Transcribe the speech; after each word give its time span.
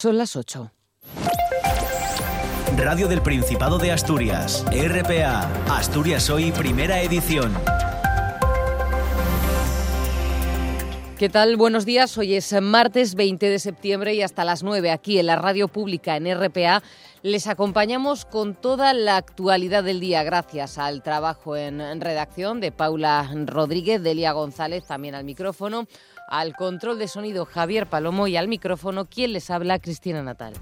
Son 0.00 0.16
las 0.16 0.36
8. 0.36 0.70
Radio 2.76 3.08
del 3.08 3.20
Principado 3.20 3.78
de 3.78 3.90
Asturias, 3.90 4.64
RPA, 4.70 5.40
Asturias 5.76 6.30
Hoy, 6.30 6.52
primera 6.52 7.02
edición. 7.02 7.52
¿Qué 11.18 11.28
tal? 11.28 11.56
Buenos 11.56 11.84
días. 11.84 12.16
Hoy 12.16 12.34
es 12.34 12.54
martes 12.62 13.16
20 13.16 13.50
de 13.50 13.58
septiembre 13.58 14.14
y 14.14 14.22
hasta 14.22 14.44
las 14.44 14.62
9 14.62 14.92
aquí 14.92 15.18
en 15.18 15.26
la 15.26 15.34
radio 15.34 15.66
pública 15.66 16.16
en 16.16 16.32
RPA 16.32 16.80
les 17.22 17.48
acompañamos 17.48 18.24
con 18.24 18.54
toda 18.54 18.94
la 18.94 19.16
actualidad 19.16 19.82
del 19.82 19.98
día 19.98 20.22
gracias 20.22 20.78
al 20.78 21.02
trabajo 21.02 21.56
en 21.56 22.00
redacción 22.00 22.60
de 22.60 22.70
Paula 22.70 23.28
Rodríguez, 23.46 24.00
Delia 24.00 24.30
González 24.30 24.84
también 24.86 25.16
al 25.16 25.24
micrófono, 25.24 25.88
al 26.28 26.54
control 26.54 26.98
de 26.98 27.08
sonido 27.08 27.46
Javier 27.46 27.86
Palomo 27.86 28.28
y 28.28 28.36
al 28.36 28.48
micrófono 28.48 29.06
quien 29.06 29.32
les 29.32 29.50
habla 29.50 29.78
Cristina 29.78 30.22
Natal. 30.22 30.52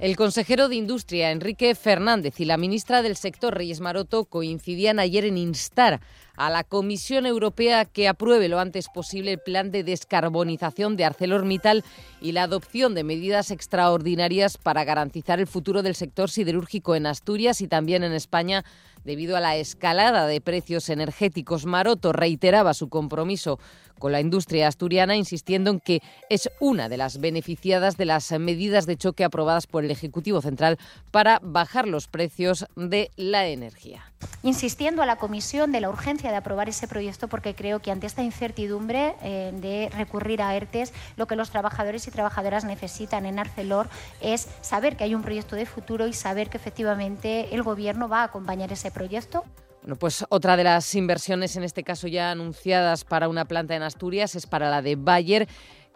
El 0.00 0.14
consejero 0.14 0.68
de 0.68 0.76
Industria, 0.76 1.32
Enrique 1.32 1.74
Fernández, 1.74 2.38
y 2.38 2.44
la 2.44 2.56
ministra 2.56 3.02
del 3.02 3.16
Sector, 3.16 3.56
Reyes 3.56 3.80
Maroto, 3.80 4.26
coincidían 4.26 5.00
ayer 5.00 5.24
en 5.24 5.36
instar 5.36 6.00
a 6.38 6.50
la 6.50 6.64
Comisión 6.64 7.26
Europea 7.26 7.84
que 7.84 8.08
apruebe 8.08 8.48
lo 8.48 8.60
antes 8.60 8.88
posible 8.88 9.32
el 9.32 9.40
plan 9.40 9.70
de 9.70 9.82
descarbonización 9.82 10.96
de 10.96 11.04
ArcelorMittal 11.04 11.84
y 12.20 12.32
la 12.32 12.44
adopción 12.44 12.94
de 12.94 13.04
medidas 13.04 13.50
extraordinarias 13.50 14.56
para 14.56 14.84
garantizar 14.84 15.40
el 15.40 15.48
futuro 15.48 15.82
del 15.82 15.96
sector 15.96 16.30
siderúrgico 16.30 16.94
en 16.94 17.06
Asturias 17.06 17.60
y 17.60 17.66
también 17.68 18.04
en 18.04 18.12
España 18.12 18.64
debido 19.04 19.36
a 19.36 19.40
la 19.40 19.56
escalada 19.56 20.26
de 20.26 20.40
precios 20.40 20.88
energéticos. 20.90 21.66
Maroto 21.66 22.12
reiteraba 22.12 22.74
su 22.74 22.88
compromiso 22.88 23.58
con 23.98 24.12
la 24.12 24.20
industria 24.20 24.68
asturiana, 24.68 25.16
insistiendo 25.16 25.70
en 25.70 25.80
que 25.80 26.02
es 26.30 26.50
una 26.60 26.88
de 26.88 26.96
las 26.96 27.18
beneficiadas 27.18 27.96
de 27.96 28.04
las 28.04 28.30
medidas 28.38 28.86
de 28.86 28.96
choque 28.96 29.24
aprobadas 29.24 29.66
por 29.66 29.84
el 29.84 29.90
Ejecutivo 29.90 30.40
Central 30.40 30.78
para 31.10 31.40
bajar 31.42 31.88
los 31.88 32.06
precios 32.06 32.66
de 32.76 33.10
la 33.16 33.46
energía. 33.48 34.12
Insistiendo 34.42 35.02
a 35.02 35.06
la 35.06 35.16
Comisión 35.16 35.72
de 35.72 35.80
la 35.80 35.90
urgencia 35.90 36.27
de 36.30 36.36
aprobar 36.36 36.68
ese 36.68 36.88
proyecto 36.88 37.28
porque 37.28 37.54
creo 37.54 37.80
que 37.80 37.90
ante 37.90 38.06
esta 38.06 38.22
incertidumbre 38.22 39.14
eh, 39.22 39.52
de 39.54 39.90
recurrir 39.96 40.42
a 40.42 40.54
ERTES, 40.54 40.92
lo 41.16 41.26
que 41.26 41.36
los 41.36 41.50
trabajadores 41.50 42.06
y 42.08 42.10
trabajadoras 42.10 42.64
necesitan 42.64 43.26
en 43.26 43.38
Arcelor 43.38 43.88
es 44.20 44.48
saber 44.60 44.96
que 44.96 45.04
hay 45.04 45.14
un 45.14 45.22
proyecto 45.22 45.56
de 45.56 45.66
futuro 45.66 46.06
y 46.06 46.12
saber 46.12 46.48
que 46.50 46.56
efectivamente 46.56 47.54
el 47.54 47.62
Gobierno 47.62 48.08
va 48.08 48.20
a 48.20 48.24
acompañar 48.24 48.72
ese 48.72 48.90
proyecto. 48.90 49.44
Bueno, 49.82 49.96
pues 49.96 50.24
otra 50.28 50.56
de 50.56 50.64
las 50.64 50.94
inversiones, 50.94 51.56
en 51.56 51.62
este 51.62 51.84
caso 51.84 52.08
ya 52.08 52.30
anunciadas 52.30 53.04
para 53.04 53.28
una 53.28 53.44
planta 53.44 53.76
en 53.76 53.82
Asturias, 53.82 54.34
es 54.34 54.46
para 54.46 54.70
la 54.70 54.82
de 54.82 54.96
Bayer 54.96 55.48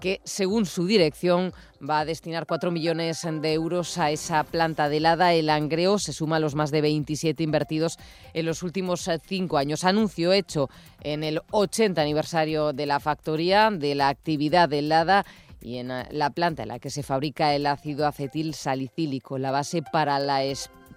que 0.03 0.21
según 0.25 0.67
su 0.67 0.85
dirección 0.85 1.55
va 1.81 2.01
a 2.01 2.05
destinar 2.05 2.45
4 2.45 2.73
millones 2.73 3.23
de 3.23 3.53
euros 3.53 3.99
a 3.99 4.11
esa 4.11 4.43
planta 4.43 4.89
de 4.89 4.97
helada. 4.97 5.33
El 5.33 5.49
Angreo 5.49 6.01
se 6.01 6.13
suma 6.13 6.37
a 6.37 6.41
los 6.41 6.57
más 6.57 6.73
de 6.73 6.81
27 6.81 7.41
invertidos 7.41 7.99
en 8.35 8.47
los 8.47 8.65
últimos 8.65 9.09
cinco 9.25 9.59
años. 9.59 9.85
Anuncio 9.85 10.33
hecho 10.33 10.69
en 11.03 11.23
el 11.23 11.41
80 11.53 12.03
aniversario 12.03 12.73
de 12.73 12.87
la 12.87 12.99
factoría 12.99 13.71
de 13.71 13.95
la 13.95 14.09
actividad 14.09 14.69
de 14.69 14.81
helada 14.81 15.25
y 15.61 15.77
en 15.77 15.93
la 16.11 16.31
planta 16.31 16.65
en 16.65 16.71
la 16.71 16.81
que 16.81 16.91
se 16.91 17.05
fabrica 17.05 17.55
el 17.55 17.67
ácido 17.67 18.05
acetil 18.09 18.55
salicílico, 18.55 19.39
la 19.39 19.53
base 19.53 19.83
para 19.83 20.19
la, 20.19 20.41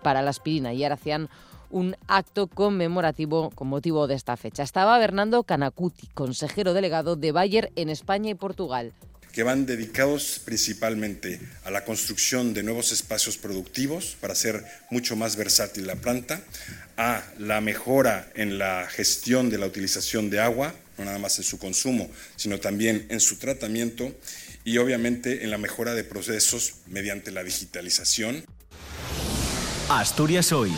para 0.02 0.23
la 0.23 0.31
aspirina. 0.31 0.73
Y 0.73 0.84
hacían 0.84 1.30
un 1.76 1.98
acto 2.08 2.48
conmemorativo 2.48 3.50
con 3.50 3.68
motivo 3.68 4.08
de 4.08 4.16
esta 4.16 4.38
fecha. 4.38 4.64
Estaba 4.64 4.98
Bernardo 4.98 5.44
Canacuti, 5.44 6.08
consejero 6.14 6.73
delegado 6.73 7.18
de 7.18 7.34
Bayer 7.34 7.73
en 7.76 7.90
España 7.90 8.30
y 8.30 8.36
Portugal 8.36 8.94
que 9.34 9.44
van 9.44 9.66
dedicados 9.66 10.40
principalmente 10.46 11.42
a 11.66 11.70
la 11.70 11.84
construcción 11.84 12.53
de 12.53 12.64
nuevos 12.64 12.94
espacios 12.94 13.36
productivos 13.36 14.16
para 14.22 14.31
hacer 14.31 14.64
mucho 14.90 15.18
más 15.18 15.36
versátil 15.36 15.88
la 15.88 15.98
planta, 15.98 16.42
a 16.96 17.22
la 17.38 17.59
mejora 17.59 18.31
en 18.36 18.57
la 18.57 18.88
gestión 18.88 19.50
de 19.50 19.57
la 19.57 19.66
utilización 19.66 20.30
de 20.30 20.40
agua, 20.40 20.74
no 20.97 21.03
nada 21.03 21.19
más 21.19 21.38
en 21.38 21.44
su 21.44 21.59
consumo, 21.59 22.09
sino 22.38 22.62
también 22.62 23.07
en 23.09 23.19
su 23.19 23.36
tratamiento 23.36 24.16
y 24.63 24.78
obviamente 24.78 25.44
en 25.44 25.52
la 25.52 25.57
mejora 25.57 25.96
de 25.96 26.06
procesos 26.06 26.75
mediante 26.88 27.31
la 27.31 27.44
digitalización. 27.44 28.46
Asturias 29.90 30.53
hoy. 30.53 30.72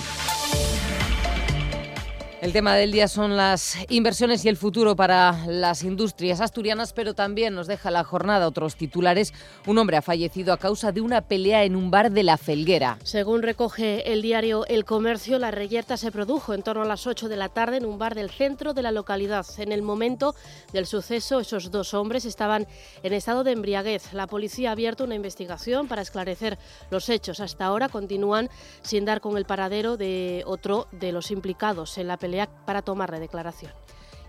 El 2.39 2.53
tema 2.53 2.75
del 2.75 2.91
día 2.91 3.07
son 3.07 3.35
las 3.35 3.75
inversiones 3.89 4.45
y 4.45 4.47
el 4.47 4.57
futuro 4.57 4.95
para 4.95 5.43
las 5.47 5.83
industrias 5.83 6.39
asturianas, 6.39 6.93
pero 6.93 7.15
también 7.15 7.55
nos 7.55 7.65
deja 7.65 7.89
la 7.89 8.03
jornada 8.03 8.47
otros 8.47 8.75
titulares. 8.75 9.33
Un 9.65 9.79
hombre 9.79 9.97
ha 9.97 10.03
fallecido 10.03 10.53
a 10.53 10.57
causa 10.57 10.91
de 10.91 11.01
una 11.01 11.21
pelea 11.21 11.63
en 11.63 11.75
un 11.75 11.89
bar 11.89 12.11
de 12.11 12.21
La 12.21 12.37
Felguera. 12.37 12.99
Según 13.03 13.41
recoge 13.41 14.13
el 14.13 14.21
diario 14.21 14.67
El 14.67 14.85
Comercio, 14.85 15.39
la 15.39 15.49
reyerta 15.49 15.97
se 15.97 16.11
produjo 16.11 16.53
en 16.53 16.61
torno 16.61 16.83
a 16.83 16.85
las 16.85 17.07
8 17.07 17.27
de 17.27 17.37
la 17.37 17.49
tarde 17.49 17.77
en 17.77 17.85
un 17.85 17.97
bar 17.97 18.13
del 18.13 18.29
centro 18.29 18.75
de 18.75 18.83
la 18.83 18.91
localidad. 18.91 19.47
En 19.57 19.71
el 19.71 19.81
momento 19.81 20.35
del 20.73 20.85
suceso, 20.85 21.39
esos 21.39 21.71
dos 21.71 21.95
hombres 21.95 22.23
estaban 22.23 22.67
en 23.01 23.13
estado 23.13 23.43
de 23.43 23.53
embriaguez. 23.53 24.13
La 24.13 24.27
policía 24.27 24.69
ha 24.69 24.73
abierto 24.73 25.05
una 25.05 25.15
investigación 25.15 25.87
para 25.87 26.03
esclarecer 26.03 26.59
los 26.91 27.09
hechos. 27.09 27.39
Hasta 27.39 27.65
ahora 27.65 27.89
continúan 27.89 28.47
sin 28.83 29.05
dar 29.05 29.21
con 29.21 29.37
el 29.37 29.45
paradero 29.45 29.97
de 29.97 30.43
otro 30.45 30.87
de 30.91 31.11
los 31.11 31.31
implicados 31.31 31.97
en 31.97 32.07
la 32.07 32.17
pelea 32.17 32.26
para 32.65 32.81
tomar 32.81 33.09
la 33.11 33.19
declaración. 33.19 33.71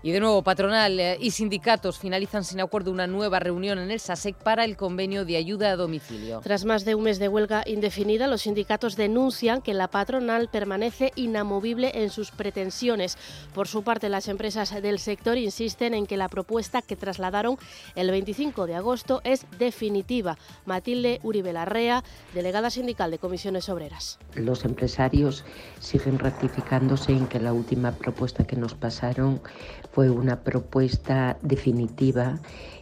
Y 0.01 0.11
de 0.11 0.21
nuevo, 0.21 0.41
patronal 0.43 0.97
eh, 0.97 1.17
y 1.19 1.31
sindicatos 1.31 1.99
finalizan 1.99 2.45
sin 2.45 2.61
acuerdo 2.61 2.89
una 2.89 3.05
nueva 3.05 3.39
reunión 3.39 3.79
en 3.79 3.91
el 3.91 3.99
SASEC 3.99 4.37
para 4.37 4.63
el 4.63 4.77
convenio 4.77 5.25
de 5.25 5.35
ayuda 5.35 5.71
a 5.71 5.75
domicilio. 5.75 6.39
Tras 6.41 6.63
más 6.63 6.85
de 6.85 6.95
un 6.95 7.03
mes 7.03 7.19
de 7.19 7.27
huelga 7.27 7.63
indefinida, 7.65 8.27
los 8.27 8.43
sindicatos 8.43 8.95
denuncian 8.95 9.61
que 9.61 9.73
la 9.73 9.89
patronal 9.89 10.47
permanece 10.49 11.11
inamovible 11.17 11.91
en 11.95 12.11
sus 12.11 12.31
pretensiones. 12.31 13.17
Por 13.53 13.67
su 13.67 13.83
parte, 13.83 14.07
las 14.07 14.29
empresas 14.29 14.81
del 14.81 14.99
sector 14.99 15.37
insisten 15.37 15.93
en 15.93 16.05
que 16.05 16.15
la 16.15 16.29
propuesta 16.29 16.81
que 16.81 16.95
trasladaron 16.95 17.57
el 17.95 18.09
25 18.09 18.67
de 18.67 18.75
agosto 18.75 19.19
es 19.25 19.45
definitiva. 19.57 20.37
Matilde 20.65 21.19
Uribe 21.23 21.51
Larrea, 21.51 22.05
delegada 22.33 22.69
sindical 22.69 23.11
de 23.11 23.19
Comisiones 23.19 23.67
Obreras. 23.67 24.17
Los 24.35 24.63
empresarios 24.63 25.43
siguen 25.79 26.19
ratificándose 26.19 27.11
en 27.11 27.27
que 27.27 27.39
la 27.39 27.51
última 27.51 27.91
propuesta 27.91 28.47
que 28.47 28.55
nos 28.55 28.75
pasaron 28.75 29.41
fue 29.91 30.09
una 30.09 30.43
propuesta 30.43 31.37
definitiva 31.41 32.39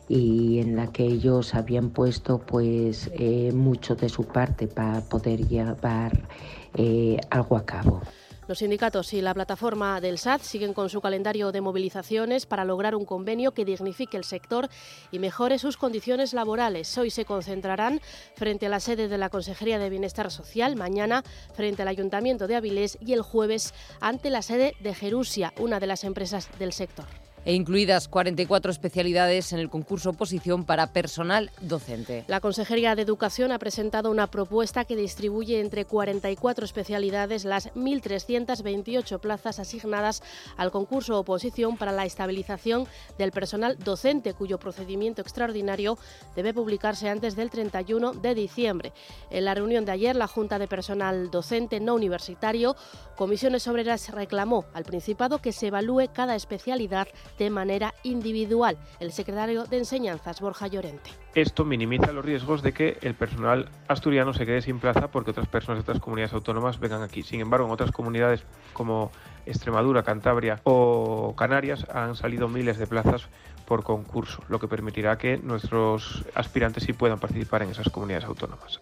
y 0.09 0.59
en 0.59 0.75
la 0.75 0.88
que 0.88 1.03
ellos 1.03 1.56
habían 1.56 1.90
puesto 1.90 2.40
pues 2.40 3.09
eh, 3.13 3.51
mucho 3.53 3.95
de 3.95 4.09
su 4.09 4.25
parte 4.25 4.68
para 4.68 5.01
poder 5.01 5.47
llevar 5.47 6.28
eh, 6.75 7.19
algo 7.29 7.57
a 7.57 7.66
cabo. 7.66 8.01
Los 8.47 8.59
sindicatos 8.59 9.12
y 9.12 9.22
la 9.22 9.34
plataforma 9.34 10.00
del 10.00 10.18
SAT 10.18 10.41
siguen 10.41 10.74
con 10.74 10.90
su 10.90 11.02
calendario 11.02 11.52
de 11.52 11.59
movilizaciones 11.59 12.46
para 12.46 12.63
lograr 12.63 12.96
un 12.96 13.03
convenio 13.03 13.52
que 13.52 13.66
dignifique 13.66 14.16
el 14.16 14.24
sector 14.24 14.69
y 15.12 15.19
mejore 15.19 15.59
sus 15.59 15.75
condiciones 15.75 16.34
laborales. 16.34 16.97
Hoy 16.97 17.09
se 17.09 17.25
concentrarán 17.25 18.00
frente 18.36 18.68
a 18.68 18.69
la 18.69 18.80
sede 18.80 19.09
de 19.09 19.18
la 19.18 19.30
Consejería 19.30 19.80
de 19.80 19.90
Bienestar 19.90 20.31
Social, 20.31 20.78
mañana 20.78 21.24
frente 21.56 21.81
al 21.81 21.90
Ayuntamiento 21.90 22.47
de 22.47 22.56
Avilés 22.56 22.97
y 23.02 23.12
el 23.12 23.22
jueves 23.22 23.74
ante 24.00 24.30
la 24.30 24.41
sede 24.41 24.75
de 24.80 24.94
Jerusia, 24.94 25.53
una 25.59 25.81
de 25.81 25.88
las 25.88 26.06
empresas 26.06 26.50
del 26.57 26.72
sector 26.72 27.27
e 27.47 27.53
incluidas 27.53 28.09
44 28.09 28.69
especialidades 28.69 29.53
en 29.53 29.59
el 29.59 29.69
concurso 29.69 30.09
oposición 30.09 30.66
para 30.66 30.91
personal 30.91 31.50
docente. 31.62 32.25
La 32.28 32.41
Consejería 32.41 32.94
de 32.94 33.03
Educación 33.03 33.53
ha 33.53 33.58
presentado 33.58 34.12
una 34.12 34.28
propuesta 34.28 34.84
que 34.84 34.97
distribuye 34.97 35.62
entre 35.62 35.86
44 35.86 36.66
especialidades 36.66 37.46
las 37.46 37.74
1.328 37.74 39.22
plazas 39.22 39.59
asignadas 39.59 40.22
al 40.57 40.72
concurso 40.72 41.18
oposición 41.18 41.78
para 41.78 41.94
la 41.94 42.03
estabilización 42.03 42.86
del 43.18 43.31
personal 43.31 43.78
docente, 43.80 44.34
cuyo 44.34 44.59
procedimiento 44.59 45.22
extraordinario 45.22 45.97
debe 46.36 46.53
publicarse 46.53 47.07
antes 47.07 47.38
del 47.38 47.50
31 47.50 48.12
de 48.12 48.36
diciembre. 48.36 48.92
En 49.31 49.45
la 49.45 49.54
reunión 49.54 49.86
de 49.86 49.94
ayer, 49.94 50.18
la 50.18 50.27
Junta 50.27 50.60
de 50.60 50.68
Personal 50.68 51.31
Docente 51.31 51.80
No 51.80 51.95
Universitario, 51.95 52.75
Comisiones 53.16 53.69
Obreras 53.69 54.10
reclamó 54.10 54.66
al 54.74 54.83
Principado 54.83 55.39
que 55.39 55.54
se 55.54 55.68
evalúe 55.68 56.10
cada 56.13 56.36
especialidad 56.36 57.07
de 57.38 57.50
manera 57.50 57.94
individual. 58.04 58.78
El 59.00 59.12
secretario 59.12 59.66
de 59.66 59.78
Enseñanzas, 59.78 60.42
Borja 60.42 60.68
Llorente. 60.68 61.12
Esto 61.36 61.66
minimiza 61.66 62.12
los 62.12 62.25
riesgos 62.25 62.62
de 62.62 62.74
que 62.74 62.98
el 63.01 63.13
personal 63.13 63.69
asturiano 63.88 64.34
se 64.34 64.45
quede 64.45 64.62
sin 64.62 64.80
plaza 64.80 65.10
porque 65.12 65.31
otras 65.31 65.48
personas 65.48 65.80
de 65.80 65.92
otras 65.92 66.01
comunidades 66.01 66.34
autónomas 66.34 66.80
vengan 66.80 67.04
aquí. 67.04 67.24
Sin 67.24 67.39
embargo, 67.39 67.68
en 67.68 67.74
otras 67.74 67.92
comunidades 67.92 68.44
como 68.74 69.12
Extremadura, 69.45 70.04
Cantabria 70.04 70.62
o 70.63 71.36
Canarias 71.36 71.86
han 71.94 72.16
salido 72.16 72.48
miles 72.48 72.78
de 72.78 72.88
plazas 72.88 73.28
por 73.66 73.84
concurso, 73.84 74.44
lo 74.48 74.60
que 74.60 74.68
permitirá 74.68 75.18
que 75.18 75.38
nuestros 75.38 76.25
aspirantes 76.34 76.84
sí 76.84 76.94
puedan 76.94 77.19
participar 77.19 77.63
en 77.63 77.69
esas 77.69 77.89
comunidades 77.89 78.25
autónomas. 78.25 78.80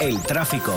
El 0.00 0.20
tráfico. 0.22 0.72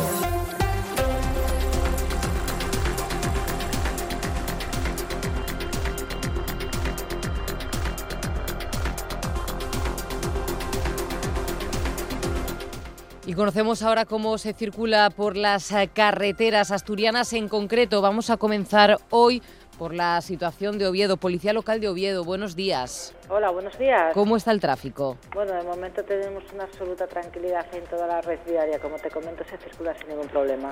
Y 13.27 13.33
conocemos 13.33 13.81
ahora 13.81 14.05
cómo 14.05 14.37
se 14.37 14.53
circula 14.53 15.09
por 15.09 15.35
las 15.35 15.71
eh, 15.71 15.89
carreteras 15.91 16.69
asturianas 16.69 17.33
en 17.33 17.49
concreto. 17.49 17.99
Vamos 17.99 18.29
a 18.29 18.37
comenzar 18.37 18.99
hoy 19.09 19.41
por 19.79 19.95
la 19.95 20.21
situación 20.21 20.77
de 20.77 20.85
Oviedo, 20.85 21.17
Policía 21.17 21.51
Local 21.51 21.79
de 21.81 21.89
Oviedo. 21.89 22.23
Buenos 22.23 22.55
días. 22.55 23.15
Hola, 23.27 23.49
buenos 23.49 23.79
días. 23.79 24.13
¿Cómo 24.13 24.37
está 24.37 24.51
el 24.51 24.59
tráfico? 24.59 25.17
Bueno, 25.33 25.53
de 25.53 25.63
momento 25.63 26.03
tenemos 26.03 26.43
una 26.53 26.65
absoluta 26.65 27.07
tranquilidad 27.07 27.65
en 27.73 27.83
toda 27.85 28.05
la 28.05 28.21
red 28.21 28.39
viaria. 28.47 28.79
Como 28.79 28.97
te 28.97 29.09
comento, 29.09 29.43
se 29.43 29.57
circula 29.57 29.97
sin 29.97 30.09
ningún 30.09 30.27
problema. 30.27 30.71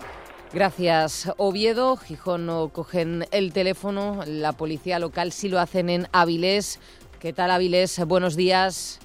Gracias, 0.54 1.34
Oviedo. 1.38 1.98
Gijón 1.98 2.46
no 2.46 2.70
cogen 2.70 3.26
el 3.32 3.52
teléfono. 3.52 4.20
La 4.28 4.52
policía 4.52 5.00
local 5.00 5.32
sí 5.32 5.50
lo 5.50 5.60
hacen 5.60 5.90
en 5.90 6.08
Avilés. 6.12 6.80
¿Qué 7.20 7.34
tal, 7.34 7.50
Avilés? 7.50 8.00
Buenos 8.06 8.36
días. 8.36 9.00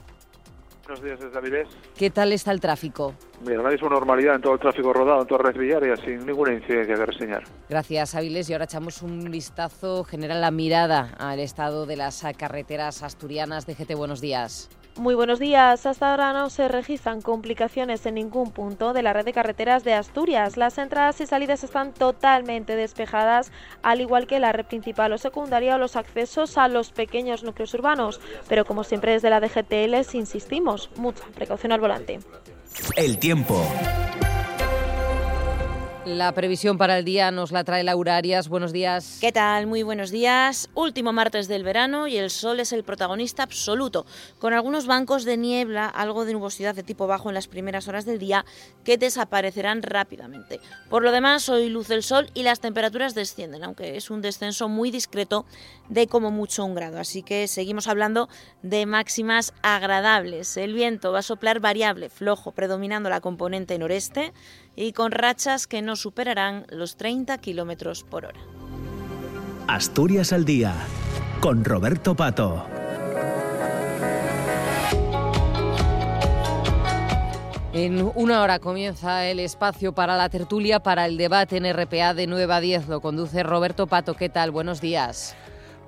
Buenos 0.88 1.04
días 1.04 1.20
desde 1.20 1.36
Avilés. 1.36 1.68
¿Qué 1.98 2.08
tal 2.08 2.32
está 2.32 2.50
el 2.50 2.60
tráfico? 2.60 3.12
Mira, 3.44 3.62
no 3.62 3.68
mismo 3.68 3.90
normalidad 3.90 4.36
en 4.36 4.40
todo 4.40 4.54
el 4.54 4.58
tráfico 4.58 4.90
rodado, 4.90 5.20
en 5.20 5.26
toda 5.26 5.42
red 5.42 5.60
viaria, 5.60 5.94
sin 5.96 6.24
ninguna 6.24 6.54
incidencia 6.54 6.94
que 6.94 7.04
reseñar. 7.04 7.44
Gracias, 7.68 8.14
Avilés. 8.14 8.48
Y 8.48 8.54
ahora 8.54 8.64
echamos 8.64 9.02
un 9.02 9.30
vistazo, 9.30 10.02
general 10.02 10.40
la 10.40 10.50
mirada 10.50 11.14
al 11.18 11.40
estado 11.40 11.84
de 11.84 11.98
las 11.98 12.24
carreteras 12.38 13.02
asturianas. 13.02 13.66
DGT, 13.66 13.96
buenos 13.96 14.22
días. 14.22 14.70
Muy 14.98 15.14
buenos 15.14 15.38
días. 15.38 15.86
Hasta 15.86 16.10
ahora 16.10 16.32
no 16.32 16.50
se 16.50 16.66
registran 16.66 17.22
complicaciones 17.22 18.04
en 18.04 18.16
ningún 18.16 18.50
punto 18.50 18.92
de 18.92 19.02
la 19.02 19.12
red 19.12 19.24
de 19.24 19.32
carreteras 19.32 19.84
de 19.84 19.94
Asturias. 19.94 20.56
Las 20.56 20.76
entradas 20.76 21.20
y 21.20 21.26
salidas 21.26 21.62
están 21.62 21.94
totalmente 21.94 22.74
despejadas, 22.74 23.52
al 23.82 24.00
igual 24.00 24.26
que 24.26 24.40
la 24.40 24.50
red 24.50 24.66
principal 24.66 25.12
o 25.12 25.18
secundaria 25.18 25.76
o 25.76 25.78
los 25.78 25.94
accesos 25.94 26.58
a 26.58 26.66
los 26.66 26.90
pequeños 26.90 27.44
núcleos 27.44 27.72
urbanos. 27.74 28.20
Pero 28.48 28.64
como 28.64 28.82
siempre 28.82 29.12
desde 29.12 29.30
la 29.30 29.38
DGT 29.38 29.70
les 29.88 30.16
insistimos, 30.16 30.90
mucha 30.96 31.24
precaución 31.26 31.70
al 31.70 31.80
volante. 31.80 32.18
El 32.96 33.18
tiempo. 33.18 33.64
La 36.08 36.32
previsión 36.32 36.78
para 36.78 36.98
el 36.98 37.04
día 37.04 37.30
nos 37.30 37.52
la 37.52 37.64
trae 37.64 37.84
Laura 37.84 38.16
Arias. 38.16 38.48
Buenos 38.48 38.72
días. 38.72 39.18
¿Qué 39.20 39.30
tal? 39.30 39.66
Muy 39.66 39.82
buenos 39.82 40.10
días. 40.10 40.70
Último 40.74 41.12
martes 41.12 41.48
del 41.48 41.64
verano 41.64 42.06
y 42.06 42.16
el 42.16 42.30
sol 42.30 42.60
es 42.60 42.72
el 42.72 42.82
protagonista 42.82 43.42
absoluto, 43.42 44.06
con 44.38 44.54
algunos 44.54 44.86
bancos 44.86 45.26
de 45.26 45.36
niebla, 45.36 45.86
algo 45.86 46.24
de 46.24 46.32
nubosidad 46.32 46.74
de 46.74 46.82
tipo 46.82 47.06
bajo 47.06 47.28
en 47.28 47.34
las 47.34 47.46
primeras 47.46 47.88
horas 47.88 48.06
del 48.06 48.18
día 48.18 48.46
que 48.84 48.96
desaparecerán 48.96 49.82
rápidamente. 49.82 50.60
Por 50.88 51.02
lo 51.02 51.12
demás, 51.12 51.46
hoy 51.50 51.68
luce 51.68 51.92
el 51.92 52.02
sol 52.02 52.30
y 52.32 52.42
las 52.42 52.60
temperaturas 52.60 53.14
descienden, 53.14 53.62
aunque 53.62 53.98
es 53.98 54.10
un 54.10 54.22
descenso 54.22 54.66
muy 54.66 54.90
discreto 54.90 55.44
de 55.90 56.06
como 56.06 56.30
mucho 56.30 56.64
un 56.64 56.74
grado. 56.74 56.98
Así 56.98 57.22
que 57.22 57.46
seguimos 57.48 57.86
hablando 57.86 58.30
de 58.62 58.86
máximas 58.86 59.52
agradables. 59.60 60.56
El 60.56 60.72
viento 60.72 61.12
va 61.12 61.18
a 61.18 61.22
soplar 61.22 61.60
variable, 61.60 62.08
flojo, 62.08 62.52
predominando 62.52 63.10
la 63.10 63.20
componente 63.20 63.78
noreste 63.78 64.32
y 64.80 64.92
con 64.92 65.10
rachas 65.10 65.66
que 65.66 65.82
no 65.82 65.96
superarán 65.96 66.64
los 66.70 66.96
30 66.96 67.36
kilómetros 67.38 68.04
por 68.04 68.26
hora. 68.26 68.38
Asturias 69.66 70.32
al 70.32 70.44
día, 70.44 70.72
con 71.40 71.64
Roberto 71.64 72.14
Pato. 72.14 72.64
En 77.72 78.08
una 78.14 78.40
hora 78.40 78.60
comienza 78.60 79.26
el 79.26 79.40
espacio 79.40 79.92
para 79.92 80.16
la 80.16 80.28
tertulia, 80.28 80.78
para 80.80 81.06
el 81.06 81.16
debate 81.16 81.56
en 81.56 81.72
RPA 81.72 82.14
de 82.14 82.28
9 82.28 82.54
a 82.54 82.60
10. 82.60 82.88
Lo 82.88 83.00
conduce 83.00 83.42
Roberto 83.42 83.88
Pato. 83.88 84.14
¿Qué 84.14 84.28
tal? 84.28 84.52
Buenos 84.52 84.80
días. 84.80 85.36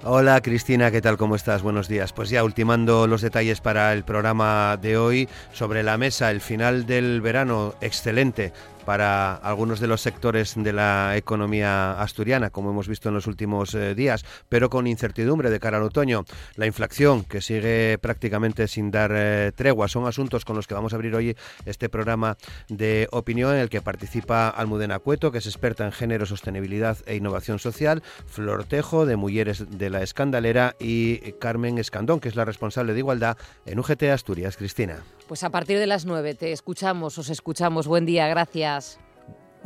Hola 0.03 0.41
Cristina, 0.41 0.91
¿qué 0.91 1.03
tal? 1.03 1.19
¿Cómo 1.19 1.37
estás? 1.37 1.61
Buenos 1.61 1.87
días. 1.87 2.15
Pues 2.15 2.31
ya 2.31 2.43
ultimando 2.43 3.07
los 3.07 3.21
detalles 3.21 3.61
para 3.61 3.93
el 3.93 4.03
programa 4.03 4.79
de 4.81 4.97
hoy, 4.97 5.29
sobre 5.53 5.83
la 5.83 5.99
mesa 5.99 6.31
el 6.31 6.41
final 6.41 6.87
del 6.87 7.21
verano 7.21 7.75
excelente 7.83 8.55
para 8.91 9.35
algunos 9.37 9.79
de 9.79 9.87
los 9.87 10.01
sectores 10.01 10.55
de 10.57 10.73
la 10.73 11.17
economía 11.17 11.93
asturiana, 12.03 12.51
como 12.51 12.71
hemos 12.71 12.89
visto 12.89 13.09
en 13.09 13.15
los 13.15 13.29
últimos 13.29 13.73
eh, 13.77 13.95
días, 13.95 14.25
pero 14.49 14.69
con 14.69 14.89
incertidumbre 14.89 15.49
de 15.49 15.61
cara 15.61 15.77
al 15.77 15.85
otoño. 15.85 16.25
La 16.57 16.67
inflación, 16.67 17.23
que 17.23 17.41
sigue 17.41 17.99
prácticamente 17.99 18.67
sin 18.67 18.91
dar 18.91 19.13
eh, 19.15 19.53
tregua, 19.55 19.87
son 19.87 20.09
asuntos 20.09 20.45
con 20.45 20.57
los 20.57 20.67
que 20.67 20.75
vamos 20.75 20.93
a 20.93 20.97
abrir 20.97 21.15
hoy 21.15 21.37
este 21.67 21.89
programa 21.89 22.37
de 22.69 23.07
opinión 23.13 23.55
en 23.55 23.61
el 23.61 23.69
que 23.69 23.81
participa 23.81 24.49
Almudena 24.49 24.99
Cueto, 24.99 25.31
que 25.31 25.39
es 25.39 25.47
experta 25.47 25.85
en 25.85 25.93
género, 25.93 26.27
sostenibilidad 26.27 26.99
e 27.07 27.15
innovación 27.15 27.61
social, 27.61 28.03
Flor 28.27 28.65
Tejo, 28.65 29.07
de 29.07 29.15
Mujeres 29.15 29.71
de 29.71 29.89
la 29.89 30.03
Escandalera, 30.03 30.75
y 30.81 31.19
Carmen 31.39 31.79
Escandón, 31.79 32.19
que 32.19 32.29
es 32.29 32.35
la 32.35 32.45
responsable 32.45 32.93
de 32.95 32.99
igualdad 32.99 33.37
en 33.67 33.79
UGT 33.79 34.03
Asturias. 34.13 34.57
Cristina. 34.57 35.05
Pues 35.29 35.45
a 35.45 35.51
partir 35.51 35.79
de 35.79 35.87
las 35.87 36.07
9 36.07 36.35
te 36.35 36.51
escuchamos, 36.51 37.17
os 37.19 37.31
escuchamos. 37.31 37.87
Buen 37.87 38.05
día, 38.05 38.27
gracias. 38.27 38.80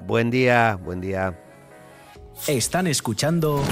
Buen 0.07 0.31
día, 0.31 0.79
buen 0.83 1.01
día. 1.01 1.41
Están 2.47 2.87
escuchando 2.87 3.63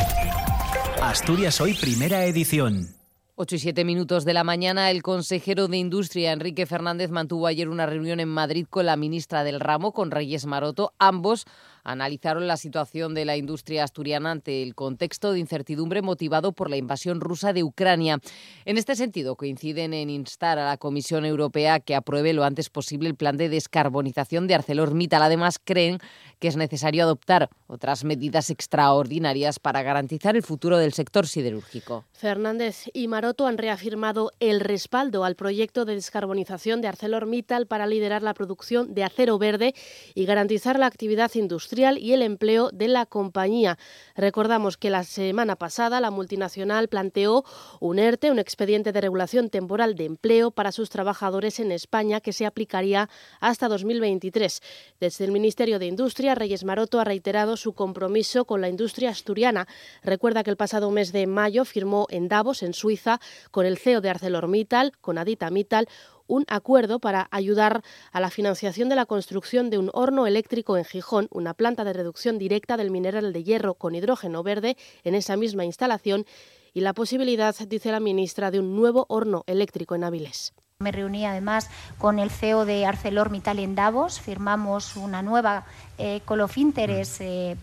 Asturias 1.02 1.60
Hoy 1.60 1.74
Primera 1.74 2.24
Edición. 2.24 2.94
8 3.34 3.56
y 3.56 3.58
7 3.58 3.84
minutos 3.84 4.24
de 4.24 4.34
la 4.34 4.44
mañana, 4.44 4.90
el 4.90 5.02
consejero 5.02 5.66
de 5.66 5.78
Industria, 5.78 6.32
Enrique 6.32 6.66
Fernández, 6.66 7.10
mantuvo 7.10 7.46
ayer 7.46 7.68
una 7.68 7.86
reunión 7.86 8.20
en 8.20 8.28
Madrid 8.28 8.66
con 8.68 8.86
la 8.86 8.96
ministra 8.96 9.42
del 9.42 9.58
ramo, 9.58 9.92
con 9.92 10.10
Reyes 10.10 10.46
Maroto. 10.46 10.92
Ambos 10.98 11.46
analizaron 11.84 12.46
la 12.46 12.56
situación 12.56 13.14
de 13.14 13.24
la 13.24 13.36
industria 13.36 13.84
asturiana 13.84 14.30
ante 14.30 14.62
el 14.62 14.74
contexto 14.74 15.32
de 15.32 15.40
incertidumbre 15.40 16.02
motivado 16.02 16.52
por 16.52 16.70
la 16.70 16.76
invasión 16.76 17.20
rusa 17.20 17.52
de 17.52 17.62
Ucrania. 17.62 18.20
En 18.64 18.78
este 18.78 18.94
sentido, 18.94 19.36
coinciden 19.36 19.94
en 19.94 20.10
instar 20.10 20.58
a 20.58 20.66
la 20.66 20.76
Comisión 20.76 21.24
Europea 21.24 21.80
que 21.80 21.94
apruebe 21.94 22.32
lo 22.32 22.44
antes 22.44 22.70
posible 22.70 23.08
el 23.08 23.16
plan 23.16 23.36
de 23.36 23.48
descarbonización 23.48 24.46
de 24.46 24.54
ArcelorMittal. 24.54 25.22
Además, 25.22 25.58
creen 25.62 25.98
que 26.38 26.48
es 26.48 26.56
necesario 26.56 27.04
adoptar 27.04 27.48
otras 27.66 28.04
medidas 28.04 28.50
extraordinarias 28.50 29.58
para 29.58 29.82
garantizar 29.82 30.36
el 30.36 30.42
futuro 30.42 30.78
del 30.78 30.92
sector 30.92 31.26
siderúrgico. 31.26 32.04
Fernández 32.12 32.86
y 32.92 33.08
Maroto 33.08 33.46
han 33.46 33.58
reafirmado 33.58 34.32
el 34.40 34.60
respaldo 34.60 35.24
al 35.24 35.36
proyecto 35.36 35.84
de 35.84 35.94
descarbonización 35.94 36.80
de 36.80 36.88
ArcelorMittal 36.88 37.66
para 37.66 37.86
liderar 37.86 38.22
la 38.22 38.34
producción 38.34 38.94
de 38.94 39.04
acero 39.04 39.38
verde 39.38 39.74
y 40.14 40.24
garantizar 40.24 40.78
la 40.78 40.86
actividad 40.86 41.30
industrial 41.34 41.71
y 41.72 42.12
el 42.12 42.20
empleo 42.20 42.70
de 42.70 42.86
la 42.86 43.06
compañía. 43.06 43.78
Recordamos 44.14 44.76
que 44.76 44.90
la 44.90 45.04
semana 45.04 45.56
pasada 45.56 46.00
la 46.00 46.10
multinacional 46.10 46.88
planteó 46.88 47.44
un 47.80 47.98
ERTE, 47.98 48.30
un 48.30 48.38
expediente 48.38 48.92
de 48.92 49.00
regulación 49.00 49.48
temporal 49.48 49.94
de 49.94 50.04
empleo 50.04 50.50
para 50.50 50.70
sus 50.70 50.90
trabajadores 50.90 51.60
en 51.60 51.72
España 51.72 52.20
que 52.20 52.34
se 52.34 52.44
aplicaría 52.44 53.08
hasta 53.40 53.68
2023. 53.68 54.60
Desde 55.00 55.24
el 55.24 55.32
Ministerio 55.32 55.78
de 55.78 55.86
Industria, 55.86 56.34
Reyes 56.34 56.64
Maroto 56.64 57.00
ha 57.00 57.04
reiterado 57.04 57.56
su 57.56 57.72
compromiso 57.72 58.44
con 58.44 58.60
la 58.60 58.68
industria 58.68 59.08
asturiana. 59.08 59.66
Recuerda 60.02 60.42
que 60.42 60.50
el 60.50 60.58
pasado 60.58 60.90
mes 60.90 61.10
de 61.10 61.26
mayo 61.26 61.64
firmó 61.64 62.06
en 62.10 62.28
Davos, 62.28 62.62
en 62.62 62.74
Suiza, 62.74 63.18
con 63.50 63.64
el 63.64 63.78
CEO 63.78 64.02
de 64.02 64.10
ArcelorMittal, 64.10 64.92
con 65.00 65.16
Adita 65.16 65.48
Mittal, 65.48 65.88
un 66.32 66.46
acuerdo 66.48 66.98
para 66.98 67.28
ayudar 67.30 67.82
a 68.10 68.18
la 68.18 68.30
financiación 68.30 68.88
de 68.88 68.96
la 68.96 69.04
construcción 69.04 69.68
de 69.68 69.76
un 69.76 69.90
horno 69.92 70.26
eléctrico 70.26 70.78
en 70.78 70.84
Gijón, 70.86 71.28
una 71.30 71.52
planta 71.52 71.84
de 71.84 71.92
reducción 71.92 72.38
directa 72.38 72.78
del 72.78 72.90
mineral 72.90 73.34
de 73.34 73.44
hierro 73.44 73.74
con 73.74 73.94
hidrógeno 73.94 74.42
verde 74.42 74.78
en 75.04 75.14
esa 75.14 75.36
misma 75.36 75.66
instalación 75.66 76.24
y 76.72 76.80
la 76.80 76.94
posibilidad, 76.94 77.54
dice 77.68 77.92
la 77.92 78.00
ministra, 78.00 78.50
de 78.50 78.60
un 78.60 78.74
nuevo 78.74 79.04
horno 79.10 79.44
eléctrico 79.46 79.94
en 79.94 80.04
Avilés. 80.04 80.54
Me 80.78 80.90
reuní 80.90 81.26
además 81.26 81.68
con 81.98 82.18
el 82.18 82.30
CEO 82.30 82.64
de 82.64 82.86
ArcelorMittal 82.86 83.58
en 83.58 83.74
Davos, 83.74 84.18
firmamos 84.18 84.96
una 84.96 85.22
nueva 85.22 85.66
eh, 85.98 86.20
Call 86.26 86.40
of 86.40 86.56
Interest 86.58 87.20
eh, 87.20 87.56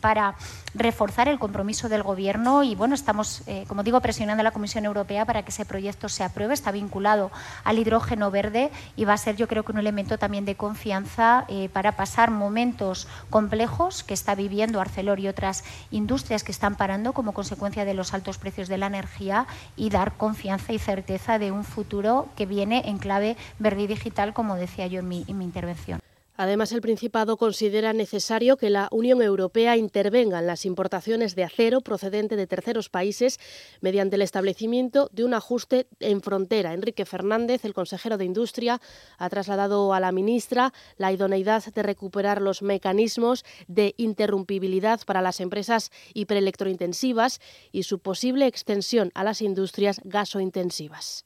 para 0.00 0.34
reforzar 0.76 1.28
el 1.28 1.38
compromiso 1.38 1.88
del 1.88 2.02
Gobierno 2.02 2.62
y 2.62 2.74
bueno, 2.74 2.94
estamos, 2.94 3.42
eh, 3.46 3.64
como 3.68 3.82
digo, 3.82 4.00
presionando 4.00 4.40
a 4.40 4.44
la 4.44 4.50
Comisión 4.50 4.84
Europea 4.84 5.24
para 5.24 5.42
que 5.42 5.50
ese 5.50 5.64
proyecto 5.64 6.08
se 6.08 6.24
apruebe. 6.24 6.54
Está 6.54 6.70
vinculado 6.70 7.30
al 7.64 7.78
hidrógeno 7.78 8.30
verde 8.30 8.70
y 8.96 9.04
va 9.04 9.14
a 9.14 9.18
ser, 9.18 9.36
yo 9.36 9.48
creo 9.48 9.64
que 9.64 9.72
un 9.72 9.78
elemento 9.78 10.18
también 10.18 10.44
de 10.44 10.54
confianza 10.54 11.44
eh, 11.48 11.68
para 11.72 11.92
pasar 11.92 12.30
momentos 12.30 13.08
complejos 13.30 14.04
que 14.04 14.14
está 14.14 14.34
viviendo 14.34 14.80
Arcelor 14.80 15.20
y 15.20 15.28
otras 15.28 15.64
industrias 15.90 16.44
que 16.44 16.52
están 16.52 16.76
parando 16.76 17.12
como 17.12 17.32
consecuencia 17.32 17.84
de 17.84 17.94
los 17.94 18.14
altos 18.14 18.38
precios 18.38 18.68
de 18.68 18.78
la 18.78 18.86
energía 18.86 19.46
y 19.76 19.90
dar 19.90 20.12
confianza 20.16 20.72
y 20.72 20.78
certeza 20.78 21.38
de 21.38 21.52
un 21.52 21.64
futuro 21.64 22.28
que 22.36 22.46
viene 22.46 22.82
en 22.86 22.98
clave 22.98 23.36
verde 23.58 23.82
y 23.82 23.86
digital, 23.86 24.34
como 24.34 24.56
decía 24.56 24.86
yo 24.86 25.00
en 25.00 25.08
mi, 25.08 25.24
en 25.28 25.38
mi 25.38 25.44
intervención. 25.44 26.00
Además, 26.36 26.72
el 26.72 26.80
Principado 26.80 27.36
considera 27.36 27.92
necesario 27.92 28.56
que 28.56 28.70
la 28.70 28.88
Unión 28.90 29.22
Europea 29.22 29.76
intervenga 29.76 30.38
en 30.38 30.46
las 30.46 30.64
importaciones 30.64 31.34
de 31.34 31.44
acero 31.44 31.80
procedente 31.80 32.36
de 32.36 32.46
terceros 32.46 32.88
países 32.88 33.38
mediante 33.80 34.16
el 34.16 34.22
establecimiento 34.22 35.08
de 35.12 35.24
un 35.24 35.34
ajuste 35.34 35.86
en 36.00 36.20
frontera. 36.20 36.74
Enrique 36.74 37.06
Fernández, 37.06 37.64
el 37.64 37.74
consejero 37.74 38.18
de 38.18 38.24
Industria, 38.24 38.80
ha 39.18 39.28
trasladado 39.28 39.94
a 39.94 40.00
la 40.00 40.12
ministra 40.12 40.72
la 40.96 41.12
idoneidad 41.12 41.64
de 41.64 41.82
recuperar 41.82 42.42
los 42.42 42.62
mecanismos 42.62 43.44
de 43.66 43.94
interrumpibilidad 43.96 45.00
para 45.06 45.22
las 45.22 45.40
empresas 45.40 45.90
hiperelectrointensivas 46.14 47.40
y 47.72 47.84
su 47.84 47.98
posible 47.98 48.46
extensión 48.46 49.10
a 49.14 49.24
las 49.24 49.42
industrias 49.42 50.00
gasointensivas. 50.04 51.25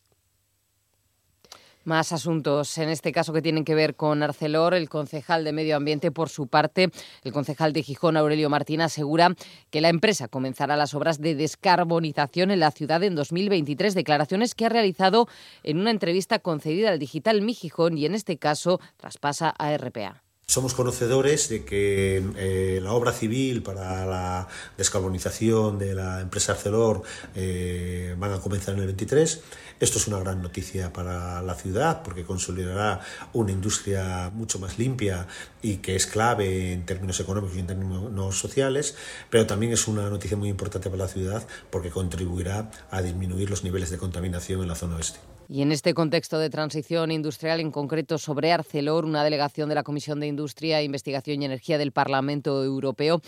Más 1.85 2.13
asuntos, 2.13 2.77
en 2.77 2.91
este 2.91 3.11
caso 3.11 3.33
que 3.33 3.41
tienen 3.41 3.65
que 3.65 3.75
ver 3.75 3.97
con 3.97 4.23
Arcelor. 4.23 4.75
El 4.75 4.91
concejal 4.91 5.45
de 5.45 5.53
Medio 5.53 5.77
Ambiente, 5.77 6.11
por 6.11 6.29
su 6.29 6.47
parte, 6.47 6.91
el 7.25 7.33
concejal 7.33 7.73
de 7.73 7.83
Gijón, 7.83 8.19
Aurelio 8.19 8.51
Martín, 8.51 8.83
asegura 8.83 9.35
que 9.71 9.81
la 9.81 9.89
empresa 9.89 10.29
comenzará 10.29 10.77
las 10.77 10.93
obras 10.93 11.21
de 11.21 11.35
descarbonización 11.35 12.51
en 12.51 12.61
la 12.61 12.71
ciudad 12.71 13.03
en 13.03 13.15
2023. 13.15 13.95
Declaraciones 13.95 14.55
que 14.55 14.67
ha 14.67 14.69
realizado 14.69 15.27
en 15.63 15.79
una 15.79 15.91
entrevista 15.91 16.39
concedida 16.39 16.91
al 16.91 16.99
digital 16.99 17.41
Mi 17.41 17.55
Gijón 17.55 17.97
y 17.97 18.05
en 18.05 18.15
este 18.15 18.37
caso 18.37 18.79
traspasa 18.99 19.49
a 19.49 19.75
RPA. 19.75 20.23
Somos 20.51 20.75
conocedores 20.75 21.49
de 21.49 21.65
que 21.65 22.21
eh, 22.37 22.81
la 22.83 22.93
obra 22.93 23.13
civil 23.13 23.63
para 23.63 24.05
la 24.05 24.49
descarbonización 24.77 25.79
de 25.79 25.95
la 25.95 26.21
empresa 26.21 26.55
Arcelor 26.55 27.05
eh, 27.37 28.17
van 28.19 28.33
a 28.33 28.41
comenzar 28.41 28.75
en 28.75 28.81
el 28.81 28.87
23. 28.87 29.43
Esto 29.79 29.99
es 29.99 30.09
una 30.09 30.19
gran 30.19 30.43
noticia 30.43 30.93
para 30.93 31.41
la 31.41 31.55
ciudad 31.55 32.03
porque 32.03 32.25
consolidará 32.25 32.99
una 33.33 33.53
industria 33.53 34.33
mucho 34.35 34.59
más 34.59 34.77
limpia 34.77 35.29
y 35.63 35.77
que 35.77 35.95
es 35.95 36.09
clave 36.09 36.73
en 36.73 36.85
términos 36.85 37.21
económicos 37.21 37.57
y 37.57 37.61
en 37.61 37.69
términos 37.69 38.37
sociales, 38.37 38.97
pero 39.31 39.47
también 39.47 39.73
es 39.73 39.87
una 39.87 40.11
noticia 40.11 40.37
muy 40.37 40.49
importante 40.49 40.91
para 40.91 41.05
la 41.05 41.09
ciudad 41.09 41.47
porque 41.71 41.91
contribuirá 41.91 42.73
a 42.91 43.03
disminuir 43.03 43.51
los 43.51 43.63
niveles 43.63 43.91
de 43.91 43.99
contaminación 43.99 44.63
en 44.63 44.67
la 44.67 44.75
zona 44.75 44.97
oeste. 44.97 45.21
Y 45.53 45.63
en 45.63 45.73
este 45.73 45.95
contexto 45.95 46.39
de 46.39 46.49
transición 46.49 47.11
industrial, 47.11 47.59
en 47.59 47.73
concreto 47.73 48.19
sobre 48.19 48.53
Arcelor, 48.53 49.05
una 49.05 49.25
delegación 49.25 49.69
de 49.69 49.75
la 49.75 49.83
Comisión 49.83 50.21
de 50.21 50.29
Industria, 50.29 50.81
Investigación 50.81 51.43
y 51.43 51.45
Energía 51.45 51.77
del 51.77 51.91
Parlamento 51.91 52.63
Europeo 52.63 53.21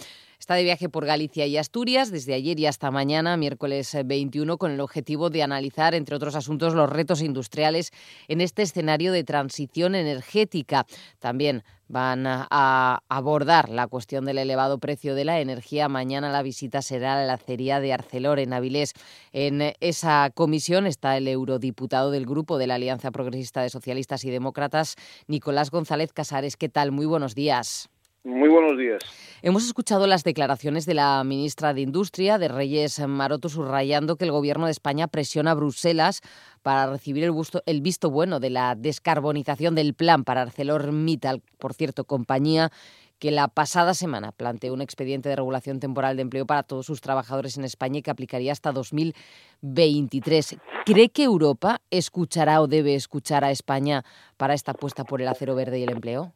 Está 0.43 0.57
de 0.57 0.65
viaje 0.65 0.89
por 0.89 1.07
Galicia 1.07 1.47
y 1.47 1.57
Asturias 1.57 2.11
desde 2.11 2.35
ayer 2.35 2.59
y 2.59 2.67
hasta 2.67 2.91
mañana, 2.91 3.37
miércoles 3.37 3.97
21, 4.05 4.59
con 4.59 4.73
el 4.73 4.81
objetivo 4.81 5.31
de 5.31 5.45
analizar, 5.45 5.95
entre 5.95 6.17
otros 6.17 6.35
asuntos, 6.35 6.75
los 6.75 6.91
retos 6.91 7.23
industriales 7.23 7.93
en 8.27 8.41
este 8.41 8.63
escenario 8.63 9.13
de 9.13 9.23
transición 9.23 9.95
energética. 9.95 10.85
También 11.21 11.63
van 11.93 12.27
a 12.27 13.03
abordar 13.11 13.69
la 13.69 13.87
cuestión 13.87 14.25
del 14.25 14.39
elevado 14.39 14.79
precio 14.79 15.15
de 15.15 15.27
la 15.27 15.41
energía. 15.41 15.91
Mañana 15.91 16.33
la 16.33 16.43
visita 16.43 16.81
será 16.81 17.21
a 17.21 17.25
la 17.27 17.35
acería 17.35 17.81
de 17.81 17.93
Arcelor 17.93 18.39
en 18.39 18.55
Avilés. 18.55 18.95
En 19.33 19.75
esa 19.79 20.31
comisión 20.35 20.87
está 20.87 21.19
el 21.19 21.29
eurodiputado 21.29 22.11
del 22.11 22.25
grupo 22.25 22.57
de 22.57 22.67
la 22.67 22.77
Alianza 22.77 23.11
Progresista 23.11 23.61
de 23.61 23.69
Socialistas 23.69 24.25
y 24.25 24.31
Demócratas, 24.31 24.97
Nicolás 25.27 25.71
González 25.71 26.15
Casares. 26.15 26.57
¿Qué 26.57 26.71
tal? 26.71 26.93
Muy 26.93 27.05
buenos 27.05 27.35
días. 27.35 27.91
Muy 28.25 28.49
buenos 28.49 28.79
días. 28.79 29.03
Hemos 29.43 29.67
escuchado 29.67 30.07
las 30.07 30.23
declaraciones 30.23 30.87
de 30.87 30.95
la 30.95 31.25
ministra 31.25 31.75
de 31.75 31.81
Industria, 31.81 32.39
de 32.39 32.47
Reyes 32.47 33.01
Maroto, 33.01 33.49
subrayando 33.49 34.15
que 34.15 34.25
el 34.25 34.31
Gobierno 34.31 34.67
de 34.67 34.71
España 34.71 35.09
presiona 35.09 35.51
a 35.51 35.55
Bruselas 35.55 36.21
para 36.63 36.87
recibir 36.87 37.25
el, 37.25 37.35
el 37.67 37.81
visto 37.81 38.11
bueno 38.13 38.39
de 38.39 38.51
la 38.51 38.77
descarbonización 38.77 39.75
del 39.75 39.95
plan 39.95 40.23
para 40.23 40.43
ArcelorMittal, 40.43 41.43
por 41.59 41.75
cierto, 41.75 42.05
compañía 42.05 42.71
que 43.19 43.33
la 43.33 43.49
pasada 43.49 43.93
semana 43.93 44.31
planteó 44.31 44.73
un 44.73 44.83
expediente 44.83 45.29
de 45.29 45.35
regulación 45.35 45.81
temporal 45.81 46.15
de 46.15 46.23
empleo 46.23 46.47
para 46.47 46.63
todos 46.63 46.87
sus 46.87 47.01
trabajadores 47.01 47.57
en 47.57 47.65
España 47.65 47.99
y 47.99 48.03
que 48.03 48.13
aplicaría 48.13 48.53
hasta 48.53 48.71
2023. 48.71 50.59
¿Cree 50.87 51.09
que 51.09 51.25
Europa 51.25 51.81
escuchará 51.91 52.61
o 52.61 52.69
debe 52.69 52.95
escuchar 52.95 53.45
a 53.45 53.51
España 53.51 54.05
para 54.37 54.55
esta 54.55 54.73
apuesta 54.73 55.03
por 55.03 55.21
el 55.21 55.27
acero 55.27 55.57
verde 55.57 55.81
y 55.81 55.83
el 55.83 55.91
empleo? 55.91 56.33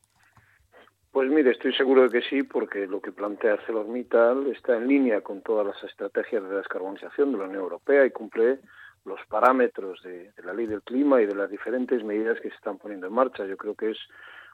Pues 1.16 1.30
mire, 1.30 1.52
estoy 1.52 1.73
seguro 1.73 2.02
de 2.02 2.11
que 2.11 2.28
sí, 2.28 2.42
porque 2.42 2.87
lo 2.87 3.00
que 3.00 3.11
plantea 3.11 3.54
ArcelorMittal 3.54 4.49
está 4.49 4.76
en 4.76 4.87
línea 4.87 5.23
con 5.23 5.40
todas 5.40 5.66
las 5.66 5.82
estrategias 5.82 6.42
de 6.42 6.56
descarbonización 6.56 7.32
de 7.32 7.38
la 7.38 7.44
Unión 7.44 7.62
Europea 7.62 8.04
y 8.04 8.11
cumple 8.11 8.58
los 9.06 9.18
parámetros 9.30 10.02
de, 10.02 10.30
la 10.44 10.52
ley 10.52 10.66
del 10.66 10.82
clima 10.82 11.23
y 11.23 11.25
de 11.25 11.35
las 11.35 11.49
diferentes 11.49 12.04
medidas 12.04 12.38
que 12.42 12.50
se 12.50 12.56
están 12.56 12.76
poniendo 12.76 13.06
en 13.06 13.14
marcha. 13.14 13.46
Yo 13.46 13.56
creo 13.56 13.75
que 13.75 13.92
es 13.92 13.99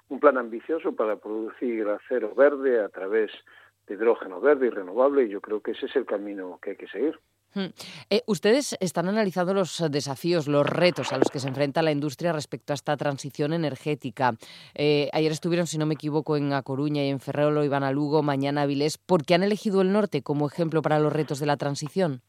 un 0.08 0.20
plan 0.20 0.38
ambicioso 0.38 0.94
para 0.94 1.16
producir 1.16 1.88
acero 1.88 2.32
verde 2.32 2.78
a 2.78 2.88
través 2.90 3.32
de 3.88 3.94
hidrógeno 3.94 4.40
verde 4.40 4.68
y 4.68 4.70
renovable 4.70 5.24
y 5.24 5.30
yo 5.30 5.40
creo 5.40 5.62
que 5.62 5.72
ese 5.72 5.86
es 5.86 5.96
el 5.96 6.06
camino 6.06 6.60
que 6.62 6.70
hay 6.70 6.76
que 6.76 6.86
seguir. 6.86 7.18
Eh, 8.10 8.22
ustedes 8.26 8.76
están 8.80 9.08
analizando 9.08 9.54
los 9.54 9.84
desafíos, 9.90 10.48
los 10.48 10.66
retos 10.66 11.12
a 11.12 11.18
los 11.18 11.30
que 11.30 11.38
se 11.38 11.48
enfrenta 11.48 11.82
la 11.82 11.92
industria 11.92 12.32
respecto 12.32 12.72
a 12.72 12.74
esta 12.74 12.96
transición 12.96 13.52
energética. 13.52 14.32
Eh, 14.74 15.08
ayer 15.12 15.32
estuvieron, 15.32 15.66
si 15.66 15.78
no 15.78 15.86
me 15.86 15.94
equivoco, 15.94 16.36
en 16.36 16.52
A 16.52 16.62
Coruña 16.62 17.04
y 17.04 17.10
en 17.10 17.20
Ferrolo, 17.20 17.64
iban 17.64 17.84
a 17.84 17.92
Lugo, 17.92 18.22
mañana 18.22 18.62
a 18.62 18.66
Vilés. 18.66 18.98
¿Por 18.98 19.24
qué 19.24 19.34
han 19.34 19.42
elegido 19.42 19.82
el 19.82 19.92
norte 19.92 20.22
como 20.22 20.46
ejemplo 20.46 20.82
para 20.82 20.98
los 20.98 21.12
retos 21.12 21.38
de 21.40 21.46
la 21.46 21.56
transición? 21.56 22.22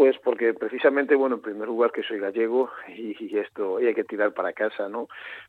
Pues 0.00 0.16
porque 0.24 0.54
precisamente, 0.54 1.14
bueno, 1.14 1.36
en 1.36 1.42
primer 1.42 1.68
lugar 1.68 1.92
que 1.92 2.02
soy 2.02 2.18
gallego 2.18 2.70
y, 2.88 3.36
esto 3.36 3.76
hay 3.76 3.94
que 3.94 4.04
tirar 4.04 4.32
para 4.32 4.54
casa, 4.54 4.88
¿no? 4.88 5.08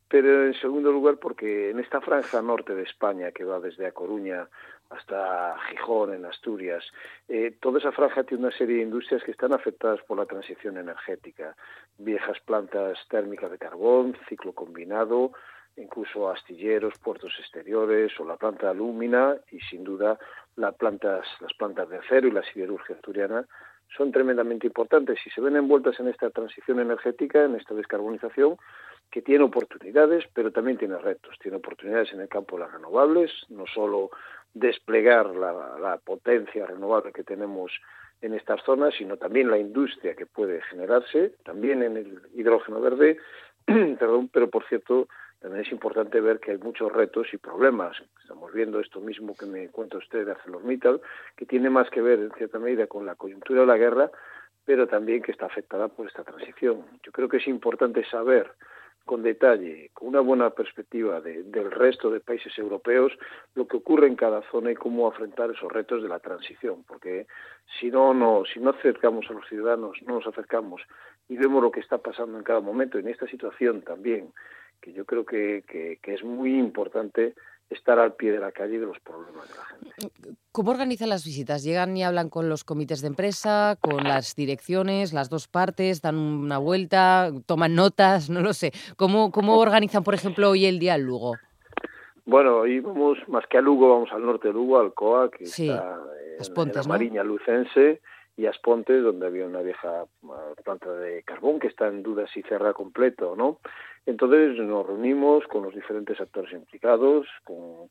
Pero 0.10 0.46
en 0.46 0.54
segundo 0.56 0.92
lugar 0.92 1.20
porque 1.22 1.70
en 1.70 1.80
esta 1.80 2.02
franja 2.02 2.42
norte 2.42 2.76
de 2.76 2.84
España 2.84 3.32
que 3.32 3.46
va 3.46 3.62
desde 3.62 3.88
A 3.88 3.94
Coruña 3.94 4.50
hasta 4.92 5.56
Gijón, 5.70 6.14
en 6.14 6.26
Asturias. 6.26 6.84
Eh, 7.28 7.56
toda 7.60 7.80
esa 7.80 7.92
franja 7.92 8.24
tiene 8.24 8.46
una 8.46 8.58
serie 8.58 8.78
de 8.78 8.84
industrias 8.84 9.24
que 9.24 9.32
están 9.32 9.54
afectadas 9.54 10.02
por 10.04 10.18
la 10.18 10.26
transición 10.26 10.78
energética. 10.78 11.56
Viejas 11.98 12.40
plantas 12.46 12.98
térmicas 13.10 13.52
de 13.52 13.58
carbón, 13.58 14.18
ciclo 14.28 14.54
combinado, 14.54 15.32
incluso 15.78 16.30
astilleros, 16.30 16.94
puertos 17.00 17.34
exteriores 17.40 18.12
o 18.20 18.26
la 18.26 18.36
planta 18.36 18.68
de 18.68 18.72
alúmina 18.72 19.38
y 19.52 19.60
sin 19.62 19.84
duda 19.84 20.20
las 20.56 20.76
plantas, 20.76 21.26
las 21.40 21.54
plantas 21.54 21.90
de 21.90 21.98
acero 21.98 22.28
y 22.28 22.32
la 22.32 22.44
siderurgia 22.44 22.96
asturiana 22.96 23.46
son 23.96 24.12
tremendamente 24.12 24.68
importantes 24.68 25.20
y 25.26 25.30
se 25.30 25.42
ven 25.42 25.56
envueltas 25.56 26.00
en 26.00 26.08
esta 26.08 26.30
transición 26.30 26.80
energética, 26.80 27.44
en 27.44 27.56
esta 27.56 27.74
descarbonización, 27.74 28.58
que 29.12 29.22
tiene 29.22 29.44
oportunidades, 29.44 30.24
pero 30.34 30.52
también 30.52 30.78
tiene 30.78 30.98
retos. 30.98 31.38
Tiene 31.42 31.58
oportunidades 31.58 32.14
en 32.14 32.22
el 32.22 32.30
campo 32.30 32.56
de 32.56 32.64
las 32.64 32.72
renovables, 32.72 33.32
no 33.50 33.66
solo 33.68 34.10
desplegar 34.54 35.28
la, 35.36 36.00
potencia 36.04 36.66
renovable 36.66 37.14
que 37.14 37.24
tenemos 37.24 37.72
en 38.22 38.34
estas 38.34 38.62
zonas, 38.64 38.94
sino 38.98 39.18
también 39.18 39.50
la 39.50 39.58
industria 39.58 40.16
que 40.16 40.26
puede 40.26 40.62
generarse, 40.64 41.34
también 41.44 41.82
en 41.84 41.98
el 41.98 42.22
hidrógeno 42.36 42.82
verde, 42.82 43.18
perdón, 43.66 44.30
pero 44.32 44.50
por 44.50 44.66
cierto, 44.68 45.08
también 45.40 45.66
es 45.66 45.72
importante 45.72 46.22
ver 46.22 46.40
que 46.40 46.52
hay 46.52 46.58
muchos 46.58 46.92
retos 46.92 47.34
y 47.34 47.38
problemas. 47.38 47.98
Estamos 48.22 48.54
viendo 48.54 48.80
esto 48.80 49.00
mismo 49.00 49.36
que 49.36 49.48
me 49.48 49.70
cuenta 49.70 49.98
usted 49.98 50.26
de 50.26 50.32
ArcelorMittal, 50.32 51.02
que 51.36 51.46
tiene 51.46 51.70
más 51.70 51.90
que 51.90 52.02
ver 52.02 52.20
en 52.20 52.32
cierta 52.34 52.60
medida 52.60 52.86
con 52.88 53.06
la 53.06 53.16
coyuntura 53.16 53.62
de 53.62 53.68
la 53.68 53.78
guerra, 53.78 54.12
pero 54.66 54.88
también 54.88 55.24
que 55.24 55.32
está 55.32 55.48
afectada 55.48 55.88
por 55.88 56.06
esta 56.06 56.24
transición. 56.24 56.86
Yo 57.04 57.12
creo 57.12 57.28
que 57.28 57.38
es 57.38 57.48
importante 57.48 58.06
saber 58.06 58.52
con 59.12 59.24
detalle, 59.24 59.90
con 59.94 60.08
una 60.08 60.22
buena 60.22 60.52
perspectiva 60.52 61.20
del 61.20 61.70
resto 61.70 62.10
de 62.10 62.22
países 62.22 62.58
europeos, 62.58 63.12
lo 63.56 63.68
que 63.68 63.76
ocurre 63.76 64.08
en 64.08 64.16
cada 64.16 64.42
zona 64.50 64.72
y 64.72 64.76
cómo 64.76 65.06
afrontar 65.06 65.52
esos 65.52 65.70
retos 65.70 66.02
de 66.02 66.08
la 66.08 66.20
transición, 66.20 66.86
porque 66.88 67.28
si 67.78 67.92
no, 67.92 68.14
no, 68.14 68.44
si 68.46 68.62
no 68.62 68.70
acercamos 68.70 69.30
a 69.30 69.34
los 69.34 69.46
ciudadanos, 69.50 69.98
no 70.08 70.14
nos 70.14 70.28
acercamos 70.28 70.82
y 71.28 71.36
vemos 71.36 71.62
lo 71.62 71.72
que 71.72 71.82
está 71.82 71.98
pasando 71.98 72.38
en 72.38 72.46
cada 72.46 72.62
momento, 72.62 73.00
en 73.00 73.10
esta 73.10 73.28
situación 73.28 73.82
también, 73.82 74.32
que 74.80 74.94
yo 74.94 75.04
creo 75.04 75.26
que 75.26 76.00
es 76.02 76.24
muy 76.24 76.58
importante 76.58 77.36
estar 77.72 77.98
al 78.00 78.14
pie 78.14 78.32
de 78.32 78.40
la 78.40 78.52
calle 78.52 78.80
de 78.80 78.86
los 78.86 79.00
problemas 79.00 79.50
de 79.50 79.56
la 79.56 79.66
gente. 79.66 80.30
¿Cómo 80.52 80.72
organizan 80.72 81.10
las 81.10 81.26
visitas? 81.26 81.64
¿Llegan 81.64 81.96
y 81.96 82.04
hablan 82.04 82.30
con 82.30 82.50
los 82.50 82.64
comités 82.64 83.02
de 83.02 83.08
empresa, 83.08 83.78
con 83.80 84.04
las 84.04 84.36
direcciones, 84.36 85.14
las 85.14 85.30
dos 85.30 85.48
partes, 85.48 86.02
dan 86.02 86.18
una 86.18 86.58
vuelta, 86.58 87.32
toman 87.46 87.76
notas? 87.76 88.30
No 88.30 88.42
lo 88.42 88.54
sé. 88.54 88.72
¿Cómo, 88.98 89.32
cómo 89.32 89.58
organizan, 89.58 90.04
por 90.04 90.14
ejemplo, 90.14 90.50
hoy 90.50 90.66
el 90.66 90.80
día 90.80 90.96
en 90.96 91.04
Lugo? 91.04 91.36
Bueno, 92.26 92.58
hoy 92.58 92.80
vamos, 92.80 93.18
más 93.28 93.48
que 93.48 93.58
a 93.58 93.62
Lugo, 93.62 93.90
vamos 93.90 94.12
al 94.12 94.26
norte 94.26 94.50
de 94.50 94.54
Lugo, 94.54 94.80
al 94.80 94.94
COA, 94.94 95.32
que 95.32 95.46
está 95.46 95.98
en, 96.40 96.72
la 96.74 96.84
Mariña 96.84 97.24
Lucense, 97.24 98.02
y 98.38 98.46
a 98.46 98.52
Aspontes, 98.52 99.04
donde 99.04 99.28
había 99.28 99.46
una 99.46 99.62
vieja 99.62 100.06
ah, 100.24 100.54
planta 100.64 100.92
de 100.94 101.24
carbón 101.24 101.60
que 101.60 101.68
está 101.68 101.88
en 101.88 102.04
duda 102.04 102.28
si 102.28 102.42
cerra 102.44 102.74
completo 102.74 103.36
no. 103.36 103.60
Entonces 104.06 104.58
nos 104.58 104.86
reunimos 104.86 105.46
con 105.48 105.64
los 105.64 105.76
diferentes 105.76 106.20
actores 106.20 106.52
implicados, 106.54 107.28
con, 107.44 107.90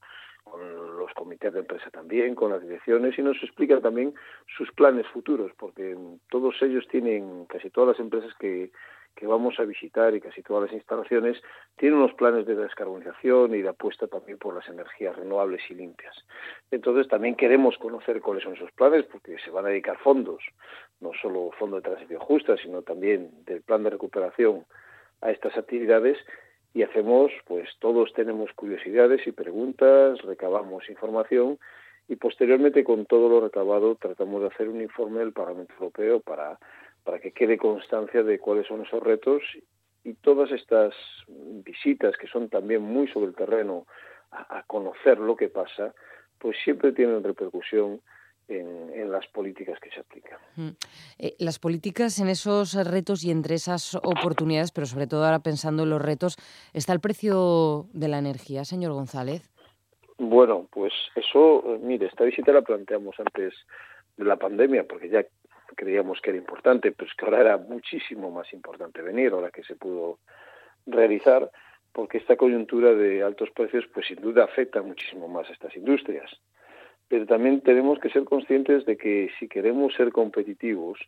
los 0.98 1.12
comités 1.14 1.52
de 1.52 1.60
empresa 1.60 1.90
también, 1.90 2.34
con 2.34 2.50
las 2.50 2.60
direcciones 2.60 3.16
y 3.16 3.22
nos 3.22 3.40
explican 3.42 3.80
también 3.80 4.14
sus 4.56 4.72
planes 4.72 5.06
futuros, 5.08 5.52
porque 5.56 5.96
todos 6.28 6.60
ellos 6.62 6.88
tienen, 6.88 7.44
casi 7.46 7.70
todas 7.70 7.90
las 7.90 8.00
empresas 8.00 8.34
que, 8.34 8.72
que 9.14 9.26
vamos 9.26 9.58
a 9.58 9.64
visitar 9.64 10.14
y 10.14 10.20
casi 10.20 10.42
todas 10.42 10.64
las 10.64 10.72
instalaciones 10.72 11.40
tienen 11.76 11.98
unos 11.98 12.14
planes 12.14 12.46
de 12.46 12.54
descarbonización 12.54 13.54
y 13.54 13.62
de 13.62 13.68
apuesta 13.68 14.06
también 14.06 14.38
por 14.38 14.54
las 14.54 14.68
energías 14.68 15.16
renovables 15.16 15.62
y 15.70 15.74
limpias. 15.74 16.14
Entonces 16.70 17.08
también 17.08 17.36
queremos 17.36 17.76
conocer 17.78 18.20
cuáles 18.20 18.44
son 18.44 18.54
esos 18.54 18.72
planes 18.72 19.04
porque 19.04 19.36
se 19.44 19.50
van 19.50 19.66
a 19.66 19.68
dedicar 19.68 19.98
fondos, 19.98 20.42
no 21.00 21.10
solo 21.20 21.50
fondo 21.58 21.76
de 21.76 21.82
transición 21.82 22.20
justa, 22.20 22.56
sino 22.56 22.82
también 22.82 23.30
del 23.44 23.62
plan 23.62 23.82
de 23.82 23.90
recuperación 23.90 24.64
a 25.20 25.30
estas 25.30 25.56
actividades 25.56 26.18
y 26.72 26.82
hacemos, 26.82 27.32
pues 27.46 27.68
todos 27.78 28.12
tenemos 28.12 28.52
curiosidades 28.52 29.26
y 29.26 29.32
preguntas, 29.32 30.20
recabamos 30.22 30.88
información 30.88 31.58
y 32.08 32.16
posteriormente 32.16 32.84
con 32.84 33.06
todo 33.06 33.28
lo 33.28 33.40
recabado 33.40 33.96
tratamos 33.96 34.42
de 34.42 34.48
hacer 34.48 34.68
un 34.68 34.80
informe 34.80 35.20
del 35.20 35.32
Parlamento 35.32 35.74
Europeo 35.74 36.20
para, 36.20 36.58
para 37.04 37.18
que 37.18 37.32
quede 37.32 37.58
constancia 37.58 38.22
de 38.22 38.38
cuáles 38.38 38.66
son 38.66 38.82
esos 38.84 39.02
retos 39.02 39.42
y 40.04 40.14
todas 40.14 40.50
estas 40.50 40.94
visitas 41.28 42.16
que 42.16 42.26
son 42.26 42.48
también 42.48 42.82
muy 42.82 43.08
sobre 43.08 43.26
el 43.26 43.34
terreno 43.34 43.86
a, 44.30 44.62
conocer 44.66 45.18
lo 45.18 45.36
que 45.36 45.48
pasa, 45.48 45.92
pues 46.38 46.56
siempre 46.64 46.92
tienen 46.92 47.22
repercusión 47.24 48.00
en, 48.48 49.10
las 49.10 49.26
políticas 49.28 49.78
que 49.80 49.90
se 49.90 50.00
aplican. 50.00 50.38
Mm. 50.56 50.70
Eh, 51.18 51.34
las 51.38 51.58
políticas 51.58 52.18
en 52.20 52.28
esos 52.28 52.74
retos 52.74 53.24
y 53.24 53.30
entre 53.30 53.56
esas 53.56 53.94
oportunidades, 53.96 54.72
pero 54.72 54.86
sobre 54.86 55.06
todo 55.06 55.24
ahora 55.24 55.40
pensando 55.40 55.82
en 55.82 55.90
los 55.90 56.02
retos, 56.02 56.36
¿está 56.72 56.92
el 56.92 57.00
precio 57.00 57.86
de 57.92 58.08
la 58.08 58.18
energía, 58.18 58.64
señor 58.64 58.92
González? 58.92 59.50
Bueno, 60.18 60.68
pues 60.70 60.92
eso, 61.16 61.62
eh, 61.66 61.78
mire, 61.82 62.06
esta 62.06 62.24
visita 62.24 62.52
la 62.52 62.62
planteamos 62.62 63.18
antes 63.18 63.54
de 64.16 64.24
la 64.24 64.36
pandemia, 64.36 64.84
porque 64.86 65.08
ya 65.08 65.24
creíamos 65.74 66.20
que 66.20 66.30
era 66.30 66.38
importante, 66.38 66.92
pero 66.92 67.10
es 67.10 67.16
que 67.16 67.24
ahora 67.24 67.40
era 67.40 67.56
muchísimo 67.56 68.30
más 68.30 68.52
importante 68.52 69.02
venir, 69.02 69.32
ahora 69.32 69.50
que 69.50 69.62
se 69.62 69.76
pudo 69.76 70.18
realizar, 70.86 71.50
porque 71.92 72.18
esta 72.18 72.36
coyuntura 72.36 72.94
de 72.94 73.22
altos 73.22 73.50
precios, 73.50 73.86
pues 73.92 74.06
sin 74.06 74.20
duda 74.20 74.44
afecta 74.44 74.82
muchísimo 74.82 75.28
más 75.28 75.48
a 75.48 75.52
estas 75.52 75.76
industrias. 75.76 76.30
Pero 77.08 77.26
también 77.26 77.60
tenemos 77.60 77.98
que 77.98 78.10
ser 78.10 78.24
conscientes 78.24 78.86
de 78.86 78.96
que 78.96 79.30
si 79.38 79.48
queremos 79.48 79.94
ser 79.94 80.12
competitivos, 80.12 80.98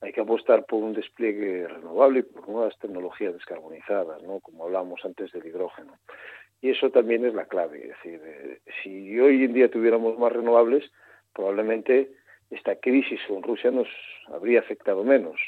hay 0.00 0.12
que 0.12 0.22
apostar 0.22 0.64
por 0.64 0.82
un 0.82 0.94
despliegue 0.94 1.68
renovable 1.68 2.20
y 2.20 2.22
por 2.22 2.48
nuevas 2.48 2.78
tecnologías 2.78 3.34
descarbonizadas, 3.34 4.22
¿no? 4.22 4.40
como 4.40 4.64
hablábamos 4.64 5.04
antes 5.04 5.30
del 5.32 5.46
hidrógeno. 5.46 5.98
Y 6.62 6.70
eso 6.70 6.90
también 6.90 7.24
es 7.26 7.34
la 7.34 7.46
clave. 7.46 7.82
Es 7.82 7.88
decir, 7.88 8.20
eh, 8.24 8.60
si 8.82 9.18
hoy 9.20 9.44
en 9.44 9.52
día 9.52 9.70
tuviéramos 9.70 10.18
más 10.18 10.32
renovables, 10.32 10.90
probablemente 11.34 12.10
esta 12.50 12.76
crisis 12.76 13.20
con 13.28 13.42
Rusia 13.42 13.70
nos 13.70 13.88
habría 14.28 14.60
afectado 14.60 15.04
menos. 15.04 15.40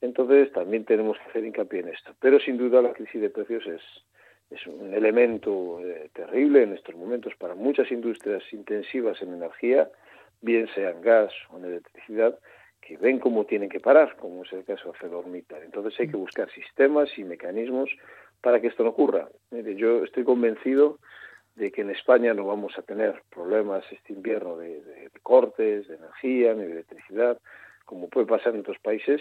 Entonces 0.00 0.52
también 0.52 0.84
tenemos 0.84 1.18
que 1.18 1.30
hacer 1.30 1.44
hincapié 1.44 1.80
en 1.80 1.88
esto. 1.88 2.14
Pero 2.20 2.38
sin 2.38 2.56
duda 2.56 2.80
la 2.80 2.92
crisis 2.92 3.20
de 3.20 3.30
precios 3.30 3.66
es, 3.66 3.82
es 4.50 4.66
un 4.66 4.94
elemento 4.94 5.80
eh, 5.80 6.10
terrible 6.12 6.62
en 6.62 6.74
estos 6.74 6.94
momentos 6.94 7.34
para 7.36 7.54
muchas 7.54 7.90
industrias 7.90 8.42
intensivas 8.52 9.20
en 9.22 9.34
energía, 9.34 9.90
bien 10.40 10.68
sean 10.74 11.00
gas 11.00 11.32
o 11.50 11.58
en 11.58 11.64
electricidad, 11.64 12.38
que 12.80 12.96
ven 12.96 13.18
cómo 13.18 13.44
tienen 13.44 13.68
que 13.68 13.80
parar, 13.80 14.16
como 14.16 14.44
es 14.44 14.52
el 14.52 14.64
caso 14.64 14.84
de 14.84 14.90
ArcelorMittal. 14.90 15.62
Entonces 15.64 15.98
hay 15.98 16.08
que 16.08 16.16
buscar 16.16 16.48
sistemas 16.50 17.10
y 17.18 17.24
mecanismos 17.24 17.90
para 18.40 18.60
que 18.60 18.68
esto 18.68 18.84
no 18.84 18.90
ocurra. 18.90 19.28
Yo 19.50 20.04
estoy 20.04 20.22
convencido 20.22 20.98
de 21.58 21.72
que 21.72 21.82
en 21.82 21.90
España 21.90 22.32
no 22.34 22.46
vamos 22.46 22.78
a 22.78 22.82
tener 22.82 23.22
problemas 23.30 23.84
este 23.90 24.12
invierno 24.12 24.56
de, 24.56 24.80
de 24.80 25.10
cortes 25.22 25.88
de 25.88 25.96
energía 25.96 26.54
ni 26.54 26.64
de 26.64 26.72
electricidad, 26.72 27.38
como 27.84 28.08
puede 28.08 28.26
pasar 28.26 28.54
en 28.54 28.60
otros 28.60 28.78
países, 28.78 29.20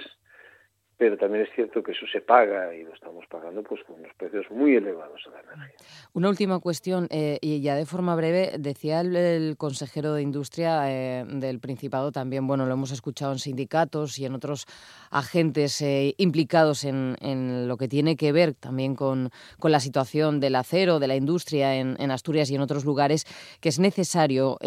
pero 0.98 1.16
también 1.16 1.44
es 1.44 1.50
cierto 1.54 1.84
que 1.84 1.92
eso 1.92 2.06
se 2.12 2.22
paga 2.22 2.74
y 2.75 2.84
lo 2.84 2.94
estamos 2.94 3.25
pagando 3.27 3.62
pues 3.62 3.84
con 3.84 4.00
unos 4.00 4.12
precios 4.18 4.46
muy 4.50 4.75
elevados 4.75 5.22
a 5.27 5.30
la 5.30 5.42
energía. 5.42 5.77
Una 6.13 6.30
última 6.30 6.60
cuestión, 6.60 7.08
eh, 7.12 7.38
y 7.39 7.62
ya 7.62 7.75
de 7.75 7.86
forma 7.86 8.16
breve, 8.16 8.54
decía 8.58 9.01
el, 9.01 9.56
consejero 9.58 10.13
de 10.13 10.24
Industria 10.24 10.92
eh, 10.92 11.24
del 11.27 11.60
Principado 11.60 12.12
también, 12.12 12.48
bueno, 12.48 12.66
lo 12.66 12.74
hemos 12.74 12.92
escuchado 12.92 13.32
en 13.32 13.39
sindicatos 13.39 14.18
y 14.18 14.25
en 14.25 14.34
otros 14.34 14.66
agentes 15.12 15.80
eh, 15.82 16.16
implicados 16.18 16.84
en, 16.84 17.16
en, 17.22 17.68
lo 17.68 17.77
que 17.77 17.88
tiene 17.88 18.16
que 18.16 18.32
ver 18.32 18.56
también 18.56 18.96
con, 18.96 19.30
con, 19.60 19.72
la 19.72 19.80
situación 19.80 20.39
del 20.39 20.56
acero, 20.56 21.00
de 21.00 21.08
la 21.08 21.16
industria 21.16 21.75
en, 21.75 21.96
en, 22.00 22.10
Asturias 22.10 22.50
y 22.50 22.56
en 22.56 22.62
otros 22.62 22.86
lugares, 22.86 23.25
que 23.62 23.70
es 23.70 23.77
necesario 23.80 24.58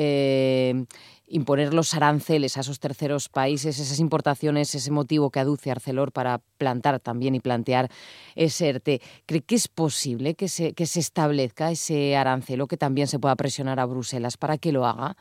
imponer 1.31 1.73
los 1.73 1.95
aranceles 1.95 2.57
a 2.57 2.61
esos 2.61 2.81
terceros 2.81 3.29
países, 3.29 3.79
esas 3.79 4.01
importaciones, 4.01 4.75
ese 4.75 4.91
motivo 4.91 5.31
que 5.31 5.41
aduce 5.41 5.71
Arcelor 5.71 6.13
para 6.13 6.41
plantar 6.59 7.01
también 7.01 7.35
y 7.35 7.41
plantear 7.41 7.89
ese 8.35 8.69
ERTE. 8.69 9.01
¿Cree 9.27 9.43
que 9.43 9.55
es 9.55 9.69
posible 9.69 10.35
que 10.35 10.49
se, 10.49 10.75
que 10.75 10.87
se 10.87 11.01
establezca 11.01 11.71
ese 11.71 12.17
arancelo 12.17 12.67
que 12.67 12.77
también 12.77 13.07
se 13.07 13.19
pueda 13.19 13.37
presionar 13.37 13.79
a 13.79 13.87
Bruselas 13.87 14.37
para 14.37 14.59
que 14.59 14.73
lo 14.73 14.85
haga? 14.85 15.17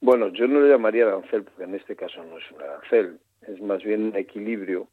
Bueno, 0.00 0.28
yo 0.28 0.46
no 0.46 0.60
le 0.60 0.68
llamaría 0.68 1.06
arancel 1.06 1.42
porque 1.42 1.64
en 1.64 1.74
este 1.74 1.96
caso 1.96 2.22
no 2.24 2.38
es 2.38 2.44
un 2.52 2.62
arancel, 2.62 3.18
es 3.48 3.60
más 3.60 3.82
bien 3.82 4.04
un 4.04 4.16
equilibrio 4.16 4.88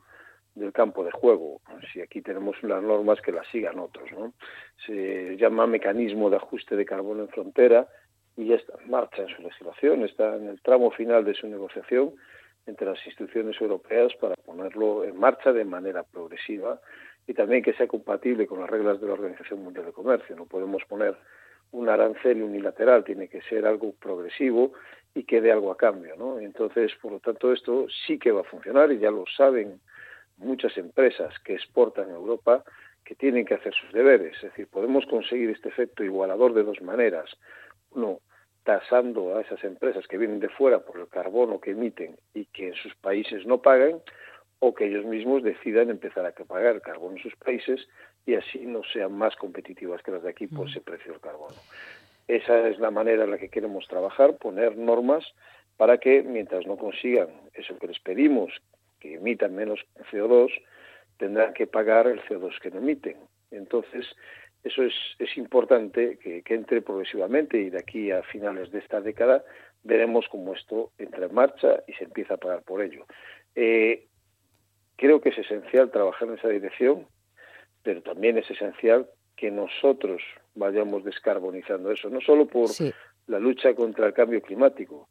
del 0.56 0.74
campo 0.74 1.04
de 1.04 1.12
juego. 1.12 1.62
Si 1.94 2.02
aquí 2.02 2.22
tenemos 2.22 2.56
unas 2.64 2.82
normas 2.84 3.22
que 3.22 3.32
las 3.32 3.48
sigan 3.48 3.80
otros, 3.80 4.12
¿no? 4.12 4.34
Se 4.86 5.38
llama 5.38 5.68
mecanismo 5.68 6.30
de 6.30 6.38
ajuste 6.38 6.76
de 6.76 6.86
carbono 6.86 7.24
en 7.24 7.30
frontera 7.30 7.88
y 8.38 8.48
ya 8.48 8.56
está 8.56 8.74
en 8.82 8.90
marcha 8.90 9.24
en 9.24 9.36
su 9.36 9.42
legislación, 9.42 10.04
está 10.04 10.36
en 10.36 10.48
el 10.48 10.62
tramo 10.62 10.92
final 10.92 11.26
de 11.26 11.34
su 11.34 11.48
negociación 11.48 12.14
entre 12.66 12.88
las 12.88 13.06
instituciones 13.06 13.60
europeas 13.60 14.14
para 14.20 14.36
ponerlo 14.36 15.04
en 15.04 15.18
marcha 15.18 15.52
de 15.52 15.66
manera 15.66 16.04
progresiva 16.04 16.80
y 17.28 17.34
también 17.34 17.64
que 17.64 17.74
sea 17.74 17.88
compatible 17.88 18.48
con 18.48 18.60
las 18.60 18.70
reglas 18.70 19.00
de 19.00 19.08
la 19.08 19.14
Organización 19.14 19.64
Mundial 19.64 19.86
de 19.86 19.94
Comercio. 19.94 20.36
No 20.36 20.46
podemos 20.46 20.84
poner 20.86 21.16
un 21.72 21.90
arancel 21.90 22.44
unilateral, 22.44 23.04
tiene 23.04 23.28
que 23.28 23.42
ser 23.44 23.66
algo 23.66 23.94
progresivo 23.94 24.74
y 25.14 25.24
que 25.24 25.42
dé 25.42 25.52
algo 25.52 25.72
a 25.72 25.78
cambio. 25.78 26.16
¿no? 26.18 26.40
Entonces, 26.40 26.92
por 27.02 27.14
lo 27.14 27.20
tanto, 27.20 27.52
esto 27.52 27.88
sí 28.06 28.18
que 28.18 28.32
va 28.32 28.42
a 28.42 28.46
funcionar 28.46 28.92
y 28.92 29.00
ya 29.00 29.12
lo 29.12 29.26
saben 29.38 29.80
muchas 30.38 30.78
empresas 30.78 31.38
que 31.40 31.54
exportan 31.54 32.10
a 32.10 32.16
Europa 32.16 32.64
que 33.04 33.16
tienen 33.16 33.46
que 33.46 33.56
hacer 33.56 33.74
sus 33.74 33.92
deberes. 33.94 34.36
Es 34.38 34.44
decir, 34.44 34.68
podemos 34.68 35.06
conseguir 35.06 35.50
este 35.50 35.70
efecto 35.70 36.04
igualador 36.04 36.54
de 36.54 36.64
dos 36.64 36.82
maneras 36.82 37.30
uno 37.96 38.20
tasando 38.64 39.36
a 39.36 39.42
esas 39.42 39.64
empresas 39.64 40.08
que 40.08 40.18
vienen 40.18 40.40
de 40.40 40.50
fuera 40.50 40.80
por 40.80 41.00
el 41.00 41.08
carbono 41.08 41.60
que 41.60 41.72
emiten 41.72 42.18
y 42.34 42.46
que 42.46 42.70
en 42.70 42.76
sus 42.76 42.94
países 42.96 43.46
no 43.46 43.62
pagan, 43.62 44.02
o 44.60 44.76
que 44.76 44.86
ellos 44.86 45.06
mismos 45.06 45.42
decidan 45.42 45.90
empezar 45.90 46.24
a 46.24 46.32
pagar 46.32 46.76
el 46.76 46.82
carbono 46.82 47.18
en 47.18 47.24
sus 47.24 47.36
países 47.36 47.88
y 48.28 48.36
así 48.36 48.60
no 48.60 48.82
sean 48.94 49.12
más 49.12 49.36
competitivas 49.36 50.04
que 50.04 50.12
las 50.12 50.22
de 50.22 50.30
aquí 50.30 50.46
por 50.46 50.70
ese 50.70 50.82
precio 50.82 51.12
del 51.12 51.22
carbono. 51.22 51.56
Esa 52.28 52.68
es 52.68 52.78
la 52.78 52.92
manera 52.92 53.24
en 53.24 53.32
la 53.32 53.40
que 53.40 53.50
queremos 53.50 53.88
trabajar, 53.88 54.38
poner 54.38 54.78
normas 54.78 55.26
para 55.78 55.98
que 55.98 56.22
mientras 56.22 56.68
no 56.68 56.78
consigan 56.78 57.30
eso 57.56 57.76
que 57.80 57.88
les 57.88 58.00
pedimos, 58.00 58.54
que 59.00 59.16
emitan 59.16 59.56
menos 59.56 59.80
CO2, 60.12 60.52
tendrán 61.18 61.56
que 61.56 61.66
pagar 61.66 62.06
el 62.06 62.22
CO2 62.22 62.60
que 62.60 62.70
no 62.70 62.78
emiten. 62.78 63.18
Entonces, 63.50 64.06
eso 64.64 64.84
es, 64.84 64.94
es 65.18 65.38
importante 65.38 66.18
que, 66.18 66.44
entre 66.54 66.82
progresivamente 66.82 67.58
y 67.60 67.70
de 67.70 67.80
aquí 67.80 68.12
a 68.12 68.22
finales 68.24 68.72
de 68.72 68.80
esta 68.80 69.02
década 69.02 69.44
veremos 69.84 70.26
cómo 70.30 70.54
esto 70.54 70.92
entra 70.98 71.26
en 71.26 71.34
marcha 71.34 71.84
y 71.88 71.94
se 71.94 72.04
empieza 72.04 72.36
a 72.36 72.38
pagar 72.38 72.62
por 72.62 72.82
ello. 72.82 73.06
Eh, 73.56 74.08
creo 74.96 75.20
que 75.20 75.30
es 75.30 75.38
esencial 75.40 75.90
trabajar 75.90 76.28
en 76.28 76.36
esa 76.36 76.50
dirección, 76.50 77.08
pero 77.82 78.04
también 78.04 78.38
es 78.38 78.50
esencial 78.52 79.10
que 79.36 79.50
nosotros 79.50 80.22
vayamos 80.54 81.04
descarbonizando 81.04 81.92
eso, 81.92 82.10
no 82.10 82.22
solo 82.22 82.46
por 82.46 82.70
la 83.28 83.40
lucha 83.40 83.74
contra 83.74 84.06
el 84.06 84.14
cambio 84.14 84.42
climático, 84.42 85.10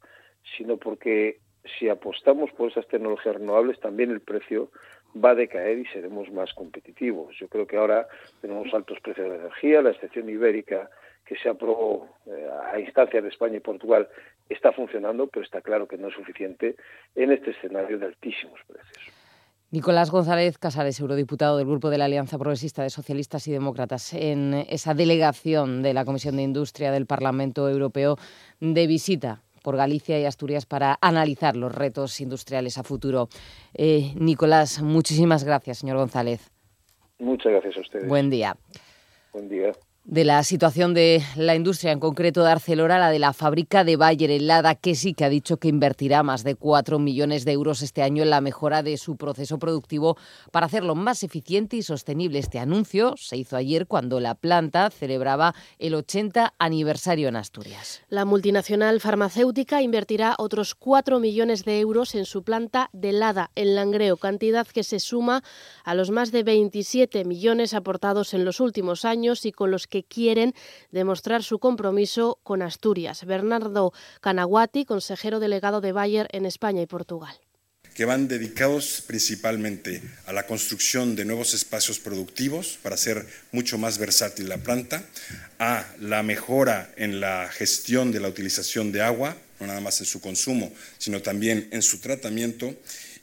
sino 0.55 0.77
porque 0.77 1.39
si 1.77 1.89
apostamos 1.89 2.51
por 2.51 2.71
esas 2.71 2.87
tecnologías 2.87 3.35
renovables, 3.35 3.79
también 3.79 4.11
el 4.11 4.21
precio 4.21 4.71
va 5.15 5.31
a 5.31 5.35
decaer 5.35 5.79
y 5.79 5.85
seremos 5.87 6.31
más 6.31 6.53
competitivos. 6.53 7.35
Yo 7.39 7.47
creo 7.47 7.67
que 7.67 7.77
ahora 7.77 8.07
tenemos 8.41 8.73
altos 8.73 8.99
precios 9.01 9.29
de 9.29 9.35
energía, 9.35 9.81
la 9.81 9.91
excepción 9.91 10.29
ibérica 10.29 10.89
que 11.25 11.37
se 11.37 11.49
aprobó 11.49 12.09
eh, 12.25 12.47
a 12.71 12.79
instancias 12.79 13.23
de 13.23 13.29
España 13.29 13.57
y 13.57 13.59
Portugal 13.61 14.07
está 14.49 14.71
funcionando, 14.71 15.27
pero 15.27 15.45
está 15.45 15.61
claro 15.61 15.87
que 15.87 15.97
no 15.97 16.09
es 16.09 16.13
suficiente 16.13 16.75
en 17.15 17.31
este 17.31 17.51
escenario 17.51 17.97
de 17.97 18.07
altísimos 18.07 18.59
precios. 18.67 19.13
Nicolás 19.71 20.11
González 20.11 20.57
Casares, 20.57 20.99
eurodiputado 20.99 21.57
del 21.57 21.65
Grupo 21.65 21.89
de 21.89 21.97
la 21.97 22.05
Alianza 22.05 22.37
Progresista 22.37 22.83
de 22.83 22.89
Socialistas 22.89 23.47
y 23.47 23.53
Demócratas, 23.53 24.13
en 24.13 24.53
esa 24.69 24.93
delegación 24.93 25.81
de 25.81 25.93
la 25.93 26.03
Comisión 26.03 26.35
de 26.35 26.43
Industria 26.43 26.91
del 26.91 27.05
Parlamento 27.05 27.69
Europeo 27.69 28.17
de 28.59 28.87
visita 28.87 29.41
por 29.63 29.77
Galicia 29.77 30.19
y 30.19 30.25
Asturias 30.25 30.65
para 30.65 30.97
analizar 31.01 31.55
los 31.55 31.73
retos 31.73 32.19
industriales 32.21 32.77
a 32.77 32.83
futuro. 32.83 33.29
Eh, 33.73 34.13
Nicolás, 34.15 34.81
muchísimas 34.81 35.43
gracias, 35.43 35.79
señor 35.79 35.97
González. 35.97 36.51
Muchas 37.19 37.51
gracias 37.51 37.77
a 37.77 37.81
ustedes. 37.81 38.07
Buen 38.07 38.29
día. 38.29 38.55
Buen 39.33 39.47
día 39.47 39.71
de 40.03 40.25
la 40.25 40.43
situación 40.43 40.95
de 40.95 41.23
la 41.35 41.55
industria, 41.55 41.91
en 41.91 41.99
concreto 41.99 42.43
de 42.43 42.49
Arcelora, 42.49 42.97
la 42.97 43.11
de 43.11 43.19
la 43.19 43.33
fábrica 43.33 43.83
de 43.83 43.97
Bayer 43.97 44.31
helada, 44.31 44.73
que 44.73 44.95
sí 44.95 45.13
que 45.13 45.25
ha 45.25 45.29
dicho 45.29 45.57
que 45.57 45.67
invertirá 45.67 46.23
más 46.23 46.43
de 46.43 46.55
4 46.55 46.97
millones 46.97 47.45
de 47.45 47.51
euros 47.51 47.83
este 47.83 48.01
año 48.01 48.23
en 48.23 48.31
la 48.31 48.41
mejora 48.41 48.81
de 48.81 48.97
su 48.97 49.15
proceso 49.15 49.59
productivo 49.59 50.17
para 50.51 50.65
hacerlo 50.65 50.95
más 50.95 51.21
eficiente 51.21 51.77
y 51.77 51.83
sostenible. 51.83 52.39
Este 52.39 52.57
anuncio 52.57 53.13
se 53.15 53.37
hizo 53.37 53.55
ayer 53.55 53.85
cuando 53.85 54.19
la 54.19 54.33
planta 54.33 54.89
celebraba 54.89 55.53
el 55.77 55.93
80 55.93 56.55
aniversario 56.57 57.27
en 57.27 57.35
Asturias. 57.35 58.01
La 58.09 58.25
multinacional 58.25 59.01
farmacéutica 59.01 59.83
invertirá 59.83 60.33
otros 60.39 60.73
4 60.73 61.19
millones 61.19 61.63
de 61.63 61.79
euros 61.79 62.15
en 62.15 62.25
su 62.25 62.41
planta 62.41 62.89
de 62.91 63.09
helada 63.09 63.51
en 63.53 63.75
Langreo, 63.75 64.17
cantidad 64.17 64.65
que 64.65 64.83
se 64.83 64.99
suma 64.99 65.43
a 65.83 65.93
los 65.93 66.09
más 66.09 66.31
de 66.31 66.41
27 66.41 67.23
millones 67.23 67.75
aportados 67.75 68.33
en 68.33 68.45
los 68.45 68.59
últimos 68.59 69.05
años 69.05 69.45
y 69.45 69.51
con 69.51 69.69
los 69.69 69.90
que 69.91 70.03
quieren 70.03 70.55
demostrar 70.89 71.43
su 71.43 71.59
compromiso 71.59 72.39
con 72.41 72.63
Asturias. 72.63 73.23
Bernardo 73.25 73.93
Canaguati, 74.21 74.85
consejero 74.85 75.39
delegado 75.39 75.81
de 75.81 75.91
Bayer 75.91 76.27
en 76.31 76.47
España 76.47 76.81
y 76.81 76.87
Portugal. 76.87 77.35
que 77.93 78.05
van 78.05 78.29
dedicados 78.29 79.03
principalmente 79.05 80.01
a 80.25 80.31
la 80.31 80.47
construcción 80.47 81.13
de 81.13 81.25
nuevos 81.25 81.53
espacios 81.53 81.99
productivos 81.99 82.79
para 82.81 82.95
hacer 82.95 83.27
mucho 83.51 83.77
más 83.77 83.97
versátil 83.97 84.47
la 84.47 84.59
planta, 84.59 85.03
a 85.59 85.85
la 85.99 86.23
mejora 86.23 86.93
en 86.95 87.19
la 87.19 87.49
gestión 87.51 88.13
de 88.13 88.21
la 88.21 88.29
utilización 88.29 88.93
de 88.93 89.01
agua, 89.01 89.35
no 89.59 89.67
nada 89.67 89.81
más 89.81 89.99
en 89.99 90.05
su 90.05 90.21
consumo, 90.21 90.71
sino 90.99 91.21
también 91.21 91.67
en 91.73 91.81
su 91.81 91.99
tratamiento 91.99 92.73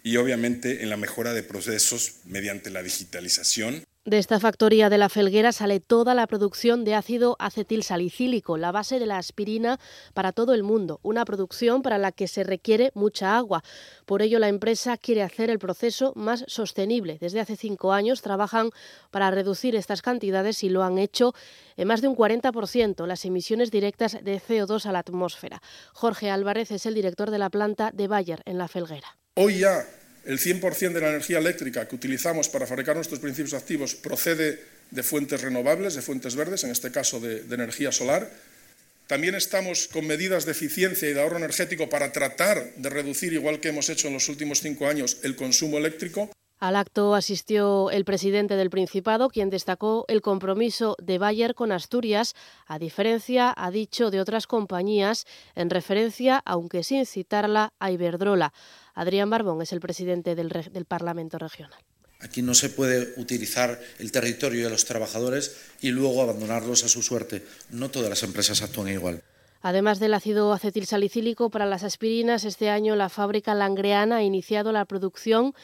y 0.03 0.17
obviamente 0.19 0.83
en 0.83 0.91
la 0.91 0.99
mejora 0.99 1.33
de 1.33 1.43
procesos 1.43 2.17
mediante 2.27 2.69
la 2.71 2.83
digitalización. 2.83 3.88
De 4.09 4.17
esta 4.17 4.41
factoría 4.41 4.89
de 4.89 4.97
la 4.97 5.11
Felguera 5.11 5.53
sale 5.53 5.81
toda 5.81 6.15
la 6.15 6.27
producción 6.27 6.83
de 6.83 6.95
ácido 6.95 7.37
acetilsalicílico, 7.39 8.57
la 8.57 8.73
base 8.73 8.99
de 8.99 9.05
la 9.05 9.19
aspirina 9.19 9.79
para 10.15 10.33
todo 10.33 10.55
el 10.55 10.63
mundo, 10.63 10.99
una 11.03 11.27
producción 11.27 11.83
para 11.83 11.99
la 11.99 12.11
que 12.11 12.27
se 12.27 12.43
requiere 12.43 12.91
mucha 12.95 13.37
agua. 13.37 13.63
Por 14.07 14.23
ello, 14.23 14.39
la 14.39 14.49
empresa 14.49 14.97
quiere 14.97 15.23
hacer 15.23 15.51
el 15.51 15.59
proceso 15.59 16.15
más 16.17 16.47
sostenible. 16.47 17.19
Desde 17.21 17.41
hace 17.41 17.55
cinco 17.55 17.93
años 17.93 18.23
trabajan 18.23 18.71
para 19.11 19.31
reducir 19.31 19.77
estas 19.77 20.01
cantidades 20.01 20.65
y 20.65 20.71
lo 20.71 20.85
han 20.85 20.97
hecho 20.97 21.35
en 21.77 21.89
más 21.89 22.01
de 22.01 22.09
un 22.09 22.17
40% 22.17 23.07
las 23.07 23.27
emisiones 23.27 23.71
directas 23.71 24.17
de 24.25 24.41
CO2 24.41 24.87
a 24.87 24.93
la 24.93 25.01
atmósfera. 25.01 25.61
Jorge 25.93 26.31
Álvarez 26.31 26.71
es 26.71 26.87
el 26.87 26.95
director 26.95 27.31
de 27.31 27.41
la 27.41 27.51
planta 27.51 27.91
de 27.93 28.09
Bayer 28.09 28.41
en 28.47 28.57
la 28.57 28.69
Felguera. 28.69 29.19
Hoy 29.35 29.59
ya 29.59 29.85
el 30.29 30.39
100% 30.39 30.93
de 30.93 31.01
la 31.01 31.09
energía 31.09 31.39
eléctrica 31.39 31.89
que 31.89 31.97
utilizamos 31.97 32.51
para 32.51 32.67
fabricar 32.67 32.95
nuestros 32.95 33.19
principios 33.19 33.55
activos 33.55 33.95
procede 33.95 34.61
de 34.91 35.03
fuentes 35.03 35.41
renovables, 35.41 35.95
de 35.95 36.03
fuentes 36.03 36.37
verdes, 36.37 36.65
en 36.65 36.71
este 36.71 36.91
caso 36.91 37.19
de, 37.19 37.45
de, 37.45 37.55
energía 37.55 37.93
solar. 37.93 38.31
También 39.07 39.35
estamos 39.35 39.89
con 39.89 40.07
medidas 40.07 40.45
de 40.45 40.53
eficiencia 40.53 41.09
y 41.09 41.15
de 41.15 41.23
ahorro 41.23 41.39
energético 41.39 41.89
para 41.89 42.13
tratar 42.13 42.75
de 42.77 42.91
reducir, 42.91 43.33
igual 43.33 43.59
que 43.59 43.69
hemos 43.69 43.89
hecho 43.89 44.09
en 44.09 44.15
los 44.15 44.29
últimos 44.29 44.61
cinco 44.61 44.87
años, 44.87 45.17
el 45.23 45.35
consumo 45.35 45.79
eléctrico. 45.79 46.31
Al 46.59 46.75
acto 46.75 47.15
asistió 47.15 47.89
el 47.93 48.05
presidente 48.05 48.57
del 48.57 48.69
Principado, 48.69 49.29
quien 49.29 49.49
destacó 49.49 50.05
el 50.09 50.23
compromiso 50.23 50.97
de 51.01 51.19
Bayer 51.19 51.55
con 51.55 51.71
Asturias, 51.71 52.35
a 52.67 52.81
diferencia, 52.81 53.55
ha 53.57 53.71
dicho, 53.71 54.11
de 54.11 54.21
otras 54.21 54.49
compañías, 54.49 55.25
en 55.55 55.71
referencia, 55.71 56.43
aunque 56.45 56.83
sin 56.83 57.07
citarla, 57.07 57.75
a 57.79 57.93
Iberdrola. 57.93 58.53
Adrián 58.95 59.31
Barbón 59.31 59.63
es 59.63 59.73
el 59.73 59.79
presidente 59.79 60.35
del, 60.35 60.49
del 60.49 60.85
Parlamento 60.85 61.39
Regional. 61.39 61.79
Aquí 62.21 62.43
no 62.43 62.55
se 62.55 62.71
puede 62.71 63.15
utilizar 63.21 63.81
el 64.01 64.11
territorio 64.11 64.65
de 64.65 64.71
los 64.71 64.85
trabajadores 64.85 65.57
y 65.81 65.91
luego 65.91 66.21
abandonarlos 66.21 66.83
a 66.83 66.89
su 66.89 67.03
suerte. 67.03 67.45
No 67.71 67.89
todas 67.91 68.11
las 68.11 68.25
empresas 68.25 68.63
actúan 68.63 68.89
igual. 68.89 69.23
Además 69.61 69.99
del 70.01 70.15
ácido 70.15 70.53
acetilsalicílico 70.53 71.51
para 71.51 71.67
las 71.67 71.85
aspirinas, 71.85 72.45
este 72.45 72.71
año 72.71 72.97
la 72.97 73.09
fábrica 73.09 73.55
Langreana 73.55 74.17
ha 74.17 74.23
iniciado 74.23 74.73
la 74.73 74.85
producción 74.85 75.55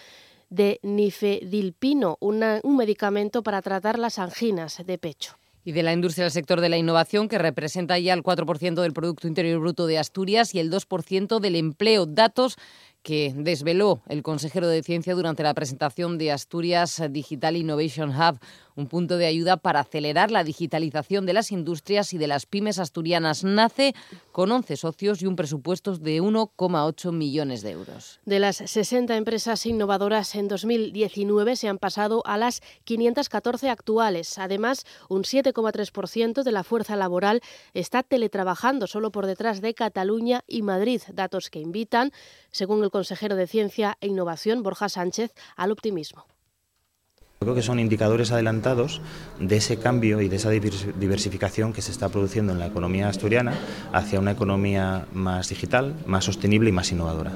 de 0.50 0.80
nifedilpino, 0.82 2.16
un 2.20 2.76
medicamento 2.76 3.42
para 3.42 3.62
tratar 3.62 3.98
las 3.98 4.18
anginas 4.18 4.82
de 4.84 4.98
pecho 4.98 5.36
y 5.64 5.72
de 5.72 5.82
la 5.82 5.92
industria 5.92 6.24
del 6.24 6.32
sector 6.32 6.60
de 6.60 6.68
la 6.68 6.76
innovación, 6.76 7.28
que 7.28 7.38
representa 7.38 7.98
ya 7.98 8.12
el 8.12 8.22
4% 8.22 8.82
del 8.82 8.92
Producto 8.92 9.26
Interior 9.26 9.60
Bruto 9.60 9.86
de 9.86 9.98
Asturias 9.98 10.54
y 10.54 10.60
el 10.60 10.70
2% 10.70 11.40
del 11.40 11.56
empleo. 11.56 12.04
Datos 12.06 12.56
que 13.02 13.32
desveló 13.36 14.00
el 14.08 14.22
consejero 14.22 14.66
de 14.66 14.82
Ciencia 14.82 15.14
durante 15.14 15.42
la 15.42 15.54
presentación 15.54 16.16
de 16.18 16.32
Asturias 16.32 17.02
Digital 17.10 17.56
Innovation 17.56 18.10
Hub, 18.10 18.38
un 18.76 18.88
punto 18.88 19.16
de 19.16 19.26
ayuda 19.26 19.56
para 19.56 19.80
acelerar 19.80 20.30
la 20.30 20.44
digitalización 20.44 21.26
de 21.26 21.32
las 21.32 21.52
industrias 21.52 22.12
y 22.12 22.18
de 22.18 22.26
las 22.26 22.46
pymes 22.46 22.78
asturianas. 22.78 23.44
Nace 23.44 23.94
con 24.32 24.50
11 24.50 24.76
socios 24.76 25.22
y 25.22 25.26
un 25.26 25.36
presupuesto 25.36 25.96
de 25.96 26.20
1,8 26.20 27.12
millones 27.12 27.62
de 27.62 27.70
euros. 27.70 28.20
De 28.24 28.38
las 28.38 28.56
60 28.56 29.16
empresas 29.16 29.64
innovadoras 29.66 30.34
en 30.34 30.48
2019 30.48 31.56
se 31.56 31.68
han 31.68 31.78
pasado 31.78 32.22
a 32.26 32.36
las 32.36 32.62
514 32.84 33.70
actuales. 33.70 34.38
Además, 34.38 34.84
un 35.08 35.22
7,3% 35.22 36.42
de 36.42 36.52
la 36.52 36.64
fuerza 36.64 36.96
laboral 36.96 37.40
está 37.74 38.02
teletrabajando 38.02 38.86
solo 38.86 39.10
por 39.10 39.26
detrás 39.26 39.60
de 39.60 39.74
Cataluña 39.74 40.42
y 40.46 40.62
Madrid, 40.62 41.02
datos 41.12 41.50
que 41.50 41.60
invitan, 41.60 42.12
según 42.50 42.82
el 42.82 42.90
consejero 42.90 43.36
de 43.36 43.46
Ciencia 43.46 43.96
e 44.00 44.08
Innovación, 44.08 44.62
Borja 44.62 44.88
Sánchez, 44.88 45.32
al 45.56 45.72
optimismo. 45.72 46.26
Creo 47.44 47.54
que 47.54 47.60
son 47.60 47.78
indicadores 47.78 48.32
adelantados 48.32 49.02
de 49.38 49.56
ese 49.56 49.76
cambio 49.76 50.22
y 50.22 50.28
de 50.28 50.36
esa 50.36 50.48
diversificación 50.48 51.74
que 51.74 51.82
se 51.82 51.92
está 51.92 52.08
produciendo 52.08 52.54
en 52.54 52.58
la 52.58 52.68
economía 52.68 53.06
asturiana 53.06 53.52
hacia 53.92 54.18
una 54.18 54.30
economía 54.30 55.06
más 55.12 55.50
digital, 55.50 55.94
más 56.06 56.24
sostenible 56.24 56.70
y 56.70 56.72
más 56.72 56.90
innovadora. 56.90 57.32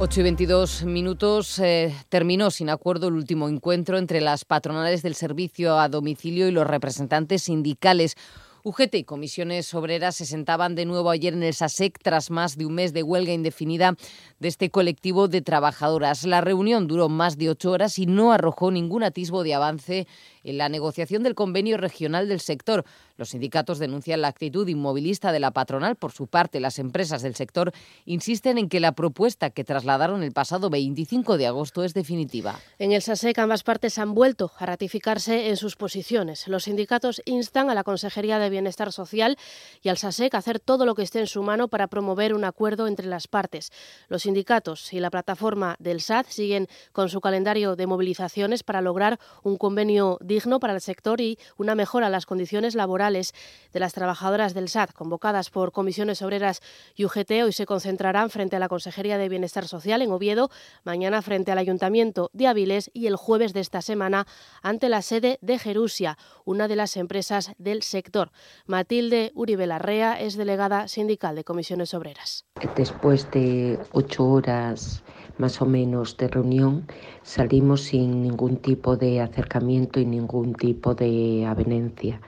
Ocho 0.00 0.20
y 0.20 0.24
22 0.24 0.82
minutos 0.82 1.60
eh, 1.60 1.94
terminó 2.08 2.50
sin 2.50 2.70
acuerdo 2.70 3.06
el 3.06 3.14
último 3.14 3.48
encuentro 3.48 3.98
entre 3.98 4.20
las 4.20 4.44
patronales 4.44 5.02
del 5.02 5.14
servicio 5.14 5.78
a 5.78 5.88
domicilio 5.88 6.48
y 6.48 6.50
los 6.50 6.66
representantes 6.66 7.44
sindicales. 7.44 8.16
UGT 8.64 8.94
y 8.96 9.04
comisiones 9.04 9.72
obreras 9.74 10.16
se 10.16 10.26
sentaban 10.26 10.74
de 10.74 10.84
nuevo 10.84 11.10
ayer 11.10 11.32
en 11.32 11.42
el 11.42 11.54
SASEC 11.54 11.98
tras 12.02 12.30
más 12.30 12.56
de 12.56 12.66
un 12.66 12.74
mes 12.74 12.92
de 12.92 13.02
huelga 13.02 13.32
indefinida 13.32 13.96
de 14.40 14.48
este 14.48 14.70
colectivo 14.70 15.28
de 15.28 15.42
trabajadoras. 15.42 16.24
La 16.24 16.40
reunión 16.40 16.86
duró 16.88 17.08
más 17.08 17.38
de 17.38 17.50
ocho 17.50 17.70
horas 17.70 17.98
y 17.98 18.06
no 18.06 18.32
arrojó 18.32 18.70
ningún 18.70 19.04
atisbo 19.04 19.42
de 19.44 19.54
avance 19.54 20.06
en 20.44 20.58
la 20.58 20.68
negociación 20.68 21.22
del 21.22 21.34
convenio 21.34 21.76
regional 21.76 22.28
del 22.28 22.40
sector. 22.40 22.84
Los 23.16 23.30
sindicatos 23.30 23.78
denuncian 23.78 24.20
la 24.20 24.28
actitud 24.28 24.66
inmovilista 24.68 25.32
de 25.32 25.40
la 25.40 25.50
patronal. 25.50 25.96
Por 25.96 26.12
su 26.12 26.26
parte, 26.26 26.60
las 26.60 26.78
empresas 26.78 27.22
del 27.22 27.34
sector 27.34 27.72
insisten 28.04 28.58
en 28.58 28.68
que 28.68 28.80
la 28.80 28.92
propuesta 28.92 29.50
que 29.50 29.64
trasladaron 29.64 30.22
el 30.22 30.32
pasado 30.32 30.70
25 30.70 31.36
de 31.36 31.46
agosto 31.46 31.84
es 31.84 31.94
definitiva. 31.94 32.58
En 32.78 32.92
el 32.92 33.02
SASEC 33.02 33.38
ambas 33.38 33.62
partes 33.62 33.98
han 33.98 34.14
vuelto 34.14 34.52
a 34.58 34.66
ratificarse 34.66 35.48
en 35.48 35.56
sus 35.56 35.76
posiciones. 35.76 36.46
Los 36.48 36.64
sindicatos 36.64 37.22
instan 37.24 37.70
a 37.70 37.74
la 37.74 37.84
Consejería 37.84 38.38
de 38.38 38.50
Bienestar 38.50 38.92
Social 38.92 39.36
y 39.82 39.88
al 39.88 39.98
SASEC 39.98 40.34
a 40.34 40.38
hacer 40.38 40.60
todo 40.60 40.86
lo 40.86 40.94
que 40.94 41.02
esté 41.02 41.20
en 41.20 41.26
su 41.26 41.42
mano 41.42 41.68
para 41.68 41.88
promover 41.88 42.34
un 42.34 42.44
acuerdo 42.44 42.86
entre 42.86 43.06
las 43.06 43.28
partes. 43.28 43.70
Los 44.08 44.22
sindicatos 44.22 44.92
y 44.92 45.00
la 45.00 45.10
plataforma 45.10 45.76
del 45.78 46.00
SAT 46.00 46.26
siguen 46.28 46.68
con 46.92 47.08
su 47.08 47.20
calendario 47.20 47.76
de 47.76 47.86
movilizaciones 47.86 48.62
para 48.62 48.80
lograr 48.80 49.18
un 49.42 49.56
convenio 49.56 50.18
digno 50.28 50.60
para 50.60 50.74
el 50.74 50.80
sector 50.80 51.20
y 51.20 51.38
una 51.56 51.74
mejora 51.74 52.06
en 52.06 52.12
las 52.12 52.26
condiciones 52.26 52.76
laborales 52.76 53.34
de 53.72 53.80
las 53.80 53.92
trabajadoras 53.92 54.54
del 54.54 54.68
SAT, 54.68 54.92
convocadas 54.92 55.50
por 55.50 55.72
comisiones 55.72 56.22
obreras 56.22 56.60
y 56.94 57.04
UGT. 57.04 57.42
Hoy 57.42 57.52
se 57.52 57.66
concentrarán 57.66 58.30
frente 58.30 58.54
a 58.54 58.60
la 58.60 58.68
Consejería 58.68 59.18
de 59.18 59.28
Bienestar 59.28 59.66
Social 59.66 60.02
en 60.02 60.12
Oviedo, 60.12 60.50
mañana 60.84 61.22
frente 61.22 61.50
al 61.50 61.58
Ayuntamiento 61.58 62.30
de 62.32 62.46
Avilés 62.46 62.90
y 62.94 63.08
el 63.08 63.16
jueves 63.16 63.52
de 63.52 63.60
esta 63.60 63.82
semana 63.82 64.26
ante 64.62 64.88
la 64.88 65.02
sede 65.02 65.38
de 65.40 65.58
Jerusia, 65.58 66.16
una 66.44 66.68
de 66.68 66.76
las 66.76 66.96
empresas 66.96 67.52
del 67.58 67.82
sector. 67.82 68.30
Matilde 68.66 69.32
Uribe 69.34 69.66
Larrea 69.66 70.20
es 70.20 70.36
delegada 70.36 70.88
sindical 70.88 71.34
de 71.34 71.44
comisiones 71.44 71.94
obreras. 71.94 72.44
Después 72.76 73.30
de 73.30 73.78
ocho 73.92 74.26
horas 74.26 75.02
más 75.38 75.62
o 75.62 75.66
menos 75.66 76.16
de 76.16 76.28
reunión, 76.28 76.84
salimos 77.22 77.82
sin 77.82 78.22
ningún 78.22 78.56
tipo 78.56 78.96
de 78.96 79.20
acercamiento 79.20 80.00
y 80.00 80.04
ningún 80.04 80.54
tipo 80.54 80.94
de 80.94 81.46
avenencia. 81.46 82.20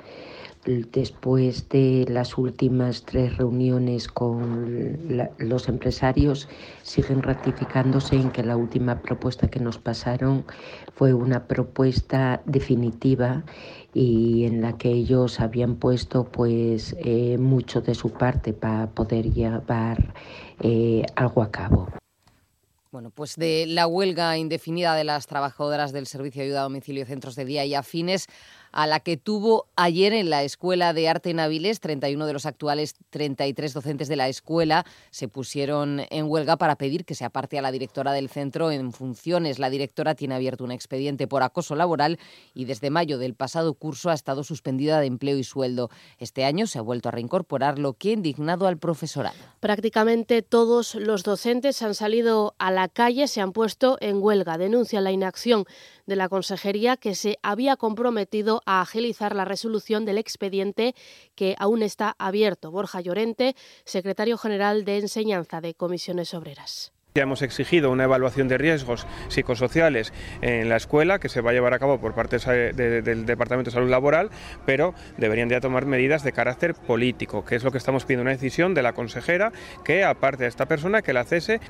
Después 0.66 1.70
de 1.70 2.04
las 2.06 2.36
últimas 2.36 3.04
tres 3.04 3.38
reuniones 3.38 4.08
con 4.08 5.08
los 5.38 5.68
empresarios, 5.70 6.50
siguen 6.82 7.22
ratificándose 7.22 8.16
en 8.16 8.30
que 8.30 8.42
la 8.42 8.58
última 8.58 9.00
propuesta 9.00 9.48
que 9.48 9.58
nos 9.58 9.78
pasaron 9.78 10.44
fue 10.94 11.14
una 11.14 11.44
propuesta 11.44 12.42
definitiva 12.44 13.42
y 13.94 14.44
en 14.44 14.60
la 14.60 14.76
que 14.76 14.90
ellos 14.90 15.40
habían 15.40 15.76
puesto 15.76 16.24
pues 16.24 16.94
eh, 16.98 17.38
mucho 17.38 17.80
de 17.80 17.94
su 17.94 18.10
parte 18.10 18.52
para 18.52 18.90
poder 18.90 19.32
llevar 19.32 20.12
eh, 20.60 21.06
algo 21.16 21.42
a 21.42 21.50
cabo. 21.50 21.99
Bueno, 22.92 23.12
pues 23.12 23.36
de 23.36 23.66
la 23.68 23.86
huelga 23.86 24.36
indefinida 24.36 24.96
de 24.96 25.04
las 25.04 25.28
trabajadoras 25.28 25.92
del 25.92 26.08
Servicio 26.08 26.40
de 26.40 26.46
Ayuda 26.46 26.60
a 26.60 26.64
Domicilio 26.64 27.06
Centros 27.06 27.36
de 27.36 27.44
Día 27.44 27.64
y 27.64 27.76
Afines 27.76 28.26
a 28.72 28.86
la 28.86 29.00
que 29.00 29.16
tuvo 29.16 29.66
ayer 29.76 30.12
en 30.12 30.30
la 30.30 30.42
Escuela 30.42 30.92
de 30.92 31.08
Arte 31.08 31.30
en 31.30 31.40
Avilés. 31.40 31.80
31 31.80 32.26
de 32.26 32.32
los 32.32 32.46
actuales 32.46 32.94
33 33.10 33.72
docentes 33.72 34.08
de 34.08 34.16
la 34.16 34.28
escuela 34.28 34.84
se 35.10 35.28
pusieron 35.28 36.02
en 36.10 36.26
huelga 36.28 36.56
para 36.56 36.76
pedir 36.76 37.04
que 37.04 37.14
se 37.14 37.24
aparte 37.24 37.58
a 37.58 37.62
la 37.62 37.72
directora 37.72 38.12
del 38.12 38.28
centro 38.28 38.70
en 38.70 38.92
funciones. 38.92 39.58
La 39.58 39.70
directora 39.70 40.14
tiene 40.14 40.34
abierto 40.34 40.64
un 40.64 40.72
expediente 40.72 41.26
por 41.26 41.42
acoso 41.42 41.74
laboral 41.74 42.18
y 42.54 42.64
desde 42.64 42.90
mayo 42.90 43.18
del 43.18 43.34
pasado 43.34 43.74
curso 43.74 44.10
ha 44.10 44.14
estado 44.14 44.44
suspendida 44.44 45.00
de 45.00 45.06
empleo 45.06 45.38
y 45.38 45.44
sueldo. 45.44 45.90
Este 46.18 46.44
año 46.44 46.66
se 46.66 46.78
ha 46.78 46.82
vuelto 46.82 47.08
a 47.08 47.12
reincorporar, 47.12 47.78
lo 47.78 47.94
que 47.94 48.10
ha 48.10 48.12
indignado 48.12 48.66
al 48.66 48.78
profesorado. 48.78 49.36
Prácticamente 49.60 50.42
todos 50.42 50.94
los 50.94 51.22
docentes 51.22 51.82
han 51.82 51.94
salido 51.94 52.54
a 52.58 52.70
la 52.70 52.88
calle, 52.88 53.28
se 53.28 53.40
han 53.40 53.52
puesto 53.52 53.96
en 54.00 54.22
huelga. 54.22 54.58
Denuncia 54.58 55.00
la 55.00 55.12
inacción 55.12 55.64
de 56.10 56.16
la 56.16 56.28
consejería 56.28 56.96
que 56.96 57.14
se 57.14 57.38
había 57.42 57.76
comprometido 57.76 58.62
a 58.66 58.82
agilizar 58.82 59.34
la 59.34 59.46
resolución 59.46 60.04
del 60.04 60.18
expediente 60.18 60.94
que 61.36 61.54
aún 61.58 61.82
está 61.82 62.16
abierto. 62.18 62.72
Borja 62.72 63.00
Llorente, 63.00 63.54
secretario 63.84 64.36
general 64.36 64.84
de 64.84 64.98
Enseñanza 64.98 65.60
de 65.60 65.74
Comisiones 65.74 66.34
Obreras. 66.34 66.92
Ya 67.14 67.22
hemos 67.22 67.42
exigido 67.42 67.90
una 67.92 68.04
evaluación 68.04 68.48
de 68.48 68.58
riesgos 68.58 69.06
psicosociales 69.28 70.12
en 70.42 70.68
la 70.68 70.76
escuela 70.76 71.20
que 71.20 71.28
se 71.28 71.40
va 71.40 71.50
a 71.50 71.52
llevar 71.52 71.74
a 71.74 71.78
cabo 71.78 72.00
por 72.00 72.14
parte 72.14 72.38
del 72.72 73.26
Departamento 73.26 73.70
de 73.70 73.74
Salud 73.74 73.90
Laboral, 73.90 74.30
pero 74.66 74.94
deberían 75.16 75.48
ya 75.48 75.60
tomar 75.60 75.86
medidas 75.86 76.24
de 76.24 76.32
carácter 76.32 76.74
político, 76.74 77.44
que 77.44 77.54
es 77.54 77.62
lo 77.62 77.70
que 77.70 77.78
estamos 77.78 78.04
pidiendo 78.04 78.22
una 78.22 78.32
decisión 78.32 78.74
de 78.74 78.82
la 78.82 78.94
consejera 78.94 79.52
que 79.84 80.04
aparte 80.04 80.42
de 80.42 80.48
esta 80.48 80.66
persona 80.66 81.02
que 81.02 81.12
la 81.12 81.24
cese. 81.24 81.60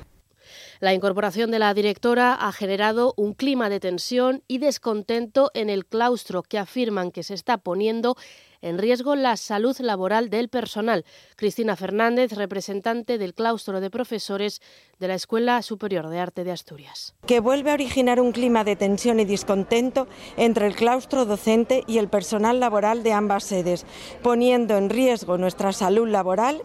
La 0.81 0.95
incorporación 0.95 1.51
de 1.51 1.59
la 1.59 1.75
directora 1.75 2.33
ha 2.33 2.51
generado 2.51 3.13
un 3.15 3.35
clima 3.35 3.69
de 3.69 3.79
tensión 3.79 4.41
y 4.47 4.57
descontento 4.57 5.51
en 5.53 5.69
el 5.69 5.85
claustro 5.85 6.41
que 6.41 6.57
afirman 6.57 7.11
que 7.11 7.21
se 7.21 7.35
está 7.35 7.59
poniendo 7.59 8.15
en 8.63 8.79
riesgo 8.79 9.15
la 9.15 9.37
salud 9.37 9.77
laboral 9.79 10.31
del 10.31 10.49
personal. 10.49 11.05
Cristina 11.35 11.75
Fernández, 11.75 12.31
representante 12.31 13.19
del 13.19 13.35
claustro 13.35 13.79
de 13.79 13.91
profesores 13.91 14.59
de 14.97 15.07
la 15.07 15.13
Escuela 15.13 15.61
Superior 15.61 16.09
de 16.09 16.17
Arte 16.17 16.43
de 16.43 16.51
Asturias. 16.51 17.13
Que 17.27 17.41
vuelve 17.41 17.69
a 17.69 17.75
originar 17.75 18.19
un 18.19 18.31
clima 18.31 18.63
de 18.63 18.75
tensión 18.75 19.19
y 19.19 19.25
descontento 19.25 20.07
entre 20.35 20.65
el 20.65 20.73
claustro 20.73 21.25
docente 21.25 21.83
y 21.85 21.99
el 21.99 22.09
personal 22.09 22.59
laboral 22.59 23.03
de 23.03 23.13
ambas 23.13 23.43
sedes, 23.43 23.85
poniendo 24.23 24.77
en 24.77 24.89
riesgo 24.89 25.37
nuestra 25.37 25.73
salud 25.73 26.07
laboral 26.07 26.63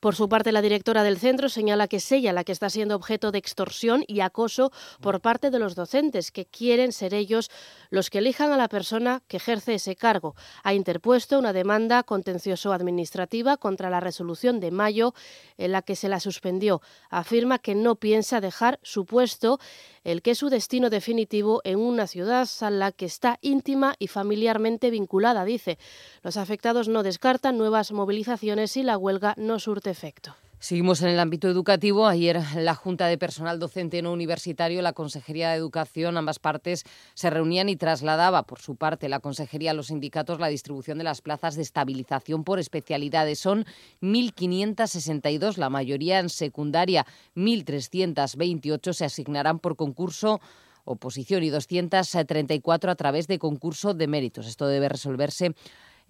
por 0.00 0.14
su 0.14 0.30
parte, 0.30 0.50
la 0.50 0.62
directora 0.62 1.02
del 1.02 1.18
centro 1.18 1.50
señala 1.50 1.86
que 1.86 1.98
es 1.98 2.10
ella 2.12 2.32
la 2.32 2.42
que 2.42 2.52
está 2.52 2.70
siendo 2.70 2.96
objeto 2.96 3.32
de 3.32 3.38
extorsión 3.38 4.02
y 4.06 4.20
acoso 4.20 4.72
por 5.00 5.20
parte 5.20 5.50
de 5.50 5.58
los 5.58 5.74
docentes, 5.74 6.32
que 6.32 6.46
quieren 6.46 6.92
ser 6.92 7.12
ellos 7.12 7.50
los 7.90 8.08
que 8.08 8.18
elijan 8.18 8.50
a 8.50 8.56
la 8.56 8.68
persona 8.68 9.22
que 9.28 9.36
ejerce 9.36 9.74
ese 9.74 9.96
cargo. 9.96 10.34
Ha 10.62 10.72
interpuesto 10.72 11.38
una 11.38 11.52
demanda 11.52 12.02
contencioso-administrativa 12.02 13.58
contra 13.58 13.90
la 13.90 14.00
resolución 14.00 14.58
de 14.58 14.70
mayo 14.70 15.12
en 15.58 15.72
la 15.72 15.82
que 15.82 15.96
se 15.96 16.08
la 16.08 16.18
suspendió. 16.18 16.80
Afirma 17.10 17.58
que 17.58 17.74
no 17.74 17.96
piensa 17.96 18.40
dejar 18.40 18.80
su 18.82 19.04
puesto, 19.04 19.60
el 20.04 20.22
que 20.22 20.32
es 20.32 20.38
su 20.38 20.48
destino 20.48 20.90
definitivo 20.90 21.60
en 21.64 21.78
una 21.78 22.06
ciudad 22.06 22.48
a 22.60 22.70
la 22.70 22.92
que 22.92 23.06
está 23.06 23.38
íntima 23.42 23.94
y 23.98 24.08
familiarmente 24.08 24.90
vinculada, 24.90 25.44
dice. 25.44 25.78
Los 26.22 26.36
afectados 26.36 26.88
no 26.88 27.02
descartan 27.02 27.58
nuevas 27.58 27.92
movilizaciones 27.92 28.76
y 28.76 28.82
la 28.82 28.98
huelga 28.98 29.34
no 29.36 29.58
surte 29.58 29.90
efecto. 29.90 30.36
Seguimos 30.62 31.00
en 31.00 31.08
el 31.08 31.18
ámbito 31.18 31.48
educativo. 31.48 32.06
Ayer 32.06 32.38
la 32.56 32.74
Junta 32.74 33.06
de 33.06 33.16
Personal 33.16 33.58
Docente 33.58 34.02
No 34.02 34.12
Universitario, 34.12 34.82
la 34.82 34.92
Consejería 34.92 35.48
de 35.48 35.56
Educación, 35.56 36.18
ambas 36.18 36.38
partes 36.38 36.84
se 37.14 37.30
reunían 37.30 37.70
y 37.70 37.76
trasladaba 37.76 38.42
por 38.42 38.60
su 38.60 38.76
parte 38.76 39.08
la 39.08 39.20
Consejería 39.20 39.70
a 39.70 39.74
los 39.74 39.86
sindicatos 39.86 40.38
la 40.38 40.48
distribución 40.48 40.98
de 40.98 41.04
las 41.04 41.22
plazas 41.22 41.56
de 41.56 41.62
estabilización 41.62 42.44
por 42.44 42.58
especialidades. 42.58 43.38
Son 43.38 43.64
1.562, 44.02 45.56
la 45.56 45.70
mayoría 45.70 46.18
en 46.18 46.28
secundaria, 46.28 47.06
1.328 47.36 48.92
se 48.92 49.06
asignarán 49.06 49.60
por 49.60 49.76
concurso 49.76 50.42
oposición 50.84 51.42
y 51.42 51.50
234 51.50 52.90
a 52.90 52.94
través 52.96 53.28
de 53.28 53.38
concurso 53.38 53.94
de 53.94 54.08
méritos. 54.08 54.46
Esto 54.46 54.66
debe 54.66 54.88
resolverse 54.88 55.54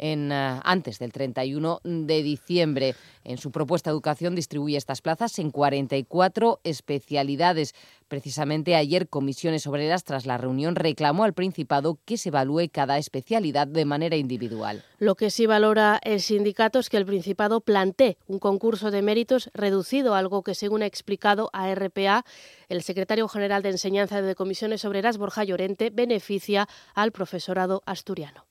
eh, 0.03 0.61
antes 0.65 0.99
del 0.99 1.13
31 1.13 1.81
de 1.85 2.23
diciembre. 2.23 2.95
En 3.23 3.37
su 3.37 3.51
propuesta 3.51 3.91
de 3.91 3.93
educación 3.93 4.35
distribuye 4.35 4.79
estas 4.79 5.03
plazas 5.03 5.39
en 5.39 5.51
44 5.51 6.61
especialidades. 6.65 7.75
Precisamente 8.09 8.75
ayer 8.77 9.09
Comisiones 9.09 9.67
Obreras, 9.67 10.05
tras 10.05 10.25
la 10.25 10.39
reunión, 10.39 10.75
reclamó 10.75 11.25
al 11.25 11.35
Principado 11.35 11.99
que 12.07 12.17
se 12.17 12.31
evalúe 12.31 12.71
cada 12.73 12.97
especialidad 12.97 13.67
de 13.67 13.85
manera 13.85 14.17
individual. 14.17 14.83
Lo 14.99 15.17
que 15.17 15.31
sí 15.31 15.47
valora 15.47 16.01
el 16.03 16.21
sindicato 16.21 16.79
es 16.79 16.89
que 16.89 16.97
el 16.97 17.07
Principado 17.07 17.61
plantee 17.61 18.17
un 18.27 18.39
concurso 18.39 18.91
de 18.91 19.03
méritos 19.03 19.51
reducido, 19.53 20.15
algo 20.15 20.43
que, 20.43 20.55
según 20.55 20.83
ha 20.83 20.87
explicado 20.87 21.51
a 21.53 21.73
RPA, 21.75 22.25
el 22.69 22.83
secretario 22.83 23.29
general 23.29 23.63
de 23.63 23.71
Enseñanza 23.71 24.23
de 24.23 24.35
Comisiones 24.35 24.85
Obreras, 24.85 25.19
Borja 25.19 25.45
Llorente, 25.45 25.91
beneficia 25.91 26.69
al 26.95 27.13
profesorado 27.13 27.83
asturiano. 27.85 28.50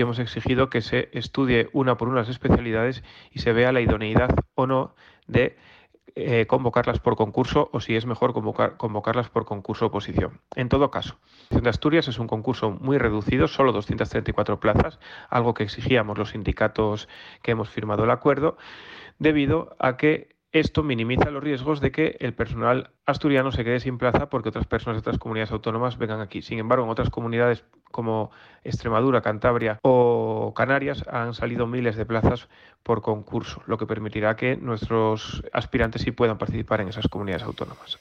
Hemos 0.00 0.18
exigido 0.18 0.70
que 0.70 0.80
se 0.80 1.08
estudie 1.12 1.68
una 1.72 1.96
por 1.96 2.08
una 2.08 2.20
las 2.20 2.28
especialidades 2.28 3.02
y 3.30 3.40
se 3.40 3.52
vea 3.52 3.72
la 3.72 3.80
idoneidad 3.80 4.30
o 4.54 4.66
no 4.66 4.94
de 5.26 5.56
eh, 6.16 6.46
convocarlas 6.46 6.98
por 6.98 7.16
concurso 7.16 7.70
o 7.72 7.80
si 7.80 7.94
es 7.94 8.04
mejor 8.04 8.32
convocar, 8.32 8.76
convocarlas 8.76 9.28
por 9.28 9.44
concurso 9.44 9.86
oposición. 9.86 10.40
En 10.56 10.68
todo 10.68 10.90
caso, 10.90 11.18
de 11.50 11.68
Asturias 11.68 12.08
es 12.08 12.18
un 12.18 12.26
concurso 12.26 12.70
muy 12.70 12.98
reducido, 12.98 13.46
solo 13.46 13.72
234 13.72 14.58
plazas, 14.58 14.98
algo 15.28 15.54
que 15.54 15.62
exigíamos 15.62 16.18
los 16.18 16.30
sindicatos 16.30 17.08
que 17.42 17.52
hemos 17.52 17.68
firmado 17.68 18.04
el 18.04 18.10
acuerdo, 18.10 18.56
debido 19.18 19.76
a 19.78 19.96
que 19.96 20.39
esto 20.52 20.82
minimiza 20.82 21.30
los 21.30 21.42
riesgos 21.42 21.80
de 21.80 21.92
que 21.92 22.16
el 22.20 22.34
personal 22.34 22.90
asturiano 23.06 23.52
se 23.52 23.64
quede 23.64 23.80
sin 23.80 23.98
plaza 23.98 24.28
porque 24.28 24.48
otras 24.48 24.66
personas 24.66 24.96
de 24.96 25.00
otras 25.00 25.18
comunidades 25.18 25.52
autónomas 25.52 25.96
vengan 25.96 26.20
aquí. 26.20 26.42
Sin 26.42 26.58
embargo, 26.58 26.84
en 26.84 26.90
otras 26.90 27.10
comunidades 27.10 27.64
como 27.90 28.30
Extremadura, 28.64 29.22
Cantabria 29.22 29.78
o 29.82 30.52
Canarias 30.54 31.04
han 31.08 31.34
salido 31.34 31.66
miles 31.66 31.96
de 31.96 32.06
plazas 32.06 32.48
por 32.82 33.02
concurso, 33.02 33.62
lo 33.66 33.78
que 33.78 33.86
permitirá 33.86 34.36
que 34.36 34.56
nuestros 34.56 35.42
aspirantes 35.52 36.02
sí 36.02 36.10
puedan 36.10 36.38
participar 36.38 36.80
en 36.80 36.88
esas 36.88 37.08
comunidades 37.08 37.44
autónomas. 37.44 37.98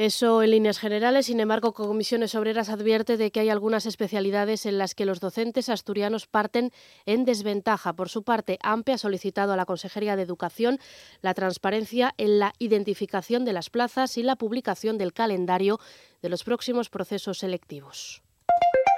Eso 0.00 0.42
en 0.42 0.52
líneas 0.52 0.78
generales. 0.78 1.26
Sin 1.26 1.40
embargo, 1.40 1.74
Comisiones 1.74 2.34
Obreras 2.34 2.70
advierte 2.70 3.18
de 3.18 3.30
que 3.30 3.40
hay 3.40 3.50
algunas 3.50 3.84
especialidades 3.84 4.64
en 4.64 4.78
las 4.78 4.94
que 4.94 5.04
los 5.04 5.20
docentes 5.20 5.68
asturianos 5.68 6.26
parten 6.26 6.70
en 7.04 7.26
desventaja. 7.26 7.92
Por 7.92 8.08
su 8.08 8.22
parte, 8.22 8.58
AMPE 8.62 8.94
ha 8.94 8.98
solicitado 8.98 9.52
a 9.52 9.56
la 9.56 9.66
Consejería 9.66 10.16
de 10.16 10.22
Educación 10.22 10.78
la 11.20 11.34
transparencia 11.34 12.14
en 12.16 12.38
la 12.38 12.54
identificación 12.58 13.44
de 13.44 13.52
las 13.52 13.68
plazas 13.68 14.16
y 14.16 14.22
la 14.22 14.36
publicación 14.36 14.96
del 14.96 15.12
calendario 15.12 15.78
de 16.22 16.30
los 16.30 16.44
próximos 16.44 16.88
procesos 16.88 17.36
selectivos. 17.36 18.22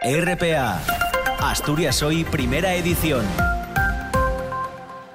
RPA. 0.04 0.80
Asturias 1.40 2.00
Hoy, 2.04 2.22
primera 2.22 2.76
edición. 2.76 3.24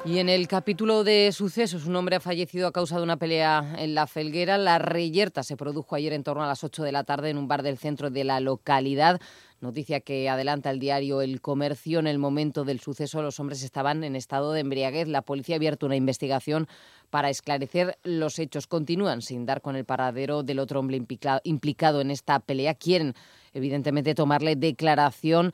Y 0.08 0.20
en 0.20 0.30
el 0.30 0.48
capítulo 0.48 1.04
de 1.04 1.34
sucesos, 1.34 1.86
un 1.86 1.98
hombre 1.98 2.15
ha 2.15 2.22
fallecido 2.22 2.67
a 2.67 2.72
causa 2.72 2.96
de 2.96 3.04
una 3.04 3.17
pelea 3.17 3.76
en 3.78 3.93
la 3.93 4.08
Felguera. 4.08 4.58
La 4.58 4.80
reyerta 4.80 5.43
se 5.43 5.58
produjo 5.58 5.96
ayer 5.96 6.13
en 6.13 6.24
torno 6.24 6.46
a 6.46 6.48
las 6.48 6.63
8 6.63 6.82
de 6.84 6.93
la 6.93 7.04
tarde 7.04 7.30
en 7.30 7.38
un 7.38 7.50
bar 7.50 7.62
del 7.62 7.78
centro 7.78 8.10
de 8.10 8.24
la 8.24 8.39
localidad. 8.39 9.20
Noticia 9.60 10.00
que 10.00 10.30
adelanta 10.30 10.70
el 10.70 10.80
diario 10.80 11.22
El 11.22 11.41
Comercio. 11.41 12.00
En 12.00 12.08
el 12.08 12.20
momento 12.20 12.63
del 12.63 12.80
suceso, 12.80 13.22
los 13.22 13.38
hombres 13.41 13.63
estaban 13.63 14.06
en 14.06 14.15
estado 14.15 14.54
de 14.54 14.62
embriaguez. 14.62 15.10
La 15.10 15.24
policía 15.24 15.56
ha 15.56 15.58
abierto 15.58 15.86
una 15.86 15.98
investigación 15.98 16.70
para 17.10 17.30
esclarecer 17.30 17.98
los 18.04 18.39
hechos. 18.39 18.65
Continúan 18.65 19.22
sin 19.22 19.46
dar 19.46 19.62
con 19.62 19.76
el 19.76 19.84
paradero 19.84 20.41
del 20.41 20.60
otro 20.60 20.80
hombre 20.80 21.02
implicado 21.43 22.00
en 22.00 22.12
esta 22.12 22.39
pelea. 22.39 22.76
Quieren, 22.76 23.13
evidentemente, 23.54 24.15
tomarle 24.15 24.56
declaración 24.56 25.52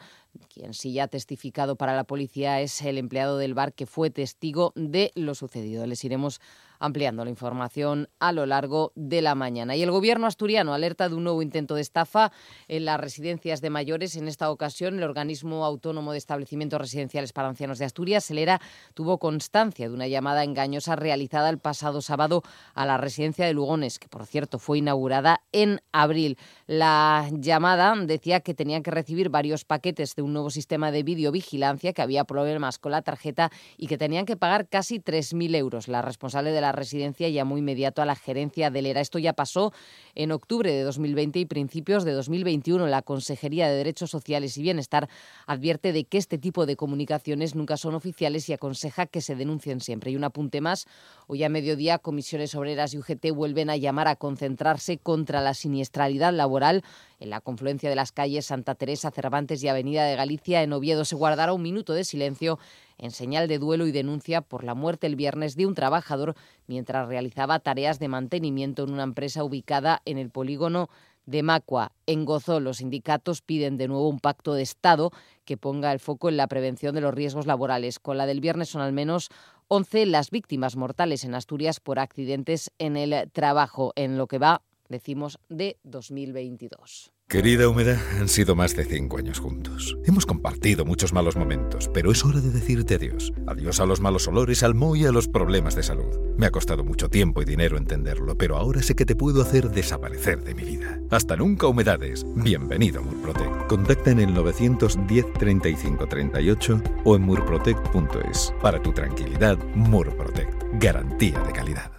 quien 0.54 0.74
sí 0.74 0.94
ya 0.94 1.04
ha 1.04 1.08
testificado 1.08 1.76
para 1.76 1.96
la 1.96 2.04
policía 2.04 2.62
es 2.62 2.82
el 2.82 2.98
empleado 2.98 3.38
del 3.38 3.54
bar 3.54 3.74
que 3.74 3.86
fue 3.86 4.10
testigo 4.10 4.72
de 4.76 5.12
lo 5.16 5.36
sucedido. 5.36 5.86
Les 5.86 6.04
iremos 6.04 6.40
ampliando 6.84 7.24
la 7.24 7.30
información 7.30 8.10
a 8.20 8.34
lo 8.34 8.46
largo 8.46 8.92
de 8.96 9.22
la 9.22 9.36
mañana. 9.36 9.76
Y 9.76 9.84
el 9.84 9.92
gobierno 9.92 10.28
asturiano 10.28 10.74
alerta 10.74 11.08
de 11.08 11.16
un 11.16 11.24
nuevo 11.24 11.42
intento 11.42 11.76
de 11.76 11.82
estafa 11.82 12.32
en 12.68 12.84
las 12.84 13.00
residencias 13.00 13.62
de 13.62 13.70
mayores. 13.70 14.18
En 14.18 14.28
esta 14.28 14.52
ocasión, 14.52 14.98
el 14.98 15.04
organismo 15.04 15.64
autónomo 15.64 16.12
de 16.12 16.18
establecimientos 16.18 16.82
residenciales 16.82 17.32
para 17.32 17.48
ancianos 17.48 17.80
de 17.80 17.86
Asturias, 17.86 18.26
Celera, 18.26 18.60
tuvo 18.94 19.18
constancia 19.18 19.88
de 19.88 19.94
una 19.94 20.08
llamada 20.08 20.44
engañosa 20.44 20.98
realizada 20.98 21.50
el 21.50 21.58
pasado 21.58 22.02
sábado 22.02 22.44
a 22.74 22.86
la 22.86 22.98
residencia 22.98 23.46
de 23.46 23.54
Lugones, 23.54 23.98
que 23.98 24.10
por 24.10 24.26
cierto 24.26 24.60
fue 24.60 24.80
inaugurada 24.80 25.42
en 25.54 25.80
abril. 25.94 26.38
La 26.66 27.30
llamada 27.30 27.94
decía 28.06 28.40
que 28.40 28.54
tenían 28.54 28.84
que 28.84 28.92
recibir 28.92 29.28
varios 29.28 29.66
paquetes 29.66 30.16
de 30.16 30.22
un 30.22 30.32
nuevo 30.32 30.50
sistema 30.50 30.92
de 30.92 31.04
videovigilancia, 31.04 31.92
que 31.92 32.02
había 32.02 32.24
problemas 32.24 32.80
con 32.80 32.94
la 32.94 33.02
tarjeta 33.02 33.52
y 33.78 33.88
que 33.88 33.98
tenían 33.98 34.26
que 34.26 34.38
pagar 34.38 34.70
casi 34.70 35.00
3.000 35.00 35.58
euros. 35.58 35.90
La 35.90 36.02
responsable 36.02 36.52
de 36.52 36.62
la 36.62 36.72
residencia 36.72 37.28
llamó 37.28 37.58
inmediato 37.58 38.02
a 38.02 38.06
la 38.06 38.16
gerencia 38.16 38.72
del 38.72 38.86
ERA. 38.86 39.02
Esto 39.02 39.20
ya 39.20 39.34
pasó 39.34 39.74
en 40.16 40.32
octubre 40.32 40.72
de 40.72 40.84
2020 40.84 41.40
y 41.40 41.46
principios 41.46 42.06
de 42.06 42.14
2021. 42.14 42.88
La 42.88 43.02
Consejería 43.02 43.68
de 43.68 43.76
Derechos 43.76 44.10
Sociales 44.10 44.58
y 44.58 44.62
Bienestar 44.62 45.10
advierte 45.46 45.92
de 45.92 46.06
que 46.06 46.18
este 46.18 46.38
tipo 46.38 46.66
de 46.66 46.78
comunicaciones 46.78 47.56
nunca 47.56 47.76
son 47.76 47.94
oficiales 47.94 48.48
y 48.48 48.54
aconseja 48.54 49.06
que 49.06 49.20
se 49.20 49.36
denuncien 49.36 49.82
siempre. 49.82 50.12
Y 50.12 50.16
un 50.16 50.24
apunte 50.24 50.62
más, 50.62 50.86
hoy 51.28 51.44
a 51.44 51.50
mediodía 51.50 51.98
comisiones 51.98 52.56
obreras 52.56 52.94
y 52.94 53.00
UGT 53.00 53.32
vuelven 53.34 53.70
a 53.70 53.76
llamar 53.76 54.08
a 54.08 54.16
concentrarse 54.16 54.98
contra 54.98 55.42
la 55.42 55.54
siniestralidad 55.56 56.32
laboral 56.32 56.54
en 56.72 57.30
la 57.30 57.42
confluencia 57.42 57.90
de 57.90 57.96
las 57.96 58.12
calles 58.12 58.46
Santa 58.46 58.76
Teresa, 58.76 59.12
Cervantes 59.12 59.64
y 59.64 59.68
Avenida 59.68 60.06
de 60.06 60.16
Galicia. 60.16 60.64
En 60.64 60.74
Oviedo 60.74 61.04
se 61.06 61.16
guardará 61.16 61.54
un 61.54 61.62
minuto 61.62 61.94
de 61.94 62.04
silencio 62.04 62.60
en 62.98 63.12
señal 63.12 63.48
de 63.48 63.60
duelo 63.60 63.88
y 63.88 63.92
denuncia 63.92 64.42
por 64.42 64.64
la 64.64 64.76
muerte 64.76 65.08
el 65.08 65.16
viernes 65.16 65.56
de 65.56 65.66
un 65.66 65.76
trabajador 65.76 66.36
mientras 66.68 67.08
realizaba 67.08 67.60
tareas 67.60 68.00
de 68.00 68.08
mantenimiento 68.08 68.84
en 68.84 68.94
una 68.94 69.04
empresa 69.04 69.44
ubicada 69.44 70.02
en 70.06 70.18
el 70.18 70.30
polígono 70.30 70.90
de 71.26 71.44
Macua. 71.44 71.92
En 72.06 72.26
Gozo, 72.26 72.60
los 72.60 72.78
sindicatos 72.78 73.42
piden 73.42 73.78
de 73.78 73.88
nuevo 73.88 74.10
un 74.10 74.20
pacto 74.20 74.54
de 74.54 74.62
Estado 74.62 75.12
que 75.46 75.58
ponga 75.58 75.92
el 75.92 76.00
foco 76.00 76.30
en 76.30 76.38
la 76.38 76.48
prevención 76.48 76.96
de 76.96 77.02
los 77.02 77.14
riesgos 77.14 77.48
laborales. 77.48 78.00
Con 78.00 78.18
la 78.18 78.26
del 78.26 78.42
viernes 78.42 78.70
son 78.70 78.82
al 78.82 78.94
menos 78.94 79.30
11 79.70 80.06
las 80.08 80.30
víctimas 80.30 80.76
mortales 80.76 81.24
en 81.24 81.36
Asturias 81.36 81.80
por 81.80 82.00
accidentes 82.00 82.72
en 82.78 82.98
el 82.98 83.30
trabajo, 83.32 83.94
en 83.96 84.18
lo 84.18 84.28
que 84.28 84.38
va, 84.38 84.62
decimos, 84.94 85.40
de 85.50 85.78
2022. 85.84 87.12
Querida 87.28 87.68
Humedad, 87.68 87.98
han 88.20 88.28
sido 88.28 88.56
más 88.56 88.76
de 88.76 88.86
cinco 88.86 89.18
años 89.18 89.40
juntos. 89.40 89.98
Hemos 90.06 90.26
compartido 90.26 90.86
muchos 90.86 91.14
malos 91.14 91.36
momentos, 91.36 91.90
pero 91.92 92.12
es 92.12 92.24
hora 92.24 92.40
de 92.40 92.52
decirte 92.52 92.96
adiós. 92.96 93.34
Adiós 93.48 93.80
a 93.80 93.88
los 93.88 94.02
malos 94.02 94.28
olores, 94.28 94.62
al 94.62 94.76
moho 94.76 94.96
y 94.96 95.06
a 95.06 95.12
los 95.12 95.28
problemas 95.28 95.76
de 95.76 95.82
salud. 95.82 96.20
Me 96.38 96.46
ha 96.46 96.52
costado 96.52 96.84
mucho 96.84 97.10
tiempo 97.10 97.42
y 97.42 97.46
dinero 97.46 97.78
entenderlo, 97.78 98.38
pero 98.38 98.56
ahora 98.56 98.84
sé 98.84 98.94
que 98.94 99.06
te 99.06 99.16
puedo 99.16 99.42
hacer 99.42 99.72
desaparecer 99.72 100.44
de 100.44 100.54
mi 100.54 100.64
vida. 100.64 101.00
Hasta 101.10 101.36
nunca, 101.36 101.66
Humedades. 101.66 102.24
Bienvenido 102.36 103.00
a 103.00 103.04
Murprotect. 103.04 103.68
Contacta 103.68 104.12
en 104.12 104.20
el 104.20 104.34
910 104.34 105.34
35 105.34 106.08
38 106.08 106.82
o 107.04 107.16
en 107.16 107.22
murprotect.es. 107.24 108.54
Para 108.62 108.80
tu 108.80 108.94
tranquilidad, 108.94 109.58
Murprotect. 109.74 110.66
Garantía 110.74 111.40
de 111.40 111.52
calidad. 111.52 111.92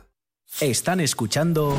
Están 0.60 1.00
escuchando 1.00 1.76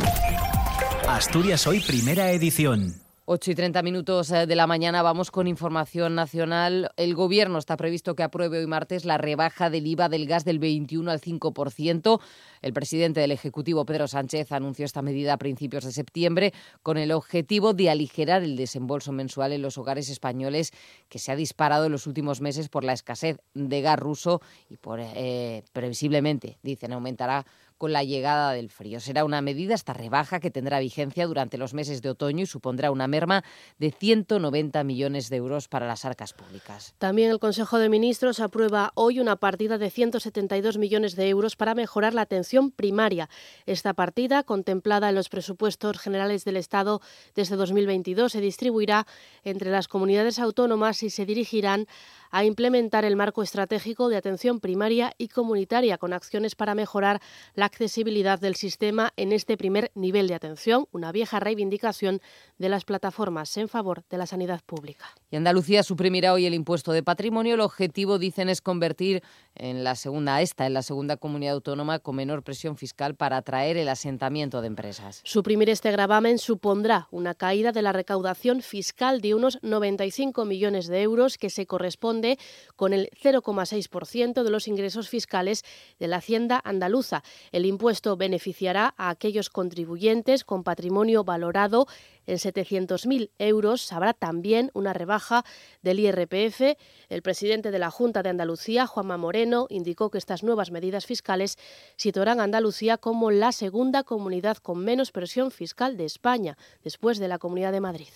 Asturias 1.07 1.67
Hoy 1.67 1.81
Primera 1.81 2.31
Edición. 2.31 2.95
8 3.25 3.51
y 3.51 3.55
30 3.55 3.81
minutos 3.83 4.31
eh, 4.31 4.45
de 4.45 4.55
la 4.55 4.67
mañana 4.67 5.01
vamos 5.01 5.31
con 5.31 5.47
información 5.47 6.15
nacional. 6.15 6.91
El 6.97 7.15
Gobierno 7.15 7.59
está 7.59 7.77
previsto 7.77 8.15
que 8.15 8.23
apruebe 8.23 8.59
hoy 8.59 8.67
martes 8.67 9.05
la 9.05 9.17
rebaja 9.17 9.69
del 9.69 9.85
IVA 9.87 10.09
del 10.09 10.27
gas 10.27 10.45
del 10.45 10.59
21 10.59 11.09
al 11.09 11.21
5%. 11.21 12.19
El 12.61 12.73
presidente 12.73 13.19
del 13.19 13.31
Ejecutivo, 13.31 13.85
Pedro 13.85 14.07
Sánchez, 14.07 14.51
anunció 14.51 14.85
esta 14.85 15.01
medida 15.01 15.33
a 15.33 15.37
principios 15.37 15.85
de 15.85 15.91
septiembre 15.91 16.53
con 16.83 16.97
el 16.97 17.11
objetivo 17.11 17.73
de 17.73 17.89
aligerar 17.89 18.43
el 18.43 18.55
desembolso 18.55 19.11
mensual 19.11 19.53
en 19.53 19.61
los 19.61 19.77
hogares 19.77 20.09
españoles 20.09 20.71
que 21.09 21.19
se 21.19 21.31
ha 21.31 21.35
disparado 21.35 21.85
en 21.85 21.91
los 21.91 22.07
últimos 22.07 22.41
meses 22.41 22.67
por 22.69 22.83
la 22.83 22.93
escasez 22.93 23.37
de 23.53 23.81
gas 23.81 23.99
ruso 23.99 24.41
y 24.69 24.77
por 24.77 24.99
eh, 25.01 25.63
previsiblemente, 25.71 26.57
dicen, 26.61 26.93
aumentará 26.93 27.45
con 27.77 27.93
la 27.93 28.03
llegada 28.03 28.53
del 28.53 28.69
frío. 28.69 28.99
Será 28.99 29.25
una 29.25 29.41
medida, 29.41 29.75
esta 29.75 29.93
rebaja, 29.93 30.39
que 30.39 30.51
tendrá 30.51 30.79
vigencia 30.79 31.27
durante 31.27 31.57
los 31.57 31.73
meses 31.73 32.01
de 32.01 32.09
otoño 32.09 32.43
y 32.43 32.45
supondrá 32.45 32.91
una 32.91 33.07
merma 33.07 33.43
de 33.77 33.91
190 33.91 34.83
millones 34.83 35.29
de 35.29 35.37
euros 35.37 35.67
para 35.67 35.87
las 35.87 36.05
arcas 36.05 36.33
públicas. 36.33 36.93
También 36.97 37.31
el 37.31 37.39
Consejo 37.39 37.77
de 37.77 37.89
Ministros 37.89 38.39
aprueba 38.39 38.91
hoy 38.95 39.19
una 39.19 39.35
partida 39.35 39.77
de 39.77 39.89
172 39.89 40.77
millones 40.77 41.15
de 41.15 41.29
euros 41.29 41.55
para 41.55 41.75
mejorar 41.75 42.13
la 42.13 42.21
atención 42.21 42.71
primaria. 42.71 43.29
Esta 43.65 43.93
partida, 43.93 44.43
contemplada 44.43 45.09
en 45.09 45.15
los 45.15 45.29
presupuestos 45.29 45.99
generales 45.99 46.45
del 46.45 46.57
Estado 46.57 47.01
desde 47.35 47.55
2022, 47.55 48.31
se 48.31 48.41
distribuirá 48.41 49.05
entre 49.43 49.71
las 49.71 49.87
comunidades 49.87 50.39
autónomas 50.39 51.03
y 51.03 51.09
se 51.09 51.25
dirigirán 51.25 51.87
a 52.31 52.43
implementar 52.43 53.05
el 53.05 53.15
marco 53.15 53.43
estratégico 53.43 54.09
de 54.09 54.17
atención 54.17 54.59
primaria 54.59 55.13
y 55.17 55.29
comunitaria 55.29 55.97
con 55.97 56.13
acciones 56.13 56.55
para 56.55 56.75
mejorar 56.75 57.21
la 57.53 57.64
accesibilidad 57.65 58.39
del 58.39 58.55
sistema 58.55 59.11
en 59.17 59.31
este 59.31 59.57
primer 59.57 59.91
nivel 59.95 60.27
de 60.27 60.35
atención, 60.35 60.87
una 60.91 61.11
vieja 61.11 61.39
reivindicación 61.39 62.21
de 62.57 62.69
las 62.69 62.85
plataformas 62.85 63.55
en 63.57 63.67
favor 63.67 64.03
de 64.09 64.17
la 64.17 64.25
sanidad 64.25 64.61
pública. 64.65 65.05
Y 65.29 65.35
Andalucía 65.35 65.83
suprimirá 65.83 66.33
hoy 66.33 66.45
el 66.45 66.53
impuesto 66.53 66.91
de 66.91 67.03
patrimonio. 67.03 67.55
El 67.55 67.61
objetivo, 67.61 68.19
dicen, 68.19 68.49
es 68.49 68.61
convertir 68.61 69.23
en 69.55 69.83
la 69.83 69.95
segunda 69.95 70.41
esta, 70.41 70.65
en 70.65 70.73
la 70.73 70.81
segunda 70.81 71.17
comunidad 71.17 71.55
autónoma 71.55 71.99
con 71.99 72.15
menor 72.15 72.43
presión 72.43 72.77
fiscal 72.77 73.15
para 73.15 73.37
atraer 73.37 73.77
el 73.77 73.89
asentamiento 73.89 74.61
de 74.61 74.67
empresas. 74.67 75.21
Suprimir 75.23 75.69
este 75.69 75.91
gravamen 75.91 76.37
supondrá 76.37 77.07
una 77.11 77.33
caída 77.33 77.71
de 77.71 77.81
la 77.81 77.91
recaudación 77.91 78.61
fiscal 78.61 79.21
de 79.21 79.33
unos 79.33 79.59
95 79.61 80.45
millones 80.45 80.87
de 80.87 81.01
euros 81.01 81.37
que 81.37 81.49
se 81.49 81.65
corresponde 81.65 82.37
con 82.75 82.93
el 82.93 83.09
0,6% 83.21 84.43
de 84.43 84.49
los 84.49 84.67
ingresos 84.67 85.09
fiscales 85.09 85.63
de 85.99 86.07
la 86.07 86.17
Hacienda 86.17 86.61
andaluza. 86.63 87.23
El 87.55 87.65
impuesto 87.65 88.17
beneficiará 88.17 88.93
a 88.97 89.09
aquellos 89.09 89.49
contribuyentes 89.49 90.43
con 90.43 90.65
patrimonio 90.65 91.23
valorado 91.23 91.87
en 92.27 92.35
700.000 92.35 93.29
euros. 93.39 93.93
Habrá 93.93 94.11
también 94.11 94.71
una 94.73 94.91
rebaja 94.91 95.45
del 95.81 96.01
IRPF. 96.01 96.75
El 97.07 97.21
presidente 97.21 97.71
de 97.71 97.79
la 97.79 97.91
Junta 97.91 98.23
de 98.23 98.29
Andalucía, 98.31 98.87
Juanma 98.87 99.15
Moreno, 99.15 99.67
indicó 99.69 100.11
que 100.11 100.17
estas 100.17 100.43
nuevas 100.43 100.69
medidas 100.69 101.05
fiscales 101.05 101.57
situarán 101.95 102.41
a 102.41 102.43
Andalucía 102.43 102.97
como 102.97 103.31
la 103.31 103.53
segunda 103.53 104.03
comunidad 104.03 104.57
con 104.57 104.79
menos 104.79 105.13
presión 105.13 105.49
fiscal 105.49 105.95
de 105.95 106.03
España, 106.03 106.57
después 106.83 107.19
de 107.19 107.29
la 107.29 107.39
Comunidad 107.39 107.71
de 107.71 107.79
Madrid. 107.79 108.09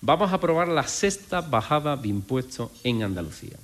Vamos 0.00 0.32
a 0.32 0.34
aprobar 0.34 0.66
la 0.66 0.88
sexta 0.88 1.40
bajada 1.40 1.96
de 1.96 2.08
impuestos 2.08 2.72
en 2.82 3.04
Andalucía, 3.04 3.58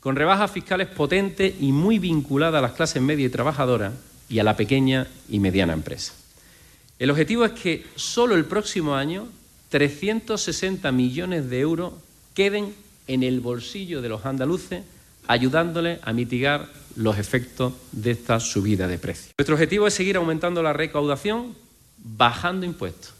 con 0.00 0.16
rebajas 0.16 0.50
fiscales 0.50 0.88
potentes 0.88 1.54
y 1.60 1.72
muy 1.72 1.98
vinculadas 1.98 2.60
a 2.60 2.62
las 2.62 2.72
clases 2.72 3.02
media 3.02 3.26
y 3.26 3.28
trabajadoras 3.28 3.92
y 4.30 4.38
a 4.38 4.44
la 4.44 4.56
pequeña 4.56 5.08
y 5.28 5.40
mediana 5.40 5.74
empresa. 5.74 6.14
El 6.98 7.10
objetivo 7.10 7.44
es 7.44 7.52
que 7.52 7.84
solo 7.96 8.36
el 8.36 8.44
próximo 8.44 8.94
año 8.94 9.28
360 9.70 10.90
millones 10.92 11.50
de 11.50 11.60
euros 11.60 11.92
queden 12.34 12.74
en 13.06 13.22
el 13.22 13.40
bolsillo 13.40 14.00
de 14.00 14.08
los 14.08 14.24
andaluces, 14.24 14.82
ayudándoles 15.26 15.98
a 16.02 16.12
mitigar 16.12 16.68
los 16.96 17.18
efectos 17.18 17.72
de 17.92 18.12
esta 18.12 18.40
subida 18.40 18.86
de 18.86 18.98
precios. 18.98 19.34
Nuestro 19.36 19.54
objetivo 19.54 19.86
es 19.86 19.94
seguir 19.94 20.16
aumentando 20.16 20.62
la 20.62 20.72
recaudación 20.72 21.56
bajando 21.98 22.66
impuestos. 22.66 23.14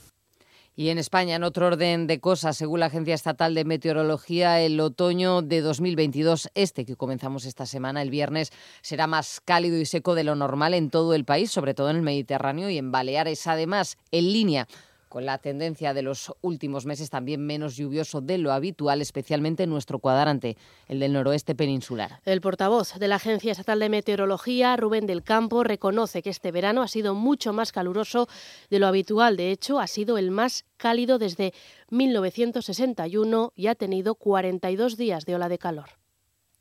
Y 0.80 0.88
en 0.88 0.96
España, 0.96 1.36
en 1.36 1.44
otro 1.44 1.66
orden 1.66 2.06
de 2.06 2.20
cosas, 2.20 2.56
según 2.56 2.80
la 2.80 2.86
Agencia 2.86 3.14
Estatal 3.14 3.54
de 3.54 3.66
Meteorología, 3.66 4.62
el 4.62 4.80
otoño 4.80 5.42
de 5.42 5.60
2022, 5.60 6.48
este 6.54 6.86
que 6.86 6.96
comenzamos 6.96 7.44
esta 7.44 7.66
semana, 7.66 8.00
el 8.00 8.08
viernes, 8.08 8.50
será 8.80 9.06
más 9.06 9.42
cálido 9.44 9.76
y 9.76 9.84
seco 9.84 10.14
de 10.14 10.24
lo 10.24 10.36
normal 10.36 10.72
en 10.72 10.88
todo 10.88 11.12
el 11.12 11.26
país, 11.26 11.50
sobre 11.50 11.74
todo 11.74 11.90
en 11.90 11.96
el 11.96 12.02
Mediterráneo 12.02 12.70
y 12.70 12.78
en 12.78 12.92
Baleares. 12.92 13.46
Además, 13.46 13.98
en 14.10 14.32
línea 14.32 14.68
con 15.10 15.26
la 15.26 15.38
tendencia 15.38 15.92
de 15.92 16.02
los 16.02 16.32
últimos 16.40 16.86
meses 16.86 17.10
también 17.10 17.44
menos 17.44 17.76
lluvioso 17.76 18.20
de 18.20 18.38
lo 18.38 18.52
habitual, 18.52 19.02
especialmente 19.02 19.64
en 19.64 19.70
nuestro 19.70 19.98
cuadrante, 19.98 20.56
el 20.86 21.00
del 21.00 21.12
noroeste 21.12 21.56
peninsular. 21.56 22.20
El 22.24 22.40
portavoz 22.40 22.94
de 22.94 23.08
la 23.08 23.16
Agencia 23.16 23.50
Estatal 23.50 23.80
de 23.80 23.88
Meteorología, 23.88 24.76
Rubén 24.76 25.08
del 25.08 25.24
Campo, 25.24 25.64
reconoce 25.64 26.22
que 26.22 26.30
este 26.30 26.52
verano 26.52 26.80
ha 26.80 26.88
sido 26.88 27.16
mucho 27.16 27.52
más 27.52 27.72
caluroso 27.72 28.28
de 28.70 28.78
lo 28.78 28.86
habitual. 28.86 29.36
De 29.36 29.50
hecho, 29.50 29.80
ha 29.80 29.88
sido 29.88 30.16
el 30.16 30.30
más 30.30 30.64
cálido 30.76 31.18
desde 31.18 31.52
1961 31.90 33.52
y 33.56 33.66
ha 33.66 33.74
tenido 33.74 34.14
42 34.14 34.96
días 34.96 35.26
de 35.26 35.34
ola 35.34 35.48
de 35.48 35.58
calor. 35.58 35.88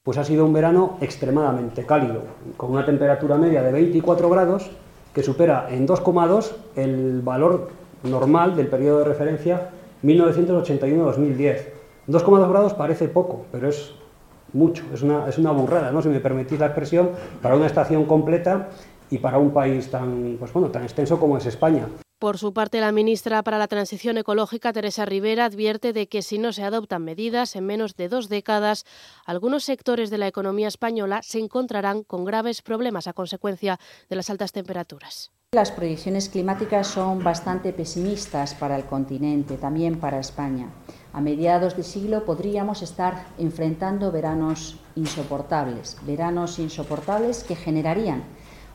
Pues 0.01 0.17
ha 0.17 0.23
sido 0.23 0.43
un 0.43 0.53
verano 0.53 0.97
extremadamente 1.01 1.85
cálido, 1.85 2.23
con 2.57 2.71
una 2.71 2.83
temperatura 2.83 3.37
media 3.37 3.61
de 3.61 3.71
24 3.71 4.27
grados 4.27 4.71
que 5.13 5.21
supera 5.21 5.67
en 5.69 5.87
2,2 5.87 6.51
el 6.75 7.21
valor 7.21 7.69
normal 8.03 8.55
del 8.55 8.67
periodo 8.67 8.99
de 8.99 9.05
referencia 9.05 9.69
1981-2010. 10.03 11.57
2,2 12.07 12.49
grados 12.49 12.73
parece 12.73 13.07
poco, 13.07 13.45
pero 13.51 13.69
es 13.69 13.93
mucho, 14.53 14.83
es 14.93 15.01
una, 15.01 15.27
es 15.27 15.37
una 15.37 15.51
burrada, 15.51 15.91
¿no? 15.91 16.01
si 16.01 16.09
me 16.09 16.19
permitís 16.19 16.59
la 16.59 16.67
expresión, 16.67 17.11
para 17.41 17.55
una 17.55 17.67
estación 17.67 18.05
completa 18.05 18.69
y 19.09 19.17
para 19.19 19.37
un 19.37 19.51
país 19.51 19.89
tan, 19.89 20.37
pues 20.39 20.51
bueno, 20.53 20.69
tan 20.69 20.83
extenso 20.83 21.19
como 21.19 21.37
es 21.37 21.45
España. 21.45 21.87
Por 22.19 22.37
su 22.37 22.53
parte, 22.53 22.81
la 22.81 22.91
ministra 22.91 23.43
para 23.43 23.57
la 23.57 23.69
Transición 23.69 24.17
Ecológica, 24.17 24.73
Teresa 24.73 25.05
Rivera, 25.05 25.45
advierte 25.45 25.93
de 25.93 26.09
que 26.09 26.21
si 26.21 26.37
no 26.37 26.51
se 26.51 26.63
adoptan 26.63 27.05
medidas 27.05 27.55
en 27.55 27.65
menos 27.65 27.95
de 27.95 28.09
dos 28.09 28.27
décadas, 28.27 28.85
algunos 29.25 29.63
sectores 29.63 30.09
de 30.09 30.17
la 30.17 30.27
economía 30.27 30.67
española 30.67 31.21
se 31.23 31.39
encontrarán 31.39 32.03
con 32.03 32.25
graves 32.25 32.61
problemas 32.61 33.07
a 33.07 33.13
consecuencia 33.13 33.79
de 34.09 34.17
las 34.17 34.29
altas 34.29 34.51
temperaturas. 34.51 35.31
Las 35.55 35.71
proyecciones 35.71 36.29
climáticas 36.29 36.85
son 36.85 37.23
bastante 37.23 37.73
pesimistas 37.73 38.53
para 38.53 38.75
el 38.75 38.85
continente, 38.85 39.57
también 39.57 39.99
para 39.99 40.19
España. 40.19 40.69
A 41.11 41.21
mediados 41.21 41.75
de 41.75 41.81
siglo 41.81 42.23
podríamos 42.23 42.83
estar 42.83 43.25
enfrentando 43.39 44.11
veranos 44.11 44.79
insoportables, 44.93 45.97
veranos 46.05 46.59
insoportables 46.59 47.43
que 47.43 47.55
generarían 47.55 48.25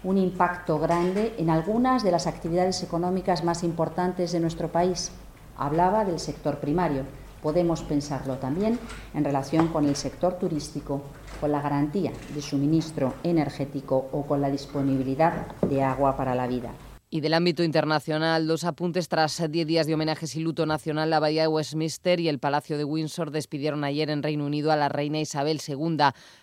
un 0.03 0.19
impacto 0.19 0.81
grande 0.81 1.37
en 1.39 1.49
algunas 1.49 2.03
de 2.03 2.11
las 2.11 2.27
actividades 2.27 2.83
económicas 2.83 3.45
más 3.45 3.63
importantes 3.63 4.33
de 4.33 4.41
nuestro 4.41 4.67
país. 4.73 5.13
Hablaba 5.57 6.05
del 6.05 6.19
sector 6.19 6.59
primario. 6.59 7.05
Podemos 7.45 7.83
pensarlo 7.83 8.39
también 8.39 8.79
en 9.13 9.23
relación 9.23 9.69
con 9.69 9.85
el 9.85 9.97
sector 9.97 10.39
turístico, 10.39 11.03
con 11.43 11.53
la 11.53 11.61
garantía 11.61 12.11
de 12.35 12.41
suministro 12.41 13.17
energético 13.23 14.09
o 14.13 14.23
con 14.23 14.41
la 14.41 14.49
disponibilidad 14.49 15.49
de 15.61 15.83
agua 15.83 16.17
para 16.17 16.35
la 16.35 16.47
vida. 16.47 16.71
Y 17.15 17.21
del 17.21 17.35
ámbito 17.35 17.63
internacional, 17.63 18.49
dos 18.49 18.65
apuntes 18.65 19.09
tras 19.09 19.41
10 19.49 19.69
días 19.69 19.87
de 19.87 19.95
homenajes 19.95 20.35
y 20.35 20.41
luto 20.41 20.67
nacional, 20.67 21.11
la 21.11 21.21
Bahía 21.21 21.43
de 21.43 21.47
Westminster 21.47 22.19
y 22.19 22.29
el 22.29 22.41
Palacio 22.41 22.77
de 22.77 22.83
Windsor 22.83 23.31
despidieron 23.31 23.85
ayer 23.85 24.11
en 24.11 24.21
Reino 24.21 24.45
Unido 24.45 24.73
a 24.73 24.77
la 24.77 24.89
reina 24.89 25.21
Isabel 25.21 25.61
II. 25.65 25.97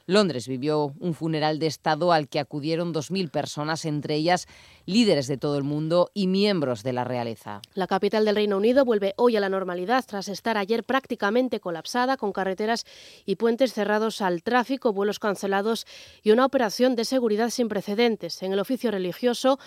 Londres 0.06 0.48
vivió 0.48 0.94
un 1.02 1.14
funeral 1.14 1.60
de 1.60 1.68
Estado 1.68 2.14
al 2.14 2.30
que 2.30 2.40
acudieron 2.40 2.94
2.000 2.94 3.30
personas, 3.30 3.84
entre 3.84 4.16
ellas 4.16 4.48
líderes 4.86 5.28
de 5.28 5.36
todo 5.36 5.58
el 5.58 5.66
mundo 5.66 6.10
y 6.14 6.28
miembros 6.28 6.84
de 6.84 6.94
la 6.94 7.04
realeza. 7.04 7.62
La 7.74 7.88
capital 7.88 8.24
del 8.24 8.36
Reino 8.36 8.56
Unido 8.56 8.86
vuelve 8.86 9.14
hoy 9.18 9.36
a 9.36 9.42
la 9.42 9.50
normalidad 9.50 10.06
tras 10.08 10.30
estar 10.30 10.58
ayer 10.58 10.86
prácticamente 10.86 11.60
colapsada, 11.60 12.16
con 12.16 12.32
carreteras 12.32 12.86
y 13.26 13.36
puentes 13.36 13.74
cerrados 13.74 14.22
al 14.22 14.42
tráfico, 14.42 14.94
vuelos 14.94 15.20
cancelados 15.20 15.86
y 16.24 16.32
una 16.32 16.46
operación 16.46 16.96
de 16.96 17.04
seguridad 17.04 17.50
sin 17.50 17.68
precedentes. 17.68 18.42
En 18.42 18.54
el 18.54 18.60
oficio 18.60 18.90
religioso, 18.90 19.60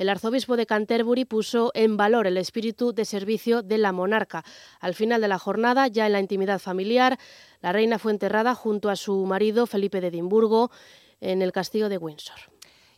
el 0.00 0.08
arzobispo 0.08 0.56
de 0.56 0.64
Canterbury 0.64 1.26
puso 1.26 1.72
en 1.74 1.98
valor 1.98 2.26
el 2.26 2.38
espíritu 2.38 2.94
de 2.94 3.04
servicio 3.04 3.60
de 3.60 3.76
la 3.76 3.92
monarca. 3.92 4.42
Al 4.80 4.94
final 4.94 5.20
de 5.20 5.28
la 5.28 5.38
jornada, 5.38 5.88
ya 5.88 6.06
en 6.06 6.12
la 6.12 6.20
intimidad 6.20 6.58
familiar, 6.58 7.18
la 7.60 7.70
reina 7.70 7.98
fue 7.98 8.10
enterrada 8.10 8.54
junto 8.54 8.88
a 8.88 8.96
su 8.96 9.26
marido 9.26 9.66
Felipe 9.66 10.00
de 10.00 10.06
Edimburgo 10.06 10.70
en 11.20 11.42
el 11.42 11.52
castillo 11.52 11.90
de 11.90 11.98
Windsor. 11.98 12.38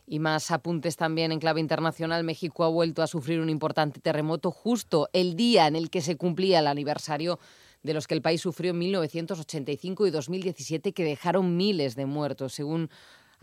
Y 0.07 0.19
más 0.19 0.49
apuntes 0.49 0.95
también 0.95 1.33
en 1.33 1.39
clave 1.39 1.59
internacional. 1.59 2.23
México 2.23 2.63
ha 2.63 2.69
vuelto 2.69 3.01
a 3.01 3.07
sufrir 3.07 3.41
un 3.41 3.49
importante 3.49 3.99
terremoto 3.99 4.49
justo 4.49 5.09
el 5.11 5.35
día 5.35 5.67
en 5.67 5.75
el 5.75 5.89
que 5.89 5.99
se 5.99 6.15
cumplía 6.15 6.59
el 6.59 6.67
aniversario 6.67 7.37
de 7.81 7.93
los 7.93 8.07
que 8.07 8.13
el 8.13 8.21
país 8.21 8.39
sufrió 8.39 8.71
en 8.71 8.79
1985 8.79 10.07
y 10.07 10.09
2017 10.09 10.93
que 10.93 11.03
dejaron 11.03 11.57
miles 11.57 11.97
de 11.97 12.05
muertos, 12.05 12.53
según 12.53 12.89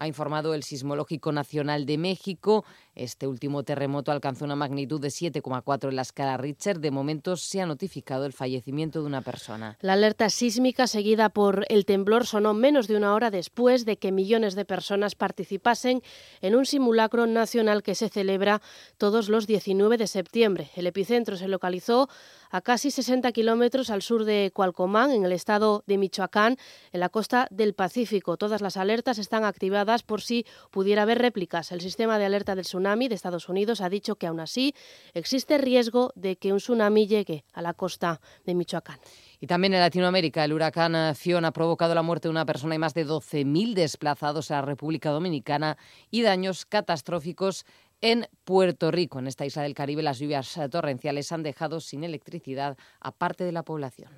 ha 0.01 0.07
informado 0.07 0.55
el 0.55 0.63
Sismológico 0.63 1.31
Nacional 1.31 1.85
de 1.85 1.99
México. 1.99 2.65
Este 3.01 3.27
último 3.27 3.63
terremoto 3.63 4.13
alcanzó 4.13 4.45
una 4.45 4.57
magnitud 4.57 5.01
de 5.01 5.09
7,4 5.09 5.89
en 5.89 5.97
la 5.97 6.03
escala 6.03 6.37
Richter. 6.37 6.81
De 6.81 6.91
momento 6.91 7.35
se 7.35 7.63
ha 7.63 7.65
notificado 7.65 8.27
el 8.27 8.35
fallecimiento 8.35 9.01
de 9.01 9.07
una 9.07 9.23
persona. 9.23 9.79
La 9.81 9.95
alerta 9.95 10.29
sísmica 10.29 10.87
seguida 10.87 11.31
por 11.31 11.65
el 11.71 11.87
temblor 11.87 12.27
sonó 12.27 12.53
menos 12.53 12.89
de 12.89 12.97
una 12.99 13.15
hora 13.15 13.31
después 13.31 13.87
de 13.87 13.97
que 13.97 14.13
millones 14.13 14.55
de 14.55 14.67
personas 14.67 15.15
participasen 15.15 16.03
en 16.43 16.55
un 16.55 16.67
simulacro 16.67 17.27
nacional 17.27 17.83
que 17.83 17.95
se 17.95 18.11
celebra 18.11 18.61
todos 18.99 19.31
los 19.31 19.47
19 19.47 19.97
de 19.97 20.07
septiembre. 20.07 20.71
El 20.77 20.87
epicentro 20.87 21.39
se 21.39 21.49
localizó 21.49 22.11
a 22.51 22.61
casi 22.61 22.91
60 22.91 23.33
kilómetros 23.33 23.89
al 23.89 24.03
sur 24.03 24.25
de 24.25 24.51
Cualcomán, 24.53 25.13
en 25.13 25.25
el 25.25 25.33
estado 25.33 25.85
de 25.87 25.97
Michoacán, 25.97 26.59
en 26.93 27.01
la 27.01 27.09
costa 27.09 27.47
del 27.51 27.73
Pacífico. 27.73 28.37
Todas 28.37 28.61
las 28.61 28.77
alertas 28.77 29.17
están 29.17 29.45
activadas 29.45 30.03
por 30.03 30.21
si 30.21 30.45
pudiera 30.71 31.03
haber 31.03 31.19
réplicas. 31.19 31.73
El 31.73 31.81
sistema 31.81 32.19
de 32.19 32.27
alerta 32.27 32.55
del 32.55 32.65
tsunami 32.67 32.90
de 32.99 33.15
Estados 33.15 33.49
Unidos 33.49 33.81
ha 33.81 33.89
dicho 33.89 34.17
que 34.17 34.27
aún 34.27 34.41
así 34.41 34.75
existe 35.15 35.59
riesgo 35.59 36.13
de 36.17 36.37
que 36.37 36.53
un 36.53 36.59
tsunami 36.59 37.07
llegue 37.07 37.45
a 37.53 37.63
la 37.63 37.75
costa 37.75 38.21
de 38.45 38.55
Michoacán. 38.55 38.99
Y 39.41 39.47
también 39.47 39.73
en 39.75 39.81
Latinoamérica, 39.81 40.45
el 40.45 40.53
huracán 40.53 41.15
Fiona 41.15 41.49
ha 41.49 41.53
provocado 41.53 41.95
la 41.95 42.03
muerte 42.03 42.29
de 42.29 42.33
una 42.33 42.45
persona 42.45 42.75
y 42.75 42.79
más 42.79 42.95
de 42.95 43.07
12.000 43.07 43.75
desplazados 43.75 44.51
a 44.51 44.57
la 44.57 44.63
República 44.63 45.11
Dominicana 45.11 45.79
y 46.11 46.23
daños 46.23 46.67
catastróficos 46.67 47.65
en 48.01 48.27
Puerto 48.45 48.91
Rico. 48.91 49.19
En 49.19 49.29
esta 49.29 49.47
isla 49.47 49.63
del 49.63 49.75
Caribe, 49.75 50.03
las 50.03 50.19
lluvias 50.19 50.59
torrenciales 50.71 51.31
han 51.33 51.43
dejado 51.43 51.81
sin 51.81 52.05
electricidad 52.05 52.77
a 53.01 53.13
parte 53.13 53.45
de 53.45 53.53
la 53.53 53.63
población. 53.63 54.11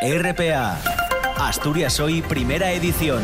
RPA, 0.00 0.78
Asturias 1.38 1.98
Hoy, 2.00 2.22
primera 2.22 2.72
edición. 2.72 3.22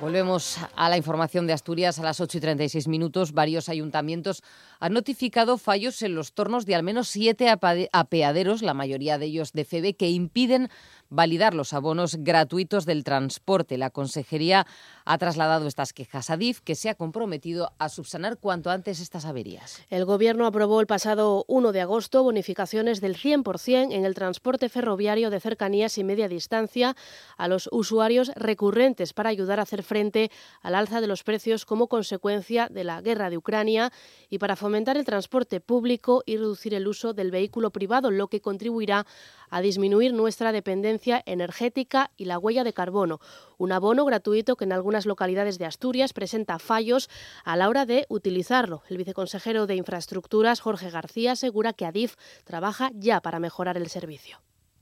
Volvemos 0.00 0.56
a 0.76 0.88
la 0.88 0.96
información 0.96 1.46
de 1.46 1.52
Asturias 1.52 1.98
a 1.98 2.02
las 2.02 2.22
8 2.22 2.38
y 2.38 2.40
36 2.40 2.88
minutos. 2.88 3.32
Varios 3.32 3.68
ayuntamientos 3.68 4.42
han 4.78 4.94
notificado 4.94 5.58
fallos 5.58 6.00
en 6.00 6.14
los 6.14 6.32
tornos 6.32 6.64
de 6.64 6.74
al 6.74 6.82
menos 6.82 7.08
siete 7.08 7.50
apeaderos, 7.50 8.62
la 8.62 8.72
mayoría 8.72 9.18
de 9.18 9.26
ellos 9.26 9.52
de 9.52 9.66
FEBE, 9.66 9.96
que 9.96 10.08
impiden 10.08 10.70
validar 11.10 11.52
los 11.52 11.74
abonos 11.74 12.16
gratuitos 12.20 12.86
del 12.86 13.04
transporte. 13.04 13.76
La 13.76 13.90
Consejería 13.90 14.66
ha 15.10 15.18
trasladado 15.18 15.66
estas 15.66 15.92
quejas 15.92 16.30
a 16.30 16.36
DIF, 16.36 16.60
que 16.60 16.76
se 16.76 16.88
ha 16.88 16.94
comprometido 16.94 17.72
a 17.78 17.88
subsanar 17.88 18.38
cuanto 18.38 18.70
antes 18.70 19.00
estas 19.00 19.24
averías. 19.24 19.82
El 19.90 20.04
Gobierno 20.04 20.46
aprobó 20.46 20.80
el 20.80 20.86
pasado 20.86 21.44
1 21.48 21.72
de 21.72 21.80
agosto 21.80 22.22
bonificaciones 22.22 23.00
del 23.00 23.16
100% 23.16 23.92
en 23.92 24.04
el 24.04 24.14
transporte 24.14 24.68
ferroviario 24.68 25.30
de 25.30 25.40
cercanías 25.40 25.98
y 25.98 26.04
media 26.04 26.28
distancia 26.28 26.94
a 27.36 27.48
los 27.48 27.68
usuarios 27.72 28.30
recurrentes 28.36 29.12
para 29.12 29.30
ayudar 29.30 29.58
a 29.58 29.64
hacer 29.64 29.82
frente 29.82 30.30
al 30.62 30.76
alza 30.76 31.00
de 31.00 31.08
los 31.08 31.24
precios 31.24 31.66
como 31.66 31.88
consecuencia 31.88 32.68
de 32.70 32.84
la 32.84 33.00
guerra 33.00 33.30
de 33.30 33.36
Ucrania 33.36 33.90
y 34.28 34.38
para 34.38 34.54
fomentar 34.54 34.96
el 34.96 35.04
transporte 35.04 35.60
público 35.60 36.22
y 36.24 36.36
reducir 36.36 36.72
el 36.72 36.86
uso 36.86 37.14
del 37.14 37.32
vehículo 37.32 37.72
privado, 37.72 38.12
lo 38.12 38.28
que 38.28 38.40
contribuirá 38.40 39.08
a 39.50 39.60
disminuir 39.60 40.14
nuestra 40.14 40.52
dependencia 40.52 41.22
energética 41.26 42.10
y 42.16 42.24
la 42.24 42.38
huella 42.38 42.64
de 42.64 42.72
carbono. 42.72 43.20
Un 43.58 43.72
abono 43.72 44.04
gratuito 44.04 44.56
que 44.56 44.64
en 44.64 44.72
algunas 44.72 45.06
localidades 45.06 45.58
de 45.58 45.66
Asturias 45.66 46.12
presenta 46.12 46.58
fallos 46.58 47.10
a 47.44 47.56
la 47.56 47.68
hora 47.68 47.86
de 47.86 48.06
utilizarlo. 48.08 48.82
El 48.88 48.96
viceconsejero 48.96 49.66
de 49.66 49.76
Infraestructuras, 49.76 50.60
Jorge 50.60 50.90
García, 50.90 51.32
asegura 51.32 51.72
que 51.72 51.86
Adif 51.86 52.16
trabaja 52.44 52.90
ya 52.94 53.20
para 53.20 53.40
mejorar 53.40 53.76
el 53.76 53.88
servicio. 53.88 54.38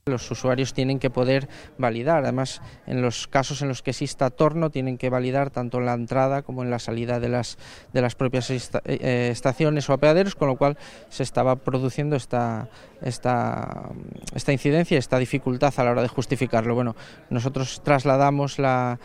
Los 0.09 0.29
usuarios 0.31 0.73
tienen 0.73 0.99
que 0.99 1.09
poder 1.09 1.47
validar, 1.77 2.23
además 2.23 2.61
en 2.87 3.01
los 3.01 3.27
casos 3.27 3.61
en 3.61 3.67
los 3.67 3.81
que 3.81 3.91
exista 3.91 4.29
torno 4.29 4.69
tienen 4.69 4.97
que 4.97 5.09
validar 5.09 5.49
tanto 5.49 5.77
en 5.77 5.85
la 5.85 5.93
entrada 5.93 6.41
como 6.41 6.63
en 6.63 6.69
la 6.69 6.79
salida 6.79 7.19
de 7.19 7.29
las, 7.29 7.57
de 7.93 8.01
las 8.01 8.15
propias 8.15 8.49
eh, 8.49 9.29
estaciones 9.31 9.89
o 9.89 9.93
apeaderos, 9.93 10.35
con 10.35 10.47
lo 10.47 10.57
cual 10.57 10.77
se 11.09 11.23
estaba 11.23 11.55
produciendo 11.55 12.15
esta, 12.15 12.69
esta, 13.01 13.89
esta 14.35 14.51
incidencia, 14.51 14.97
esta 14.97 15.19
dificultad 15.19 15.73
a 15.77 15.83
la 15.83 15.91
hora 15.91 16.01
de 16.01 16.07
justificarlo. 16.07 16.75
Bueno, 16.75 16.95
nosotros 17.29 17.81
trasladamos 17.83 18.59
la, 18.59 18.99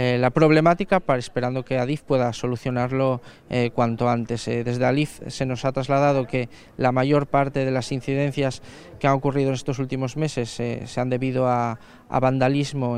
eh, 0.00 0.16
la 0.16 0.30
problemática 0.30 1.00
para 1.00 1.18
esperando 1.18 1.64
que 1.64 1.76
Adif 1.76 2.02
pueda 2.02 2.32
solucionarlo 2.32 3.20
eh, 3.50 3.70
cuanto 3.74 4.08
antes. 4.08 4.46
Eh, 4.46 4.62
desde 4.62 4.84
Adif 4.84 5.20
se 5.26 5.44
nos 5.44 5.64
ha 5.64 5.72
trasladado 5.72 6.24
que 6.24 6.48
la 6.76 6.92
mayor 6.92 7.26
parte 7.26 7.64
de 7.64 7.72
las 7.72 7.90
incidencias 7.90 8.62
que 9.00 9.08
han 9.08 9.14
ocurrido 9.14 9.48
en 9.48 9.54
estos 9.54 9.80
últimos 9.80 10.16
meses 10.16 10.50
se 10.50 11.00
han 11.00 11.10
debido 11.10 11.48
a, 11.48 11.80
vandalismo 12.08 12.96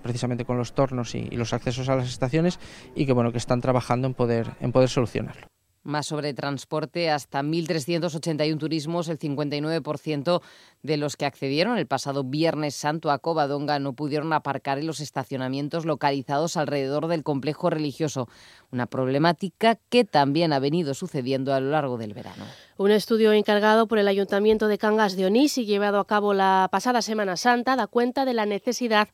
precisamente 0.00 0.44
con 0.44 0.58
los 0.58 0.74
tornos 0.74 1.16
y, 1.16 1.26
y, 1.28 1.36
los 1.36 1.52
accesos 1.52 1.88
a 1.88 1.96
las 1.96 2.08
estaciones 2.08 2.60
y 2.94 3.04
que 3.04 3.12
bueno 3.12 3.32
que 3.32 3.38
están 3.38 3.60
trabajando 3.60 4.06
en 4.06 4.14
poder 4.14 4.52
en 4.60 4.70
poder 4.70 4.88
solucionarlo. 4.88 5.55
Más 5.86 6.06
sobre 6.06 6.34
transporte, 6.34 7.10
hasta 7.10 7.42
1.381 7.44 8.58
turismos, 8.58 9.08
el 9.08 9.20
59% 9.20 10.42
de 10.82 10.96
los 10.96 11.16
que 11.16 11.26
accedieron 11.26 11.78
el 11.78 11.86
pasado 11.86 12.24
Viernes 12.24 12.74
Santo 12.74 13.12
a 13.12 13.20
Covadonga 13.20 13.78
no 13.78 13.92
pudieron 13.92 14.32
aparcar 14.32 14.80
en 14.80 14.88
los 14.88 14.98
estacionamientos 14.98 15.84
localizados 15.84 16.56
alrededor 16.56 17.06
del 17.06 17.22
complejo 17.22 17.70
religioso, 17.70 18.28
una 18.72 18.86
problemática 18.86 19.78
que 19.88 20.04
también 20.04 20.52
ha 20.52 20.58
venido 20.58 20.92
sucediendo 20.92 21.54
a 21.54 21.60
lo 21.60 21.70
largo 21.70 21.98
del 21.98 22.14
verano. 22.14 22.46
Un 22.78 22.90
estudio 22.90 23.32
encargado 23.32 23.86
por 23.86 23.98
el 23.98 24.06
Ayuntamiento 24.06 24.68
de 24.68 24.76
Cangas 24.76 25.16
de 25.16 25.24
Onís 25.24 25.56
y 25.56 25.64
llevado 25.64 25.98
a 25.98 26.06
cabo 26.06 26.34
la 26.34 26.68
pasada 26.70 27.00
Semana 27.00 27.38
Santa 27.38 27.74
da 27.74 27.86
cuenta 27.86 28.26
de 28.26 28.34
la 28.34 28.44
necesidad 28.44 29.08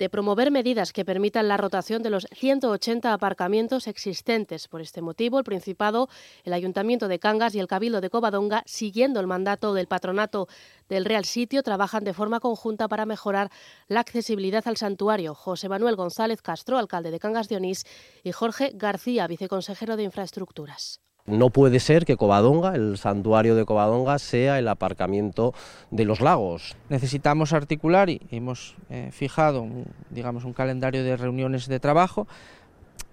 de 0.00 0.10
promover 0.10 0.50
medidas 0.50 0.92
que 0.92 1.04
permitan 1.04 1.46
la 1.46 1.56
rotación 1.56 2.02
de 2.02 2.10
los 2.10 2.26
180 2.32 3.12
aparcamientos 3.12 3.86
existentes. 3.86 4.66
Por 4.66 4.80
este 4.80 5.00
motivo, 5.00 5.38
el 5.38 5.44
Principado, 5.44 6.08
el 6.42 6.54
Ayuntamiento 6.54 7.06
de 7.06 7.20
Cangas 7.20 7.54
y 7.54 7.60
el 7.60 7.68
Cabildo 7.68 8.00
de 8.00 8.10
Covadonga, 8.10 8.64
siguiendo 8.66 9.20
el 9.20 9.28
mandato 9.28 9.74
del 9.74 9.86
patronato 9.86 10.48
del 10.88 11.04
Real 11.04 11.24
Sitio, 11.24 11.62
trabajan 11.62 12.02
de 12.02 12.14
forma 12.14 12.40
conjunta 12.40 12.88
para 12.88 13.06
mejorar 13.06 13.48
la 13.86 14.00
accesibilidad 14.00 14.66
al 14.66 14.76
santuario. 14.76 15.36
José 15.36 15.68
Manuel 15.68 15.94
González 15.94 16.42
Castro, 16.42 16.78
alcalde 16.78 17.12
de 17.12 17.20
Cangas 17.20 17.48
de 17.48 17.58
Onís, 17.58 17.84
y 18.24 18.32
Jorge 18.32 18.72
García, 18.74 19.28
viceconsejero 19.28 19.96
de 19.96 20.02
Infraestructuras. 20.02 21.00
No 21.26 21.48
puede 21.48 21.80
ser 21.80 22.04
que 22.04 22.18
Covadonga, 22.18 22.74
el 22.74 22.98
santuario 22.98 23.54
de 23.54 23.64
Covadonga, 23.64 24.18
sea 24.18 24.58
el 24.58 24.68
aparcamiento 24.68 25.54
de 25.90 26.04
los 26.04 26.20
lagos. 26.20 26.76
Necesitamos 26.90 27.54
articular 27.54 28.10
y 28.10 28.20
hemos 28.30 28.76
eh, 28.90 29.08
fijado, 29.10 29.62
un, 29.62 29.86
digamos, 30.10 30.44
un 30.44 30.52
calendario 30.52 31.02
de 31.02 31.16
reuniones 31.16 31.66
de 31.66 31.80
trabajo 31.80 32.28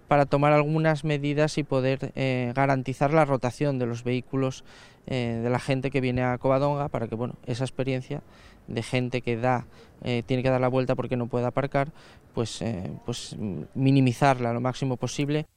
para 0.09 0.25
tomar 0.25 0.51
algunas 0.51 1.05
medidas 1.05 1.57
y 1.57 1.63
poder 1.63 2.11
eh, 2.15 2.51
garantizar 2.53 3.13
la 3.13 3.23
rotación 3.23 3.79
de 3.79 3.85
los 3.85 4.03
vehículos 4.03 4.65
eh, 5.07 5.39
de 5.41 5.49
la 5.49 5.59
gente 5.59 5.89
que 5.89 6.01
viene 6.01 6.21
a 6.21 6.37
Covadonga 6.37 6.89
para 6.89 7.07
que 7.07 7.15
bueno 7.15 7.35
esa 7.45 7.63
experiencia 7.63 8.21
de 8.67 8.83
gente 8.83 9.21
que 9.21 9.37
da 9.37 9.65
tiene 10.01 10.43
que 10.43 10.49
dar 10.49 10.59
la 10.59 10.67
vuelta 10.67 10.95
porque 10.95 11.15
no 11.15 11.27
puede 11.27 11.45
aparcar 11.45 11.91
pues 12.33 12.63
pues 13.05 13.35
minimizarla 13.73 14.51
lo 14.51 14.61
máximo 14.61 14.97
posible 14.97 15.47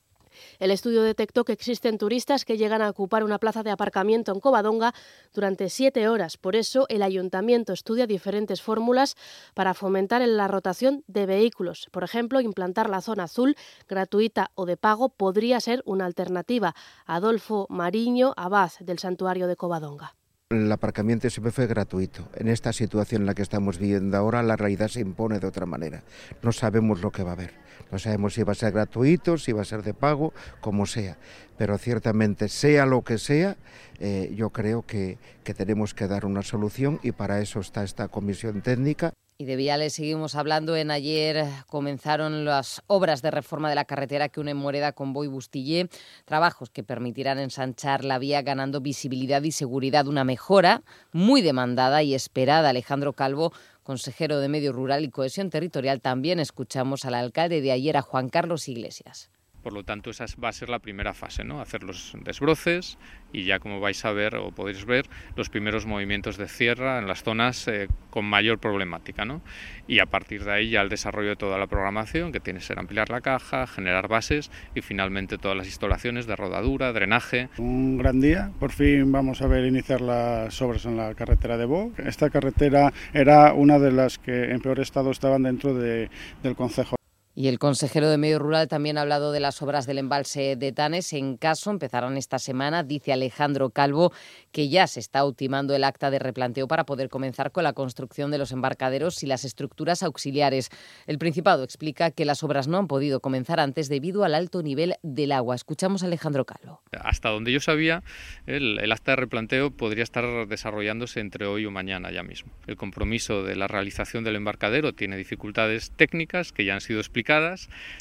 El 0.58 0.70
estudio 0.70 1.02
detectó 1.02 1.44
que 1.44 1.52
existen 1.52 1.98
turistas 1.98 2.44
que 2.44 2.56
llegan 2.56 2.82
a 2.82 2.90
ocupar 2.90 3.24
una 3.24 3.38
plaza 3.38 3.62
de 3.62 3.70
aparcamiento 3.70 4.32
en 4.32 4.40
Covadonga 4.40 4.94
durante 5.32 5.68
siete 5.70 6.08
horas. 6.08 6.36
Por 6.36 6.56
eso, 6.56 6.86
el 6.88 7.02
ayuntamiento 7.02 7.72
estudia 7.72 8.06
diferentes 8.06 8.62
fórmulas 8.62 9.16
para 9.54 9.74
fomentar 9.74 10.22
la 10.22 10.48
rotación 10.48 11.04
de 11.06 11.26
vehículos. 11.26 11.88
Por 11.90 12.04
ejemplo, 12.04 12.40
implantar 12.40 12.88
la 12.90 13.00
zona 13.00 13.24
azul 13.24 13.56
gratuita 13.88 14.50
o 14.54 14.66
de 14.66 14.76
pago 14.76 15.08
podría 15.08 15.60
ser 15.60 15.82
una 15.86 16.06
alternativa. 16.06 16.74
Adolfo 17.06 17.66
Mariño, 17.68 18.32
abad 18.36 18.72
del 18.80 18.98
santuario 18.98 19.46
de 19.46 19.56
Covadonga. 19.56 20.14
El 20.62 20.70
aparcamiento 20.70 21.28
siempre 21.28 21.52
fue 21.52 21.66
gratuito. 21.66 22.28
En 22.34 22.48
esta 22.48 22.72
situación 22.72 23.22
en 23.22 23.26
la 23.26 23.34
que 23.34 23.42
estamos 23.42 23.78
viviendo 23.78 24.16
ahora, 24.16 24.42
la 24.42 24.56
realidad 24.56 24.88
se 24.88 25.00
impone 25.00 25.40
de 25.40 25.46
otra 25.46 25.66
manera. 25.66 26.02
No 26.42 26.52
sabemos 26.52 27.00
lo 27.00 27.10
que 27.10 27.22
va 27.22 27.30
a 27.30 27.34
haber. 27.34 27.54
No 27.90 27.98
sabemos 27.98 28.34
si 28.34 28.42
va 28.42 28.52
a 28.52 28.54
ser 28.54 28.72
gratuito, 28.72 29.36
si 29.36 29.52
va 29.52 29.62
a 29.62 29.64
ser 29.64 29.82
de 29.82 29.94
pago, 29.94 30.32
como 30.60 30.86
sea. 30.86 31.18
Pero 31.58 31.76
ciertamente, 31.78 32.48
sea 32.48 32.86
lo 32.86 33.02
que 33.02 33.18
sea, 33.18 33.56
eh, 33.98 34.32
yo 34.36 34.50
creo 34.50 34.82
que, 34.82 35.18
que 35.42 35.54
tenemos 35.54 35.94
que 35.94 36.08
dar 36.08 36.24
una 36.24 36.42
solución 36.42 37.00
y 37.02 37.12
para 37.12 37.40
eso 37.40 37.60
está 37.60 37.84
esta 37.84 38.08
comisión 38.08 38.62
técnica. 38.62 39.12
Y 39.36 39.46
de 39.46 39.56
Viales 39.56 39.94
seguimos 39.94 40.36
hablando. 40.36 40.76
En 40.76 40.92
ayer 40.92 41.44
comenzaron 41.66 42.44
las 42.44 42.82
obras 42.86 43.20
de 43.20 43.32
reforma 43.32 43.68
de 43.68 43.74
la 43.74 43.84
carretera 43.84 44.28
que 44.28 44.38
une 44.38 44.54
Moreda 44.54 44.92
con 44.92 45.12
Boy 45.12 45.26
Bustillé, 45.26 45.88
trabajos 46.24 46.70
que 46.70 46.84
permitirán 46.84 47.40
ensanchar 47.40 48.04
la 48.04 48.20
vía 48.20 48.42
ganando 48.42 48.80
visibilidad 48.80 49.42
y 49.42 49.50
seguridad, 49.50 50.06
una 50.06 50.22
mejora 50.22 50.82
muy 51.10 51.42
demandada 51.42 52.04
y 52.04 52.14
esperada. 52.14 52.68
Alejandro 52.68 53.12
Calvo, 53.12 53.52
consejero 53.82 54.38
de 54.38 54.48
Medio 54.48 54.72
Rural 54.72 55.02
y 55.02 55.10
Cohesión 55.10 55.50
Territorial, 55.50 56.00
también 56.00 56.38
escuchamos 56.38 57.04
al 57.04 57.14
alcalde 57.14 57.60
de 57.60 57.72
ayer, 57.72 57.96
a 57.96 58.02
Juan 58.02 58.28
Carlos 58.28 58.68
Iglesias. 58.68 59.30
Por 59.64 59.72
lo 59.72 59.82
tanto, 59.82 60.10
esa 60.10 60.26
va 60.42 60.50
a 60.50 60.52
ser 60.52 60.68
la 60.68 60.78
primera 60.78 61.14
fase, 61.14 61.42
¿no? 61.42 61.62
Hacer 61.62 61.84
los 61.84 62.14
desbroces 62.22 62.98
y 63.32 63.44
ya 63.44 63.58
como 63.58 63.80
vais 63.80 64.04
a 64.04 64.12
ver 64.12 64.36
o 64.36 64.50
podéis 64.50 64.84
ver 64.84 65.06
los 65.36 65.48
primeros 65.48 65.86
movimientos 65.86 66.36
de 66.36 66.48
cierra 66.48 66.98
en 66.98 67.08
las 67.08 67.22
zonas 67.22 67.66
eh, 67.68 67.88
con 68.10 68.26
mayor 68.26 68.58
problemática, 68.58 69.24
¿no? 69.24 69.40
Y 69.88 70.00
a 70.00 70.06
partir 70.06 70.44
de 70.44 70.52
ahí 70.52 70.68
ya 70.68 70.82
el 70.82 70.90
desarrollo 70.90 71.30
de 71.30 71.36
toda 71.36 71.56
la 71.56 71.66
programación, 71.66 72.30
que 72.30 72.40
tiene 72.40 72.58
que 72.58 72.66
ser 72.66 72.78
ampliar 72.78 73.08
la 73.08 73.22
caja, 73.22 73.66
generar 73.66 74.06
bases 74.06 74.50
y 74.74 74.82
finalmente 74.82 75.38
todas 75.38 75.56
las 75.56 75.66
instalaciones 75.66 76.26
de 76.26 76.36
rodadura, 76.36 76.92
drenaje. 76.92 77.48
Un 77.56 77.96
gran 77.96 78.20
día, 78.20 78.52
por 78.60 78.70
fin 78.70 79.10
vamos 79.10 79.40
a 79.40 79.46
ver 79.46 79.64
iniciar 79.64 80.02
las 80.02 80.60
obras 80.60 80.84
en 80.84 80.98
la 80.98 81.14
carretera 81.14 81.56
de 81.56 81.64
Bo. 81.64 81.90
Esta 81.96 82.28
carretera 82.28 82.92
era 83.14 83.54
una 83.54 83.78
de 83.78 83.92
las 83.92 84.18
que 84.18 84.50
en 84.50 84.60
peor 84.60 84.80
estado 84.80 85.10
estaban 85.10 85.42
dentro 85.42 85.72
de, 85.72 86.10
del 86.42 86.54
concejo. 86.54 86.96
Y 87.36 87.48
el 87.48 87.58
consejero 87.58 88.08
de 88.08 88.16
Medio 88.16 88.38
Rural 88.38 88.68
también 88.68 88.96
ha 88.96 89.00
hablado 89.00 89.32
de 89.32 89.40
las 89.40 89.60
obras 89.60 89.86
del 89.86 89.98
embalse 89.98 90.54
de 90.54 90.70
Tanes. 90.70 91.12
En 91.12 91.36
caso, 91.36 91.72
empezarán 91.72 92.16
esta 92.16 92.38
semana, 92.38 92.84
dice 92.84 93.12
Alejandro 93.12 93.70
Calvo, 93.70 94.12
que 94.52 94.68
ya 94.68 94.86
se 94.86 95.00
está 95.00 95.24
ultimando 95.24 95.74
el 95.74 95.82
acta 95.82 96.12
de 96.12 96.20
replanteo 96.20 96.68
para 96.68 96.86
poder 96.86 97.08
comenzar 97.08 97.50
con 97.50 97.64
la 97.64 97.72
construcción 97.72 98.30
de 98.30 98.38
los 98.38 98.52
embarcaderos 98.52 99.20
y 99.24 99.26
las 99.26 99.44
estructuras 99.44 100.04
auxiliares. 100.04 100.70
El 101.08 101.18
Principado 101.18 101.64
explica 101.64 102.12
que 102.12 102.24
las 102.24 102.44
obras 102.44 102.68
no 102.68 102.78
han 102.78 102.86
podido 102.86 103.18
comenzar 103.18 103.58
antes 103.58 103.88
debido 103.88 104.22
al 104.22 104.36
alto 104.36 104.62
nivel 104.62 104.94
del 105.02 105.32
agua. 105.32 105.56
Escuchamos 105.56 106.04
a 106.04 106.06
Alejandro 106.06 106.44
Calvo. 106.44 106.82
Hasta 106.92 107.30
donde 107.30 107.50
yo 107.50 107.58
sabía, 107.58 108.04
el, 108.46 108.78
el 108.78 108.92
acta 108.92 109.10
de 109.12 109.16
replanteo 109.16 109.72
podría 109.72 110.04
estar 110.04 110.46
desarrollándose 110.46 111.18
entre 111.18 111.46
hoy 111.46 111.66
o 111.66 111.72
mañana 111.72 112.12
ya 112.12 112.22
mismo. 112.22 112.52
El 112.68 112.76
compromiso 112.76 113.42
de 113.42 113.56
la 113.56 113.66
realización 113.66 114.22
del 114.22 114.36
embarcadero 114.36 114.92
tiene 114.92 115.16
dificultades 115.16 115.90
técnicas 115.96 116.52
que 116.52 116.64
ya 116.64 116.74
han 116.74 116.80
sido 116.80 117.00
explicadas 117.00 117.23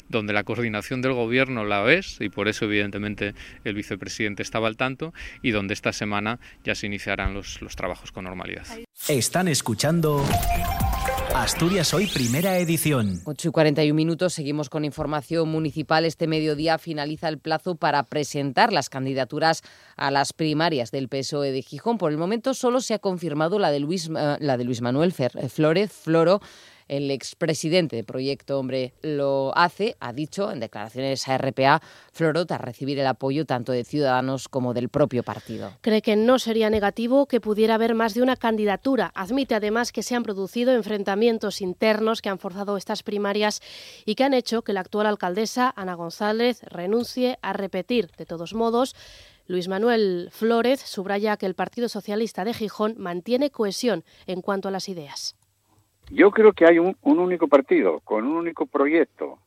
donde 0.08 0.32
la 0.32 0.44
coordinación 0.44 1.02
del 1.02 1.12
gobierno 1.12 1.64
la 1.64 1.90
es 1.92 2.18
y 2.20 2.28
por 2.28 2.48
eso 2.48 2.64
evidentemente 2.64 3.34
el 3.64 3.74
vicepresidente 3.74 4.42
estaba 4.42 4.68
al 4.68 4.76
tanto 4.76 5.12
y 5.42 5.50
donde 5.50 5.74
esta 5.74 5.92
semana 5.92 6.38
ya 6.64 6.74
se 6.74 6.86
iniciarán 6.86 7.34
los, 7.34 7.60
los 7.60 7.76
trabajos 7.76 8.12
con 8.12 8.24
normalidad. 8.24 8.66
Están 9.08 9.48
escuchando 9.48 10.24
Asturias 11.34 11.92
Hoy 11.92 12.06
Primera 12.06 12.58
Edición. 12.58 13.20
8 13.24 13.48
y 13.48 13.50
41 13.50 13.94
minutos, 13.94 14.34
seguimos 14.34 14.70
con 14.70 14.84
información 14.84 15.48
municipal. 15.48 16.04
Este 16.04 16.28
mediodía 16.28 16.78
finaliza 16.78 17.28
el 17.28 17.38
plazo 17.38 17.74
para 17.74 18.04
presentar 18.04 18.72
las 18.72 18.88
candidaturas 18.88 19.62
a 19.96 20.12
las 20.12 20.32
primarias 20.32 20.92
del 20.92 21.08
PSOE 21.08 21.50
de 21.50 21.62
Gijón. 21.62 21.98
Por 21.98 22.12
el 22.12 22.18
momento 22.18 22.54
solo 22.54 22.80
se 22.80 22.94
ha 22.94 23.00
confirmado 23.00 23.58
la 23.58 23.72
de 23.72 23.80
Luis, 23.80 24.08
uh, 24.08 24.36
la 24.38 24.56
de 24.56 24.64
Luis 24.64 24.80
Manuel 24.80 25.12
Fer, 25.12 25.32
Flores 25.50 25.90
Floro 25.92 26.40
el 26.88 27.10
expresidente 27.10 27.96
de 27.96 28.04
Proyecto 28.04 28.58
Hombre 28.58 28.94
lo 29.02 29.56
hace, 29.56 29.96
ha 30.00 30.12
dicho 30.12 30.50
en 30.50 30.60
declaraciones 30.60 31.26
a 31.28 31.38
RPA, 31.38 31.82
Floro, 32.12 32.44
a 32.48 32.58
recibir 32.58 32.98
el 32.98 33.06
apoyo 33.06 33.44
tanto 33.46 33.72
de 33.72 33.84
Ciudadanos 33.84 34.48
como 34.48 34.74
del 34.74 34.88
propio 34.88 35.22
partido. 35.22 35.72
Cree 35.80 36.02
que 36.02 36.16
no 36.16 36.38
sería 36.38 36.70
negativo 36.70 37.26
que 37.26 37.40
pudiera 37.40 37.74
haber 37.74 37.94
más 37.94 38.14
de 38.14 38.22
una 38.22 38.36
candidatura. 38.36 39.12
Admite 39.14 39.54
además 39.54 39.92
que 39.92 40.02
se 40.02 40.14
han 40.14 40.22
producido 40.22 40.72
enfrentamientos 40.74 41.60
internos 41.60 42.22
que 42.22 42.28
han 42.28 42.38
forzado 42.38 42.76
estas 42.76 43.02
primarias 43.02 43.60
y 44.04 44.14
que 44.14 44.24
han 44.24 44.34
hecho 44.34 44.62
que 44.62 44.72
la 44.72 44.80
actual 44.80 45.06
alcaldesa, 45.06 45.72
Ana 45.76 45.94
González, 45.94 46.62
renuncie 46.64 47.38
a 47.42 47.52
repetir. 47.52 48.10
De 48.16 48.26
todos 48.26 48.54
modos, 48.54 48.94
Luis 49.46 49.68
Manuel 49.68 50.28
Flórez 50.32 50.80
subraya 50.80 51.36
que 51.36 51.46
el 51.46 51.54
Partido 51.54 51.88
Socialista 51.88 52.44
de 52.44 52.54
Gijón 52.54 52.94
mantiene 52.98 53.50
cohesión 53.50 54.04
en 54.26 54.40
cuanto 54.40 54.68
a 54.68 54.70
las 54.70 54.88
ideas. 54.88 55.36
Yo 56.10 56.30
creo 56.30 56.52
que 56.52 56.66
hay 56.66 56.78
un, 56.78 56.96
un 57.02 57.18
único 57.18 57.48
partido, 57.48 58.00
con 58.00 58.24
un 58.24 58.36
único 58.36 58.66
proyecto, 58.66 59.38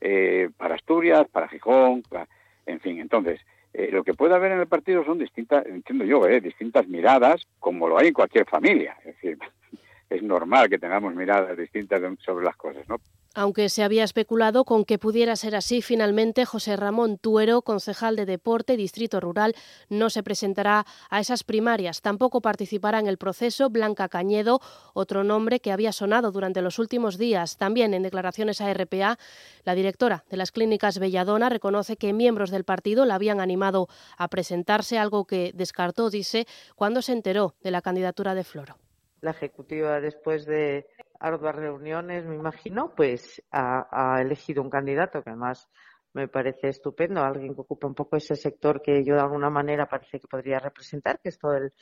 eh, 0.00 0.50
para 0.56 0.76
Asturias, 0.76 1.26
para 1.30 1.48
Gijón, 1.48 2.02
para, 2.02 2.28
en 2.66 2.80
fin, 2.80 3.00
entonces, 3.00 3.40
eh, 3.72 3.90
lo 3.92 4.04
que 4.04 4.14
puede 4.14 4.34
haber 4.34 4.52
en 4.52 4.60
el 4.60 4.66
partido 4.66 5.04
son 5.04 5.18
distintas, 5.18 5.66
entiendo 5.66 6.04
yo, 6.04 6.26
eh, 6.26 6.40
distintas 6.40 6.86
miradas, 6.86 7.46
como 7.58 7.88
lo 7.88 7.98
hay 7.98 8.08
en 8.08 8.14
cualquier 8.14 8.46
familia. 8.46 8.96
Es 9.00 9.16
decir, 9.16 9.38
es 10.10 10.22
normal 10.22 10.68
que 10.68 10.78
tengamos 10.78 11.14
miradas 11.14 11.56
distintas 11.56 12.00
sobre 12.24 12.44
las 12.44 12.56
cosas, 12.56 12.88
¿no? 12.88 12.96
Aunque 13.38 13.68
se 13.68 13.84
había 13.84 14.02
especulado 14.02 14.64
con 14.64 14.84
que 14.84 14.98
pudiera 14.98 15.36
ser 15.36 15.54
así, 15.54 15.80
finalmente 15.80 16.44
José 16.44 16.74
Ramón 16.74 17.18
Tuero, 17.18 17.62
concejal 17.62 18.16
de 18.16 18.26
Deporte, 18.26 18.76
Distrito 18.76 19.20
Rural, 19.20 19.54
no 19.88 20.10
se 20.10 20.24
presentará 20.24 20.84
a 21.08 21.20
esas 21.20 21.44
primarias. 21.44 22.02
Tampoco 22.02 22.40
participará 22.40 22.98
en 22.98 23.06
el 23.06 23.16
proceso 23.16 23.70
Blanca 23.70 24.08
Cañedo, 24.08 24.60
otro 24.92 25.22
nombre 25.22 25.60
que 25.60 25.70
había 25.70 25.92
sonado 25.92 26.32
durante 26.32 26.62
los 26.62 26.80
últimos 26.80 27.16
días. 27.16 27.58
También 27.58 27.94
en 27.94 28.02
declaraciones 28.02 28.60
a 28.60 28.74
RPA, 28.74 29.20
la 29.62 29.76
directora 29.76 30.24
de 30.28 30.36
las 30.36 30.50
clínicas 30.50 30.98
Belladona 30.98 31.48
reconoce 31.48 31.96
que 31.96 32.12
miembros 32.12 32.50
del 32.50 32.64
partido 32.64 33.04
la 33.04 33.14
habían 33.14 33.40
animado 33.40 33.86
a 34.16 34.26
presentarse, 34.26 34.98
algo 34.98 35.26
que 35.26 35.52
descartó, 35.54 36.10
dice, 36.10 36.48
cuando 36.74 37.02
se 37.02 37.12
enteró 37.12 37.54
de 37.62 37.70
la 37.70 37.82
candidatura 37.82 38.34
de 38.34 38.42
Floro. 38.42 38.78
La 39.20 39.30
ejecutiva, 39.30 40.00
después 40.00 40.44
de 40.44 40.86
arduas 41.20 41.54
reuniones, 41.54 42.24
me 42.26 42.36
imagino, 42.36 42.94
pues 42.94 43.42
ha, 43.50 44.20
elegido 44.20 44.62
un 44.62 44.70
candidato 44.70 45.22
que 45.22 45.30
además 45.30 45.68
me 46.14 46.28
parece 46.28 46.68
estupendo, 46.68 47.22
alguien 47.22 47.54
que 47.54 47.60
ocupe 47.60 47.86
un 47.86 47.94
poco 47.94 48.16
ese 48.16 48.34
sector 48.34 48.80
que 48.82 49.04
yo 49.04 49.14
de 49.14 49.20
alguna 49.20 49.50
manera 49.50 49.86
parece 49.86 50.20
que 50.20 50.28
podría 50.28 50.58
representar, 50.58 51.20
que 51.20 51.28
es 51.28 51.38
todo 51.38 51.54
el, 51.54 51.72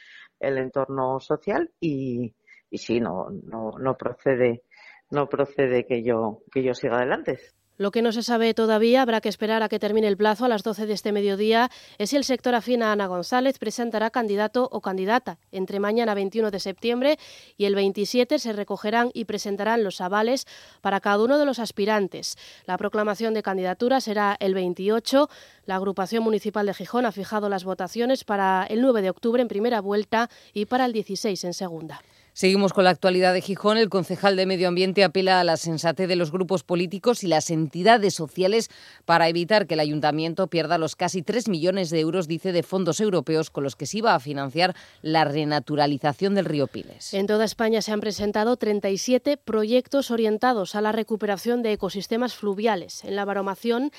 el 0.41 0.59
entorno 0.59 1.21
social 1.21 1.71
y, 1.81 2.35
y 2.71 2.79
sí, 2.79 3.01
no, 3.01 3.29
no, 3.31 3.73
no 3.79 3.97
procede, 3.97 4.65
no 5.11 5.29
procede 5.29 5.87
que 5.87 6.03
yo, 6.03 6.43
que 6.53 6.63
yo 6.63 6.75
siga 6.75 6.97
adelante. 6.97 7.39
Lo 7.79 7.91
que 7.91 8.01
no 8.01 8.11
se 8.13 8.23
sabe 8.23 8.55
todavía, 8.55 9.03
habrá 9.03 9.21
que 9.21 9.29
esperar 9.29 9.63
a 9.63 9.69
que 9.69 9.79
termine 9.79 10.09
el 10.09 10.17
plazo 10.17 10.47
a 10.47 10.49
las 10.49 10.63
12 10.63 10.87
de 10.87 10.95
este 10.95 11.13
mediodía, 11.13 11.71
es 11.99 12.11
si 12.11 12.17
el 12.17 12.25
sector 12.25 12.55
afín 12.55 12.83
a 12.83 12.93
Ana 12.93 13.07
González 13.07 13.59
presentará 13.59 14.09
candidato 14.11 14.67
o 14.73 14.81
candidata. 14.81 15.39
Entre 15.53 15.79
mañana 15.79 16.15
21 16.15 16.51
de 16.51 16.59
septiembre 16.59 17.19
y 17.59 17.67
el 17.67 17.75
27 17.75 18.39
se 18.39 18.53
recogerán 18.55 19.11
y 19.13 19.27
presentarán 19.27 19.85
los 19.85 20.01
avales 20.01 20.47
para 20.81 21.01
cada 21.01 21.23
uno 21.23 21.39
de 21.39 21.45
los 21.45 21.59
aspirantes. 21.59 22.39
La 22.65 22.79
proclamación 22.79 23.35
de 23.35 23.43
candidatura 23.43 24.01
será 24.01 24.37
el 24.41 24.55
28. 24.55 25.29
La 25.67 25.77
agrupación 25.77 26.25
municipal 26.25 26.65
de 26.65 26.73
Gijón 26.73 27.05
ha 27.05 27.13
fijado 27.13 27.51
las 27.51 27.65
votaciones 27.65 28.25
para 28.25 28.67
el 28.71 28.81
9 28.81 29.03
de 29.03 29.11
octubre 29.11 29.43
en 29.43 29.49
primera 29.49 29.83
vuelta 29.83 30.31
y 30.55 30.65
para 30.65 30.87
el 30.87 30.95
16 30.95 31.45
en 31.45 31.53
segunda. 31.53 32.01
Seguimos 32.37 32.75
con 32.75 32.85
la 32.85 32.91
actualidad 32.91 33.33
de 33.33 33.41
Gijón. 33.41 33.79
El 33.79 33.89
concejal 33.89 34.37
de 34.37 34.45
Medio 34.45 34.69
Ambiente 34.69 35.05
apela 35.05 35.41
a 35.41 35.45
la 35.45 35.57
sensatez 35.57 36.07
de 36.07 36.17
los 36.17 36.31
grupos 36.31 36.65
políticos 36.65 37.25
y 37.25 37.29
las 37.29 37.49
entidades 37.49 38.13
sociales 38.13 38.69
para 39.07 39.31
evitar 39.31 39.67
que 39.67 39.73
el 39.73 39.81
ayuntamiento 39.81 40.47
pierda 40.47 40.77
los 40.77 40.97
casi 40.97 41.23
3 41.23 41.49
millones 41.49 41.89
de 41.89 42.01
euros, 42.01 42.29
dice, 42.29 42.53
de 42.53 42.63
fondos 42.63 43.01
europeos 43.01 43.49
con 43.49 43.65
los 43.65 43.75
que 43.75 43.87
se 43.87 43.97
iba 43.97 44.15
a 44.15 44.21
financiar 44.21 44.77
la 45.01 45.25
renaturalización 45.25 46.35
del 46.35 46.45
río 46.45 46.67
Piles. 46.67 47.15
En 47.15 47.27
toda 47.27 47.47
España 47.47 47.81
se 47.81 47.93
han 47.93 48.01
presentado 48.01 48.59
37 48.59 49.39
proyectos 49.39 50.11
orientados 50.11 50.75
a 50.75 50.83
la 50.83 50.93
recuperación 50.93 51.63
de 51.63 51.73
ecosistemas 51.73 52.35
fluviales. 52.35 53.03
En 53.05 53.17
la 53.17 53.25
baromación 53.25 53.93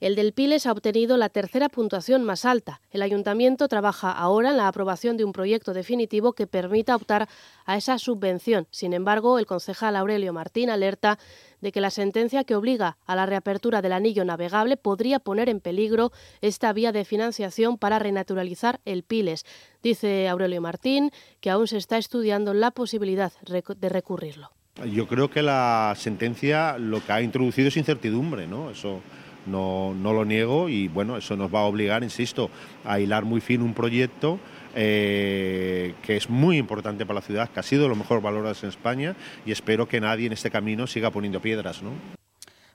El 0.00 0.14
del 0.14 0.32
Piles 0.32 0.64
ha 0.66 0.70
obtenido 0.70 1.16
la 1.16 1.28
tercera 1.28 1.68
puntuación 1.68 2.22
más 2.22 2.44
alta. 2.44 2.80
El 2.92 3.02
ayuntamiento 3.02 3.66
trabaja 3.66 4.12
ahora 4.12 4.50
en 4.50 4.56
la 4.56 4.68
aprobación 4.68 5.16
de 5.16 5.24
un 5.24 5.32
proyecto 5.32 5.74
definitivo 5.74 6.34
que 6.34 6.46
permita 6.46 6.94
optar 6.94 7.28
a 7.64 7.76
esa 7.76 7.98
subvención. 7.98 8.68
Sin 8.70 8.92
embargo, 8.92 9.40
el 9.40 9.46
concejal 9.46 9.96
Aurelio 9.96 10.32
Martín 10.32 10.70
alerta 10.70 11.18
de 11.60 11.72
que 11.72 11.80
la 11.80 11.90
sentencia 11.90 12.44
que 12.44 12.54
obliga 12.54 12.96
a 13.06 13.16
la 13.16 13.26
reapertura 13.26 13.82
del 13.82 13.92
anillo 13.92 14.24
navegable 14.24 14.76
podría 14.76 15.18
poner 15.18 15.48
en 15.48 15.58
peligro 15.58 16.12
esta 16.42 16.72
vía 16.72 16.92
de 16.92 17.04
financiación 17.04 17.76
para 17.76 17.98
renaturalizar 17.98 18.78
el 18.84 19.02
Piles. 19.02 19.44
Dice 19.82 20.28
Aurelio 20.28 20.60
Martín 20.60 21.10
que 21.40 21.50
aún 21.50 21.66
se 21.66 21.76
está 21.76 21.98
estudiando 21.98 22.54
la 22.54 22.70
posibilidad 22.70 23.32
de 23.42 23.88
recurrirlo. 23.88 24.52
Yo 24.92 25.08
creo 25.08 25.28
que 25.28 25.42
la 25.42 25.92
sentencia 25.96 26.78
lo 26.78 27.04
que 27.04 27.10
ha 27.10 27.20
introducido 27.20 27.66
es 27.66 27.76
incertidumbre, 27.76 28.46
¿no? 28.46 28.70
Eso 28.70 29.00
no, 29.48 29.94
no 29.94 30.12
lo 30.12 30.24
niego 30.24 30.68
y 30.68 30.88
bueno, 30.88 31.16
eso 31.16 31.36
nos 31.36 31.52
va 31.52 31.60
a 31.60 31.64
obligar, 31.64 32.02
insisto, 32.02 32.50
a 32.84 33.00
hilar 33.00 33.24
muy 33.24 33.40
fino 33.40 33.64
un 33.64 33.74
proyecto 33.74 34.38
eh, 34.74 35.94
que 36.02 36.16
es 36.16 36.30
muy 36.30 36.58
importante 36.58 37.04
para 37.06 37.20
la 37.20 37.26
ciudad, 37.26 37.48
que 37.48 37.60
ha 37.60 37.62
sido 37.62 37.88
lo 37.88 37.96
mejor 37.96 38.20
valorado 38.20 38.54
en 38.62 38.68
España 38.68 39.16
y 39.44 39.52
espero 39.52 39.88
que 39.88 40.00
nadie 40.00 40.26
en 40.26 40.32
este 40.32 40.50
camino 40.50 40.86
siga 40.86 41.10
poniendo 41.10 41.40
piedras. 41.40 41.82
¿no? 41.82 41.90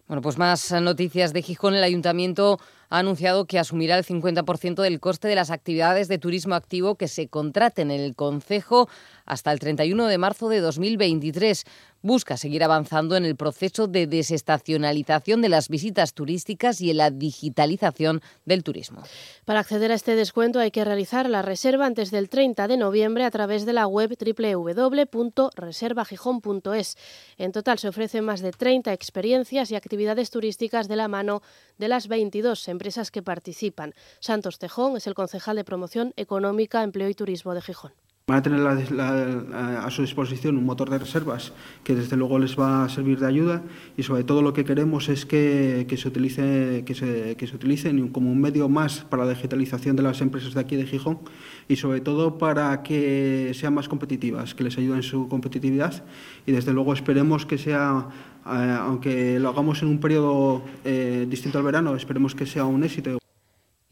Bueno, 0.07 0.21
pues 0.21 0.38
más 0.38 0.71
noticias 0.74 1.32
de 1.32 1.41
Gijón. 1.41 1.76
El 1.76 1.84
ayuntamiento 1.84 2.59
ha 2.89 2.99
anunciado 2.99 3.45
que 3.45 3.57
asumirá 3.57 3.97
el 3.97 4.03
50% 4.03 4.82
del 4.82 4.99
coste 4.99 5.30
de 5.30 5.36
las 5.36 5.49
actividades 5.49 6.07
de 6.09 6.17
turismo 6.17 6.55
activo 6.55 6.95
que 6.95 7.07
se 7.07 7.30
contraten 7.30 7.89
en 7.89 8.01
el 8.01 8.15
concejo 8.15 8.89
hasta 9.26 9.51
el 9.51 9.59
31 9.59 10.07
de 10.07 10.17
marzo 10.17 10.49
de 10.49 10.59
2023 10.59 11.65
busca 12.03 12.38
seguir 12.38 12.63
avanzando 12.63 13.15
en 13.15 13.26
el 13.26 13.36
proceso 13.36 13.88
de 13.88 14.05
desestacionalización 14.05 15.41
de 15.41 15.49
las 15.49 15.69
visitas 15.69 16.13
turísticas 16.13 16.80
y 16.82 16.91
en 16.91 16.97
la 16.97 17.09
digitalización 17.09 18.21
del 18.45 18.63
turismo. 18.63 19.01
Para 19.45 19.61
acceder 19.61 19.91
a 19.91 19.95
este 19.95 20.15
descuento 20.15 20.59
hay 20.59 20.69
que 20.69 20.84
realizar 20.84 21.28
la 21.30 21.41
reserva 21.41 21.86
antes 21.86 22.11
del 22.11 22.28
30 22.30 22.67
de 22.67 22.78
noviembre 22.78 23.24
a 23.24 23.32
través 23.32 23.65
de 23.65 23.74
la 23.74 23.88
web 23.88 24.15
www.reservagijón.es. 24.19 26.97
En 27.38 27.53
total 27.53 27.80
se 27.80 27.88
ofrecen 27.88 28.26
más 28.26 28.41
de 28.41 28.51
30 28.51 28.91
experiencias 28.91 29.71
y 29.71 29.76
actividades 29.76 30.30
turísticas 30.30 30.89
de 30.89 30.97
la 30.97 31.07
mano 31.07 31.41
de 31.78 31.88
las 31.88 32.09
22 32.09 32.67
empresas 32.67 33.11
que 33.11 33.24
participan. 33.24 33.93
Santos 34.19 34.59
Tejón 34.59 34.97
es 34.97 35.07
el 35.07 35.13
concejal 35.13 35.55
de 35.55 35.63
Promoción 35.63 36.11
Económica, 36.17 36.84
Empleo 36.84 37.07
y 37.07 37.13
Turismo 37.13 37.53
de 37.53 37.61
Gijón. 37.61 38.02
Van 38.26 38.38
a 38.38 38.41
tener 38.41 38.65
a 38.65 39.89
su 39.91 40.01
disposición 40.01 40.55
un 40.55 40.63
motor 40.63 40.89
de 40.89 40.97
reservas 40.97 41.51
que 41.84 41.93
desde 41.93 42.15
luego 42.15 42.39
les 42.39 42.57
va 42.57 42.86
a 42.86 42.88
servir 42.88 43.19
de 43.19 43.28
ayuda 43.28 43.63
y 43.97 44.03
sobre 44.03 44.24
todo 44.24 44.41
lo 44.41 44.53
que 44.53 44.63
queremos 44.63 45.09
es 45.09 45.26
que, 45.26 45.86
se, 45.97 46.07
utilice, 46.07 46.86
que, 46.86 46.95
se, 46.95 47.36
que 47.36 47.45
utilicen 47.53 48.07
como 48.07 48.32
un 48.32 48.39
medio 48.39 48.69
más 48.69 49.03
para 49.03 49.26
la 49.26 49.32
digitalización 49.32 49.97
de 49.97 50.03
las 50.03 50.21
empresas 50.21 50.53
de 50.53 50.61
aquí 50.61 50.78
de 50.78 50.86
Gijón 50.86 51.19
y 51.67 51.76
sobre 51.76 51.99
todo 51.99 52.38
para 52.38 52.82
que 52.82 53.51
sean 53.55 53.74
más 53.74 53.89
competitivas, 53.89 54.55
que 54.55 54.63
les 54.63 54.78
ayuden 54.78 54.99
en 54.99 55.03
su 55.03 55.28
competitividad 55.28 56.05
y 56.45 56.53
desde 56.53 56.71
luego 56.71 56.93
esperemos 56.93 57.45
que 57.45 57.57
sea, 57.57 58.07
eh, 58.45 58.78
aunque 58.80 59.38
lo 59.38 59.49
hagamos 59.49 59.82
en 59.82 59.89
un 59.89 59.99
periodo 59.99 60.63
eh, 60.86 61.28
distinto 61.30 61.57
al 61.57 61.65
verano, 61.65 61.93
esperemos 61.97 62.36
que 62.36 62.45
sea 62.45 62.63
un 62.63 62.86
éxito. 62.86 63.22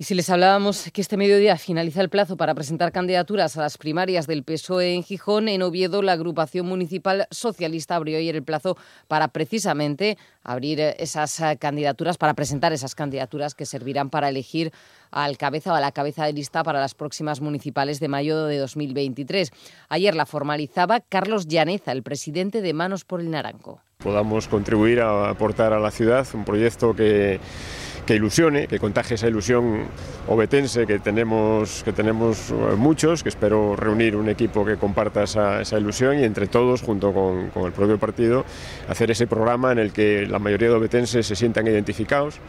Y 0.02 0.04
si 0.04 0.16
les 0.16 0.32
hablábamos 0.32 0.89
que 0.91 0.99
este 0.99 1.16
mediodía 1.16 1.58
finaliza 1.58 2.02
el 2.02 2.10
plazo 2.10 2.36
para 2.36 2.56
presentar 2.56 2.91
candidaturas 2.91 3.56
a 3.56 3.62
las 3.62 3.78
primarias 3.78 4.26
del 4.26 4.43
PSOE 4.43 4.95
en 4.95 5.04
Gijón, 5.04 5.47
en 5.47 5.62
Oviedo 5.62 6.02
la 6.02 6.14
agrupación 6.14 6.66
municipal 6.66 7.28
socialista 7.30 7.97
abrió 7.97 8.18
ayer 8.18 8.36
el 8.36 8.41
plazo 8.41 8.78
para 9.08 9.28
precisamente 9.28 10.18
abrir 10.43 10.80
esas 10.80 11.39
candidaturas, 11.60 12.18
para 12.18 12.34
presentar 12.34 12.74
esas 12.74 12.95
candidaturas 12.95 13.54
que 13.54 13.68
servirán 13.68 14.10
para 14.10 14.30
elegir 14.30 14.72
al 15.12 15.38
cabeza 15.38 15.72
o 15.72 15.76
a 15.76 15.80
la 15.80 15.91
cabeza 15.91 16.26
de 16.26 16.34
lista 16.34 16.64
para 16.64 16.80
las 16.80 16.95
próximas 16.95 17.39
municipales 17.39 17.99
de 17.99 18.08
mayo 18.08 18.47
de 18.47 18.58
2023. 18.58 19.52
Ayer 19.89 20.16
la 20.16 20.26
formalizaba 20.26 21.02
Carlos 21.02 21.47
Llaneza, 21.47 21.91
el 21.91 22.02
presidente 22.02 22.64
de 22.64 22.74
Manos 22.74 23.06
por 23.06 23.22
el 23.22 23.30
Naranco. 23.30 23.82
Podamos 23.99 24.47
contribuir 24.47 24.99
a 24.99 25.30
aportar 25.30 25.74
a 25.74 25.80
la 25.80 25.91
ciudad 25.91 26.26
un 26.34 26.43
proyecto 26.43 26.95
que 26.95 27.39
que 28.06 28.16
ilusione, 28.16 28.68
que 28.68 28.80
contagie 28.80 29.16
esa 29.16 29.28
ilusión 29.28 29.86
obetense 30.28 30.86
que 30.86 30.99
tenemos, 30.99 31.84
que 31.84 31.93
tenemos 31.93 32.49
eh, 32.49 32.76
muchos, 32.78 33.24
que 33.24 33.30
espero 33.30 33.76
reunir 33.76 34.16
un 34.16 34.30
equipo 34.30 34.66
que 34.66 34.78
comparta 34.78 35.24
esa, 35.24 35.78
ilusión 35.78 36.20
y 36.20 36.24
entre 36.24 36.47
todos, 36.47 36.82
junto 36.82 37.14
con, 37.14 37.49
con, 37.49 37.66
el 37.66 37.72
propio 37.72 37.97
partido, 37.99 38.45
hacer 38.88 39.12
ese 39.12 39.28
programa 39.28 39.72
en 39.72 39.80
el 39.80 39.91
que 39.91 40.26
la 40.28 40.39
mayoría 40.39 40.70
de 40.70 40.76
obetenses 40.76 41.26
se 41.26 41.36
sientan 41.36 41.68
identificados 41.68 42.39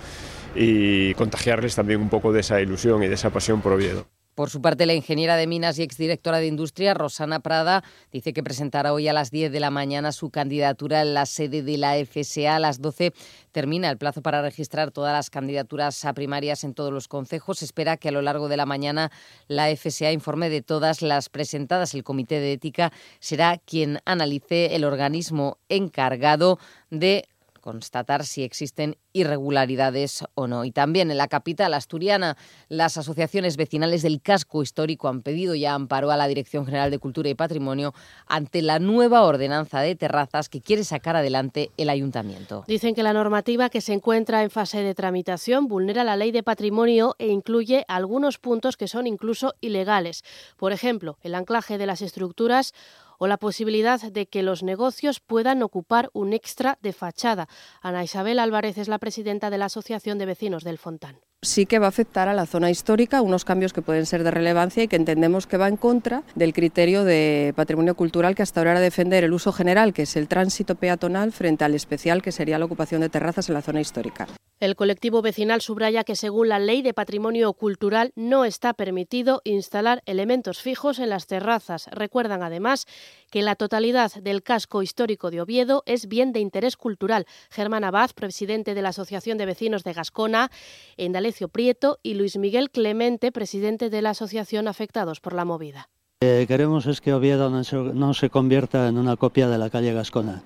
y 0.55 1.15
contagiarles 1.15 1.75
también 1.75 2.01
un 2.01 2.09
poco 2.09 2.33
de 2.33 2.41
esa 2.41 2.61
ilusión 2.61 3.03
y 3.03 3.09
de 3.09 3.15
esa 3.15 3.31
pasión 3.31 3.61
por 3.61 3.73
Oviedo. 3.73 4.22
Por 4.35 4.49
su 4.49 4.63
parte, 4.63 4.87
la 4.87 4.95
ingeniera 4.95 5.37
de 5.37 5.47
Minas 5.47 5.79
y 5.79 5.83
exdirectora 5.83 6.39
de 6.39 6.47
Industria, 6.47 6.95
Rosana 6.95 7.41
Prada, 7.41 7.85
dice 8.11 8.33
que 8.33 8.43
presentará 8.43 8.95
hoy 8.95 9.07
a 9.07 9.13
las 9.13 9.31
10 9.31 9.53
de 9.53 9.61
la 9.61 9.71
mañana 9.71 10.11
su 10.11 10.31
candidatura 10.31 11.03
en 11.03 11.13
la 11.13 11.27
sede 11.27 11.63
de 11.63 11.77
la 11.77 11.97
FSA. 12.03 12.57
A 12.57 12.59
las 12.59 12.81
12 12.81 13.13
termina 13.53 13.91
el 13.91 13.99
plazo 13.99 14.23
para 14.23 14.41
registrar 14.41 14.91
todas 14.91 15.13
las 15.13 15.29
candidaturas 15.29 16.03
a 16.07 16.15
primarias 16.15 16.65
en 16.65 16.73
todos 16.73 16.91
los 16.91 17.09
concejos. 17.09 17.63
Espera 17.63 17.99
que 17.99 18.09
a 18.09 18.13
lo 18.13 18.23
largo 18.23 18.49
de 18.49 18.57
la 18.57 18.65
mañana 18.65 19.13
la 19.49 19.69
FSA 19.77 20.13
informe 20.13 20.49
de 20.49 20.63
todas 20.63 21.03
las 21.03 21.29
presentadas. 21.29 21.93
El 21.93 22.03
Comité 22.03 22.41
de 22.41 22.55
Ética 22.55 22.91
será 23.21 23.59
quien 23.59 23.99
analice 24.07 24.75
el 24.75 24.85
organismo 24.85 25.59
encargado 25.69 26.59
de 26.89 27.29
constatar 27.63 28.27
si 28.27 28.43
existen 28.43 28.99
irregularidades 29.15 30.25
o 30.35 30.47
no. 30.47 30.67
Y 30.67 30.73
también 30.73 31.11
en 31.11 31.17
la 31.17 31.29
capital 31.29 31.73
asturiana, 31.73 32.37
las 32.69 32.99
asociaciones 32.99 33.57
vecinales 33.57 34.03
del 34.03 34.21
casco 34.21 34.63
histórico 34.63 35.09
han 35.09 35.23
pedido 35.23 35.55
ya 35.55 35.73
amparo 35.73 36.11
a 36.11 36.19
la 36.19 36.29
Dirección 36.29 36.67
General 36.67 36.91
de 36.91 36.99
Cultura 36.99 37.31
y 37.31 37.35
Patrimonio 37.35 37.95
ante 38.27 38.61
la 38.61 38.79
nueva 38.79 39.23
ordenanza 39.23 39.81
de 39.81 39.95
terrazas 39.95 40.51
que 40.51 40.61
quiere 40.61 40.85
sacar 40.85 41.17
adelante 41.17 41.71
el 41.79 41.89
ayuntamiento. 41.89 42.65
Dicen 42.67 42.95
que 42.95 43.03
la 43.03 43.15
normativa 43.15 43.71
que 43.71 43.81
se 43.81 43.95
encuentra 43.95 44.43
en 44.43 44.51
fase 44.51 44.83
de 44.83 44.95
tramitación 44.95 45.69
vulnera 45.69 46.05
la 46.05 46.17
ley 46.17 46.33
de 46.33 46.43
patrimonio 46.43 47.15
e 47.19 47.29
incluye 47.29 47.85
algunos 47.89 48.39
puntos 48.39 48.77
que 48.77 48.89
son 48.89 49.07
incluso 49.07 49.55
ilegales. 49.61 50.25
Por 50.57 50.73
ejemplo, 50.73 51.17
el 51.23 51.35
anclaje 51.35 51.79
de 51.79 51.87
las 51.87 52.03
estructuras 52.03 52.75
o 53.23 53.29
la 53.29 53.37
posibilidad 53.37 54.03
de 54.03 54.27
que 54.27 54.43
los 54.43 54.65
negocios 54.65 55.21
puedan 55.21 55.63
ocupar 55.63 56.11
un 56.13 56.33
extra 56.33 56.77
de 56.83 56.93
fachada. 56.93 57.47
Ana 57.81 58.03
Isabel 58.03 58.41
Álvarez 58.41 58.79
es 58.79 58.89
la 58.89 58.99
presidenta 58.99 59.49
de 59.49 59.59
la 59.59 59.67
Asociación 59.67 60.19
de 60.19 60.27
Vecinos 60.27 60.65
del 60.65 60.77
Fontán 60.77 61.21
sí 61.45 61.67
que 61.67 61.81
va 61.81 61.87
a 61.87 61.89
afectar 61.89 62.29
a 62.29 62.35
la 62.35 62.47
zona 62.47 62.71
histórica, 62.71 63.21
unos 63.21 63.45
cambios 63.45 63.73
que 63.73 63.83
pueden 63.83 64.07
ser 64.07 64.23
de 64.23 64.31
relevancia 64.31 64.85
y 64.85 64.89
que 64.89 64.95
entendemos 64.95 65.49
que 65.49 65.57
va 65.57 65.67
en 65.67 65.77
contra 65.77 66.23
del 66.37 66.53
criterio 66.53 67.03
de 67.03 67.53
patrimonio 67.57 67.97
cultural 67.97 68.37
que 68.37 68.45
hasta 68.45 68.61
ahora 68.61 68.73
era 68.73 68.81
defender 68.81 69.25
el 69.25 69.33
uso 69.33 69.53
general, 69.53 69.93
que 69.93 70.03
es 70.03 70.15
el 70.15 70.29
tránsito 70.29 70.77
peatonal, 70.77 71.33
frente 71.33 71.65
al 71.65 71.75
especial, 71.75 72.23
que 72.23 72.31
sería 72.31 72.61
la 72.61 72.67
ocupación 72.67 73.01
de 73.01 73.09
terrazas 73.09 73.49
en 73.49 73.55
la 73.55 73.63
zona 73.63 73.81
histórica. 73.81 74.29
El 74.63 74.77
colectivo 74.77 75.23
vecinal 75.23 75.61
subraya 75.61 76.05
que 76.05 76.15
según 76.15 76.49
la 76.49 76.61
ley 76.61 76.83
de 76.83 76.95
patrimonio 76.95 77.53
cultural 77.53 78.13
no 78.15 78.45
está 78.45 78.75
permitido 78.75 79.43
instalar 79.43 80.05
elementos 80.07 80.61
fijos 80.61 81.01
en 81.01 81.09
las 81.09 81.27
terrazas. 81.27 81.89
Recuerdan 81.91 82.45
además 82.45 82.87
que 83.33 83.43
la 83.43 83.57
totalidad 83.57 84.13
del 84.23 84.45
casco 84.45 84.85
histórico 84.85 85.33
de 85.33 85.41
Oviedo 85.41 85.83
es 85.85 86.07
bien 86.07 86.33
de 86.33 86.39
interés 86.39 86.77
cultural. 86.77 87.27
Germán 87.51 87.83
Abad, 87.83 88.13
presidente 88.15 88.75
de 88.75 88.83
la 88.83 88.91
Asociación 88.91 89.37
de 89.37 89.47
Vecinos 89.47 89.83
de 89.83 89.95
Gascona, 89.95 90.53
Endalecio 90.97 91.49
Prieto 91.49 91.99
y 92.05 92.15
Luis 92.15 92.37
Miguel 92.37 92.71
Clemente, 92.71 93.33
presidente 93.33 93.91
de 93.91 94.01
la 94.01 94.11
Asociación 94.11 94.69
Afectados 94.69 95.19
por 95.19 95.33
la 95.33 95.45
Movida. 95.45 95.89
Queremos 96.21 96.87
es 96.87 97.01
que 97.01 97.13
Oviedo 97.13 97.51
no 97.51 98.15
se 98.15 98.31
convierta 98.31 98.87
en 98.87 98.97
una 98.97 99.17
copia 99.17 99.49
de 99.49 99.59
la 99.59 99.71
calle 99.71 99.93
Gascona 99.93 100.45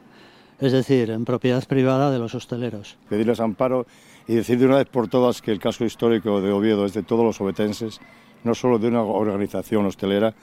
es 0.60 0.72
decir, 0.72 1.10
en 1.10 1.24
propiedad 1.24 1.64
privada 1.66 2.10
de 2.10 2.18
los 2.18 2.34
hosteleros. 2.34 2.96
Pedirles 3.08 3.40
amparo 3.40 3.86
y 4.26 4.34
decir 4.34 4.58
de 4.58 4.66
una 4.66 4.76
vez 4.76 4.88
por 4.88 5.08
todas 5.08 5.42
que 5.42 5.52
el 5.52 5.58
casco 5.58 5.84
histórico 5.84 6.40
de 6.40 6.52
Oviedo 6.52 6.84
es 6.86 6.94
de 6.94 7.02
todos 7.02 7.24
los 7.24 7.40
obetenses, 7.40 8.00
no 8.44 8.54
solo 8.54 8.78
de 8.78 8.88
una 8.88 9.02
organización 9.02 9.86
hostelera, 9.86 10.34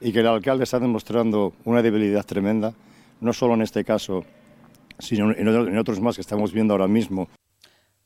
y 0.00 0.12
que 0.12 0.20
el 0.20 0.26
alcalde 0.26 0.64
está 0.64 0.78
demostrando 0.78 1.52
una 1.64 1.82
debilidad 1.82 2.24
tremenda, 2.24 2.74
no 3.20 3.32
solo 3.32 3.54
en 3.54 3.62
este 3.62 3.84
caso, 3.84 4.24
sino 4.98 5.32
en 5.32 5.78
otros 5.78 6.00
más 6.00 6.16
que 6.16 6.20
estamos 6.20 6.52
viendo 6.52 6.74
ahora 6.74 6.88
mismo. 6.88 7.28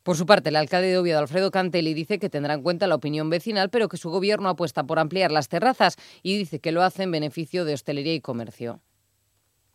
Por 0.03 0.17
su 0.17 0.27
parte, 0.27 0.49
el 0.49 0.57
alcalde 0.57 0.89
de 0.89 0.99
Oviedo, 0.99 1.21
Alfredo 1.21 1.53
Cantelli, 1.53 1.95
dice 1.95 2.19
que 2.19 2.29
tendrá 2.29 2.55
en 2.55 2.63
cuenta 2.63 2.89
la 2.89 2.97
opinión 2.97 3.31
vecinal, 3.31 3.71
pero 3.71 3.89
que 3.89 3.97
su 3.97 4.11
gobierno 4.11 4.49
apuesta 4.49 4.83
por 4.83 4.99
ampliar 4.99 5.31
las 5.31 5.49
terrazas 5.49 5.97
y 6.25 6.37
dice 6.37 6.59
que 6.59 6.73
lo 6.73 6.83
hace 6.83 7.05
en 7.05 7.13
beneficio 7.13 7.65
de 7.65 7.75
hostelería 7.75 8.15
y 8.15 8.21
comercio. 8.21 8.81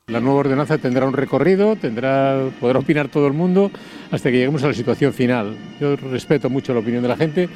La 0.10 0.22
nueva 0.22 0.40
ordenanza 0.40 0.78
tendrá 0.78 1.06
un 1.06 1.12
recorrido, 1.12 1.76
tendrá, 1.76 2.50
podrá 2.62 2.80
opinar 2.80 3.10
todo 3.10 3.28
el 3.28 3.34
mundo 3.34 3.72
hasta 4.10 4.32
que 4.32 4.38
lleguemos 4.38 4.64
a 4.64 4.68
la 4.68 4.74
situación 4.74 5.12
final. 5.12 5.58
Yo 5.82 5.98
respeto 5.98 6.50
mucho 6.50 6.74
la 6.74 6.80
opinión 6.80 7.04
de 7.04 7.10
la 7.10 7.18
gente. 7.18 7.50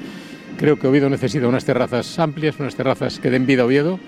Creo 0.58 0.78
que 0.78 0.86
Oviedo 0.86 1.10
necesita 1.10 1.48
unas 1.48 1.64
terrazas 1.64 2.20
amplias, 2.20 2.60
unas 2.60 2.76
terrazas 2.76 3.20
que 3.20 3.30
den 3.30 3.46
vida 3.46 3.62
a 3.62 3.66
Oviedo, 3.68 4.02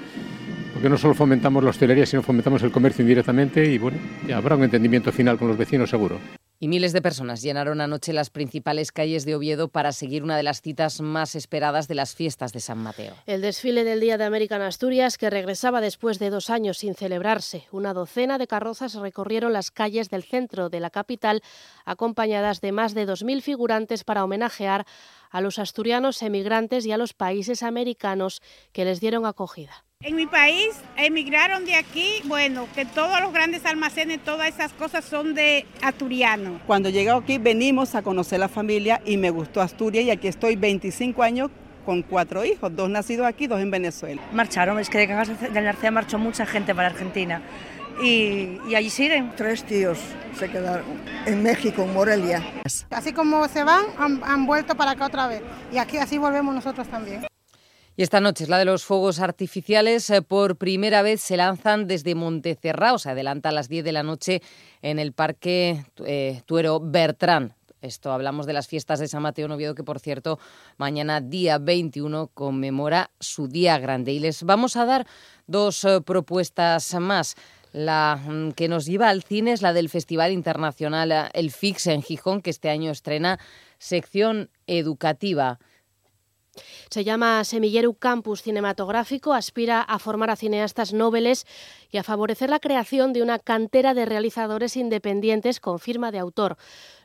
porque 0.74 0.89
no 0.89 0.98
solo 0.98 1.14
fomentamos 1.14 1.64
la 1.64 1.70
hostelería, 1.70 2.06
sino 2.06 2.22
fomentamos 2.22 2.62
el 2.64 2.72
comercio 2.72 3.04
indirectamente 3.04 3.64
y 3.64 3.78
bueno, 3.78 3.98
ya 4.28 4.36
habrá 4.36 4.58
un 4.58 4.66
entendimiento 4.66 5.14
final 5.14 5.38
con 5.38 5.48
los 5.48 5.58
vecinos 5.58 5.89
seguro. 5.89 6.20
Y 6.64 6.70
miles 6.70 6.93
de 6.93 7.01
personas 7.01 7.41
llenaron 7.41 7.82
anoche 7.82 8.14
las 8.14 8.30
principales 8.30 8.93
calles 8.93 9.26
de 9.26 9.36
Oviedo 9.36 9.68
para 9.68 9.91
seguir 9.91 10.24
una 10.24 10.38
de 10.38 10.43
las 10.43 10.61
citas 10.61 11.01
más 11.01 11.36
esperadas 11.36 11.89
de 11.89 11.95
las 11.95 12.16
fiestas 12.16 12.53
de 12.53 12.61
San 12.61 12.78
Mateo. 12.78 13.16
El 13.26 13.41
desfile 13.41 13.84
del 13.84 13.99
Día 13.99 14.18
de 14.18 14.24
América 14.24 14.55
en 14.55 14.61
Asturias, 14.61 15.18
que 15.18 15.30
regresaba 15.30 15.82
después 15.82 16.20
de 16.20 16.30
dos 16.30 16.49
años 16.49 16.78
sin 16.78 16.95
celebrarse. 16.95 17.68
Una 17.74 17.93
docena 17.93 18.38
de 18.38 18.47
carrozas 18.47 18.95
recorrieron 18.95 19.51
las 19.51 19.72
calles 19.72 20.09
del 20.09 20.24
centro 20.24 20.70
de 20.70 20.80
la 20.80 20.89
capital, 20.89 21.43
acompañadas 21.84 22.61
de 22.61 22.72
más 22.72 22.93
de 22.93 23.09
2.000 23.09 23.41
figurantes 23.41 24.05
para 24.05 24.24
homenajear 24.24 24.86
a 25.32 25.41
los 25.41 25.59
asturianos 25.59 26.22
emigrantes 26.22 26.86
y 26.86 26.93
a 26.93 26.97
los 26.97 27.14
países 27.14 27.61
americanos 27.61 28.41
que 28.72 28.86
les 28.86 29.01
dieron 29.01 29.26
acogida. 29.26 29.84
En 30.06 30.18
mi 30.18 30.26
país 30.26 30.72
emigraron 30.97 31.64
de 31.64 31.76
aquí, 31.76 32.16
bueno, 32.26 32.68
que 32.76 32.84
todos 32.84 33.22
los 33.22 33.32
grandes 33.32 33.66
almacenes, 33.66 34.22
todas 34.22 34.49
esas 34.49 34.74
cosas 34.74 35.06
son 35.06 35.34
de 35.34 35.66
asturiano. 35.82 36.60
Cuando 36.68 36.89
llegué 36.89 37.10
aquí 37.10 37.38
venimos 37.38 37.95
a 37.95 38.01
conocer 38.01 38.41
la 38.41 38.49
familia 38.49 39.01
y 39.06 39.16
me 39.16 39.30
gustó 39.30 39.62
Asturias 39.62 40.04
y 40.04 40.12
aquí 40.12 40.28
estoy 40.28 40.58
25 40.58 41.24
años 41.24 41.51
con 41.86 42.01
cuatro 42.01 42.43
hijos, 42.43 42.76
dos 42.76 42.89
nacidos 42.89 43.26
aquí, 43.26 43.47
dos 43.47 43.62
en 43.62 43.72
Venezuela. 43.72 44.22
Marcharon, 44.34 44.78
es 44.78 44.89
que 44.89 44.97
de 44.97 45.08
Cagas 45.08 45.39
del 45.39 45.64
Narcea 45.64 45.89
marchó 45.89 46.20
mucha 46.20 46.45
gente 46.45 46.76
para 46.76 46.89
Argentina 46.89 47.41
y, 48.01 48.60
y 48.68 48.76
allí 48.76 48.89
siguen. 48.89 49.32
Tres 49.38 49.64
tíos 49.64 49.99
se 50.38 50.49
quedaron 50.49 50.86
en 51.26 51.41
México, 51.41 51.84
en 51.84 51.93
Morelia. 51.93 52.43
Así 52.89 53.14
como 53.14 53.47
se 53.47 53.64
van, 53.64 53.86
han, 53.97 54.22
han 54.26 54.45
vuelto 54.45 54.76
para 54.76 54.91
acá 54.91 55.06
otra 55.06 55.28
vez 55.28 55.41
y 55.72 55.78
aquí 55.78 55.95
así 55.95 56.18
volvemos 56.18 56.54
nosotros 56.54 56.89
también. 56.89 57.26
Y 57.96 58.02
esta 58.02 58.20
noche 58.20 58.46
es 58.46 58.50
la 58.50 58.58
de 58.58 58.66
los 58.66 58.84
fuegos 58.84 59.20
artificiales. 59.20 60.10
Eh, 60.10 60.24
por 60.24 60.56
primera 60.58 61.04
vez 61.04 61.22
se 61.22 61.38
lanzan 61.38 61.86
desde 61.86 62.16
Montecerrao. 62.16 62.98
Se 62.98 63.12
adelanta 63.12 63.50
a 63.50 63.52
las 63.52 63.70
10 63.70 63.86
de 63.86 63.91
la 63.91 64.02
noche 64.02 64.41
en 64.82 64.98
el 64.98 65.14
Parque 65.14 65.86
eh, 66.04 66.41
Tuero 66.48 66.80
Bertrán. 66.80 67.54
Esto 67.84 68.12
hablamos 68.12 68.48
de 68.48 68.54
las 68.54 68.68
fiestas 68.68 69.00
de 69.00 69.08
San 69.08 69.22
Mateo 69.22 69.48
Noviedo, 69.48 69.76
que 69.76 69.84
por 69.84 70.00
cierto, 70.00 70.39
mañana 70.78 71.22
día 71.22 71.60
21 71.60 72.32
conmemora 72.34 73.12
su 73.20 73.48
día 73.48 73.78
grande. 73.78 74.12
Y 74.12 74.20
les 74.20 74.41
vamos 74.41 74.76
a 74.76 74.86
dar 74.86 75.06
dos 75.46 75.84
eh, 75.84 76.02
propuestas 76.02 76.96
más. 76.96 77.36
La 77.74 78.20
mm, 78.26 78.54
que 78.54 78.70
nos 78.70 78.88
lleva 78.88 79.10
al 79.10 79.22
cine 79.22 79.52
es 79.52 79.62
la 79.62 79.72
del 79.72 79.89
Festival 79.89 80.32
Internacional 80.32 81.30
El 81.34 81.52
Fix 81.52 81.86
en 81.86 82.02
Gijón, 82.02 82.41
que 82.41 82.50
este 82.50 82.72
año 82.72 82.89
estrena 82.89 83.38
sección 83.78 84.50
educativa. 84.66 85.60
Se 86.89 87.04
llama 87.04 87.43
Semilleru 87.43 87.95
Campus 87.95 88.43
Cinematográfico, 88.43 89.34
aspira 89.34 89.82
a 89.82 89.99
formar 89.99 90.30
a 90.30 90.36
cineastas 90.36 90.93
noveles 90.93 91.45
y 91.91 91.97
a 91.97 92.04
favorecer 92.04 92.49
la 92.49 92.60
creación 92.60 93.14
de 93.14 93.22
una 93.22 93.39
cantera 93.39 93.93
de 93.93 94.06
realizadores 94.06 94.78
independientes 94.78 95.60
con 95.60 95.80
firma 95.80 96.12
de 96.12 96.20
autor. 96.20 96.58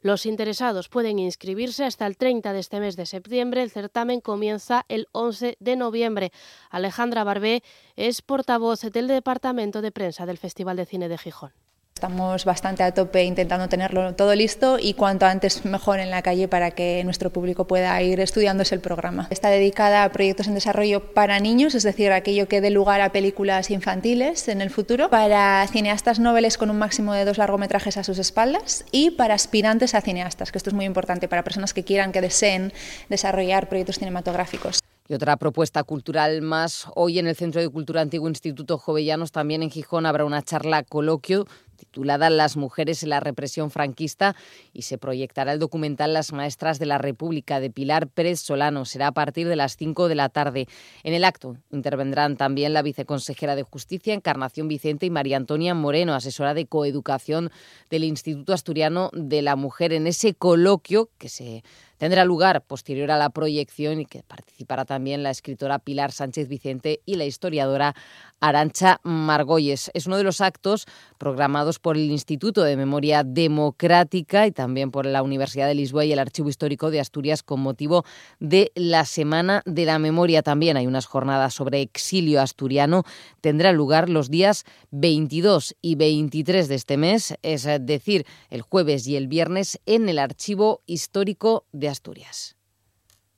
Los 0.02 0.26
interesados 0.26 0.88
pueden 0.88 1.18
inscribirse 1.18 1.84
hasta 1.84 2.06
el 2.06 2.16
30 2.16 2.52
de 2.52 2.60
este 2.60 2.80
mes 2.80 2.96
de 2.96 3.06
septiembre. 3.06 3.62
El 3.62 3.70
certamen 3.70 4.20
comienza 4.20 4.84
el 4.88 5.08
11 5.12 5.56
de 5.58 5.76
noviembre. 5.76 6.32
Alejandra 6.70 7.24
Barbé 7.24 7.62
es 7.96 8.22
portavoz 8.22 8.80
del 8.80 9.08
Departamento 9.08 9.82
de 9.82 9.92
Prensa 9.92 10.26
del 10.26 10.38
Festival 10.38 10.76
de 10.76 10.86
Cine 10.86 11.08
de 11.08 11.18
Gijón. 11.18 11.67
Estamos 11.98 12.44
bastante 12.44 12.84
a 12.84 12.94
tope 12.94 13.24
intentando 13.24 13.68
tenerlo 13.68 14.14
todo 14.14 14.32
listo 14.36 14.78
y 14.80 14.94
cuanto 14.94 15.26
antes 15.26 15.64
mejor 15.64 15.98
en 15.98 16.10
la 16.10 16.22
calle 16.22 16.46
para 16.46 16.70
que 16.70 17.02
nuestro 17.02 17.30
público 17.30 17.66
pueda 17.66 18.00
ir 18.00 18.20
estudiándose 18.20 18.76
el 18.76 18.80
programa. 18.80 19.26
Está 19.30 19.48
dedicada 19.48 20.04
a 20.04 20.12
proyectos 20.12 20.46
en 20.46 20.54
desarrollo 20.54 21.12
para 21.12 21.40
niños, 21.40 21.74
es 21.74 21.82
decir, 21.82 22.12
aquello 22.12 22.46
que 22.46 22.60
dé 22.60 22.70
lugar 22.70 23.00
a 23.00 23.10
películas 23.10 23.72
infantiles 23.72 24.46
en 24.46 24.60
el 24.60 24.70
futuro, 24.70 25.10
para 25.10 25.66
cineastas 25.66 26.20
noveles 26.20 26.56
con 26.56 26.70
un 26.70 26.78
máximo 26.78 27.14
de 27.14 27.24
dos 27.24 27.36
largometrajes 27.36 27.96
a 27.96 28.04
sus 28.04 28.20
espaldas 28.20 28.84
y 28.92 29.10
para 29.10 29.34
aspirantes 29.34 29.96
a 29.96 30.00
cineastas, 30.00 30.52
que 30.52 30.58
esto 30.58 30.70
es 30.70 30.74
muy 30.74 30.84
importante 30.84 31.26
para 31.26 31.42
personas 31.42 31.74
que 31.74 31.82
quieran, 31.82 32.12
que 32.12 32.20
deseen 32.20 32.72
desarrollar 33.08 33.68
proyectos 33.68 33.98
cinematográficos. 33.98 34.78
Y 35.10 35.14
otra 35.14 35.38
propuesta 35.38 35.82
cultural 35.84 36.42
más. 36.42 36.86
Hoy 36.94 37.18
en 37.18 37.26
el 37.26 37.34
Centro 37.34 37.62
de 37.62 37.68
Cultura 37.70 38.02
Antiguo 38.02 38.28
Instituto 38.28 38.76
Jovellanos, 38.76 39.32
también 39.32 39.62
en 39.62 39.70
Gijón, 39.70 40.04
habrá 40.04 40.26
una 40.26 40.42
charla 40.42 40.82
coloquio 40.82 41.46
titulada 41.78 42.28
Las 42.28 42.56
mujeres 42.56 43.02
en 43.02 43.08
la 43.10 43.20
represión 43.20 43.70
franquista 43.70 44.36
y 44.74 44.82
se 44.82 44.98
proyectará 44.98 45.52
el 45.52 45.58
documental 45.58 46.12
Las 46.12 46.32
maestras 46.32 46.78
de 46.78 46.86
la 46.86 46.98
República 46.98 47.60
de 47.60 47.70
Pilar 47.70 48.08
Pérez 48.08 48.40
Solano. 48.40 48.84
Será 48.84 49.06
a 49.06 49.12
partir 49.12 49.48
de 49.48 49.56
las 49.56 49.76
5 49.76 50.08
de 50.08 50.14
la 50.14 50.28
tarde. 50.28 50.68
En 51.04 51.14
el 51.14 51.24
acto 51.24 51.56
intervendrán 51.70 52.36
también 52.36 52.74
la 52.74 52.82
viceconsejera 52.82 53.56
de 53.56 53.62
Justicia, 53.62 54.12
Encarnación 54.12 54.68
Vicente, 54.68 55.06
y 55.06 55.10
María 55.10 55.36
Antonia 55.36 55.74
Moreno, 55.74 56.14
asesora 56.14 56.52
de 56.52 56.66
coeducación 56.66 57.50
del 57.88 58.04
Instituto 58.04 58.52
Asturiano 58.52 59.10
de 59.14 59.40
la 59.42 59.56
Mujer, 59.56 59.92
en 59.92 60.06
ese 60.06 60.34
coloquio 60.34 61.08
que 61.18 61.28
se 61.28 61.62
tendrá 61.98 62.24
lugar 62.24 62.62
posterior 62.62 63.10
a 63.10 63.18
la 63.18 63.30
proyección 63.30 64.00
y 64.00 64.06
que 64.06 64.22
participará 64.22 64.84
también 64.84 65.22
la 65.22 65.30
escritora 65.30 65.78
Pilar 65.78 66.12
Sánchez 66.12 66.48
Vicente 66.48 67.00
y 67.04 67.16
la 67.16 67.24
historiadora 67.24 67.94
Arancha 68.40 69.00
Margolles. 69.02 69.90
Es 69.94 70.06
uno 70.06 70.16
de 70.16 70.22
los 70.22 70.40
actos 70.40 70.86
programados 71.18 71.78
por 71.78 71.96
el 71.96 72.10
Instituto 72.10 72.62
de 72.62 72.76
Memoria 72.76 73.24
Democrática 73.24 74.46
y 74.46 74.52
también 74.52 74.90
por 74.90 75.06
la 75.06 75.22
Universidad 75.22 75.66
de 75.66 75.74
Lisboa 75.74 76.04
y 76.04 76.12
el 76.12 76.18
Archivo 76.18 76.48
Histórico 76.48 76.90
de 76.90 77.00
Asturias 77.00 77.42
con 77.42 77.60
motivo 77.60 78.04
de 78.38 78.70
la 78.74 79.04
Semana 79.04 79.62
de 79.66 79.84
la 79.84 79.98
Memoria. 79.98 80.42
También 80.42 80.76
hay 80.76 80.86
unas 80.86 81.06
jornadas 81.06 81.54
sobre 81.54 81.80
exilio 81.80 82.40
asturiano. 82.40 83.04
Tendrá 83.40 83.72
lugar 83.72 84.08
los 84.08 84.30
días 84.30 84.64
22 84.92 85.76
y 85.82 85.96
23 85.96 86.68
de 86.68 86.74
este 86.74 86.96
mes, 86.96 87.34
es 87.42 87.68
decir, 87.80 88.24
el 88.50 88.62
jueves 88.62 89.06
y 89.06 89.16
el 89.16 89.26
viernes 89.26 89.80
en 89.86 90.08
el 90.08 90.18
Archivo 90.18 90.82
Histórico 90.86 91.64
de 91.72 91.87
Asturias. 91.88 92.56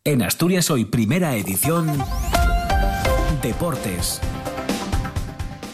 En 0.05 0.23
Asturias 0.23 0.71
hoy, 0.71 0.87
primera 0.87 1.37
edición, 1.37 1.87
Deportes. 3.43 4.21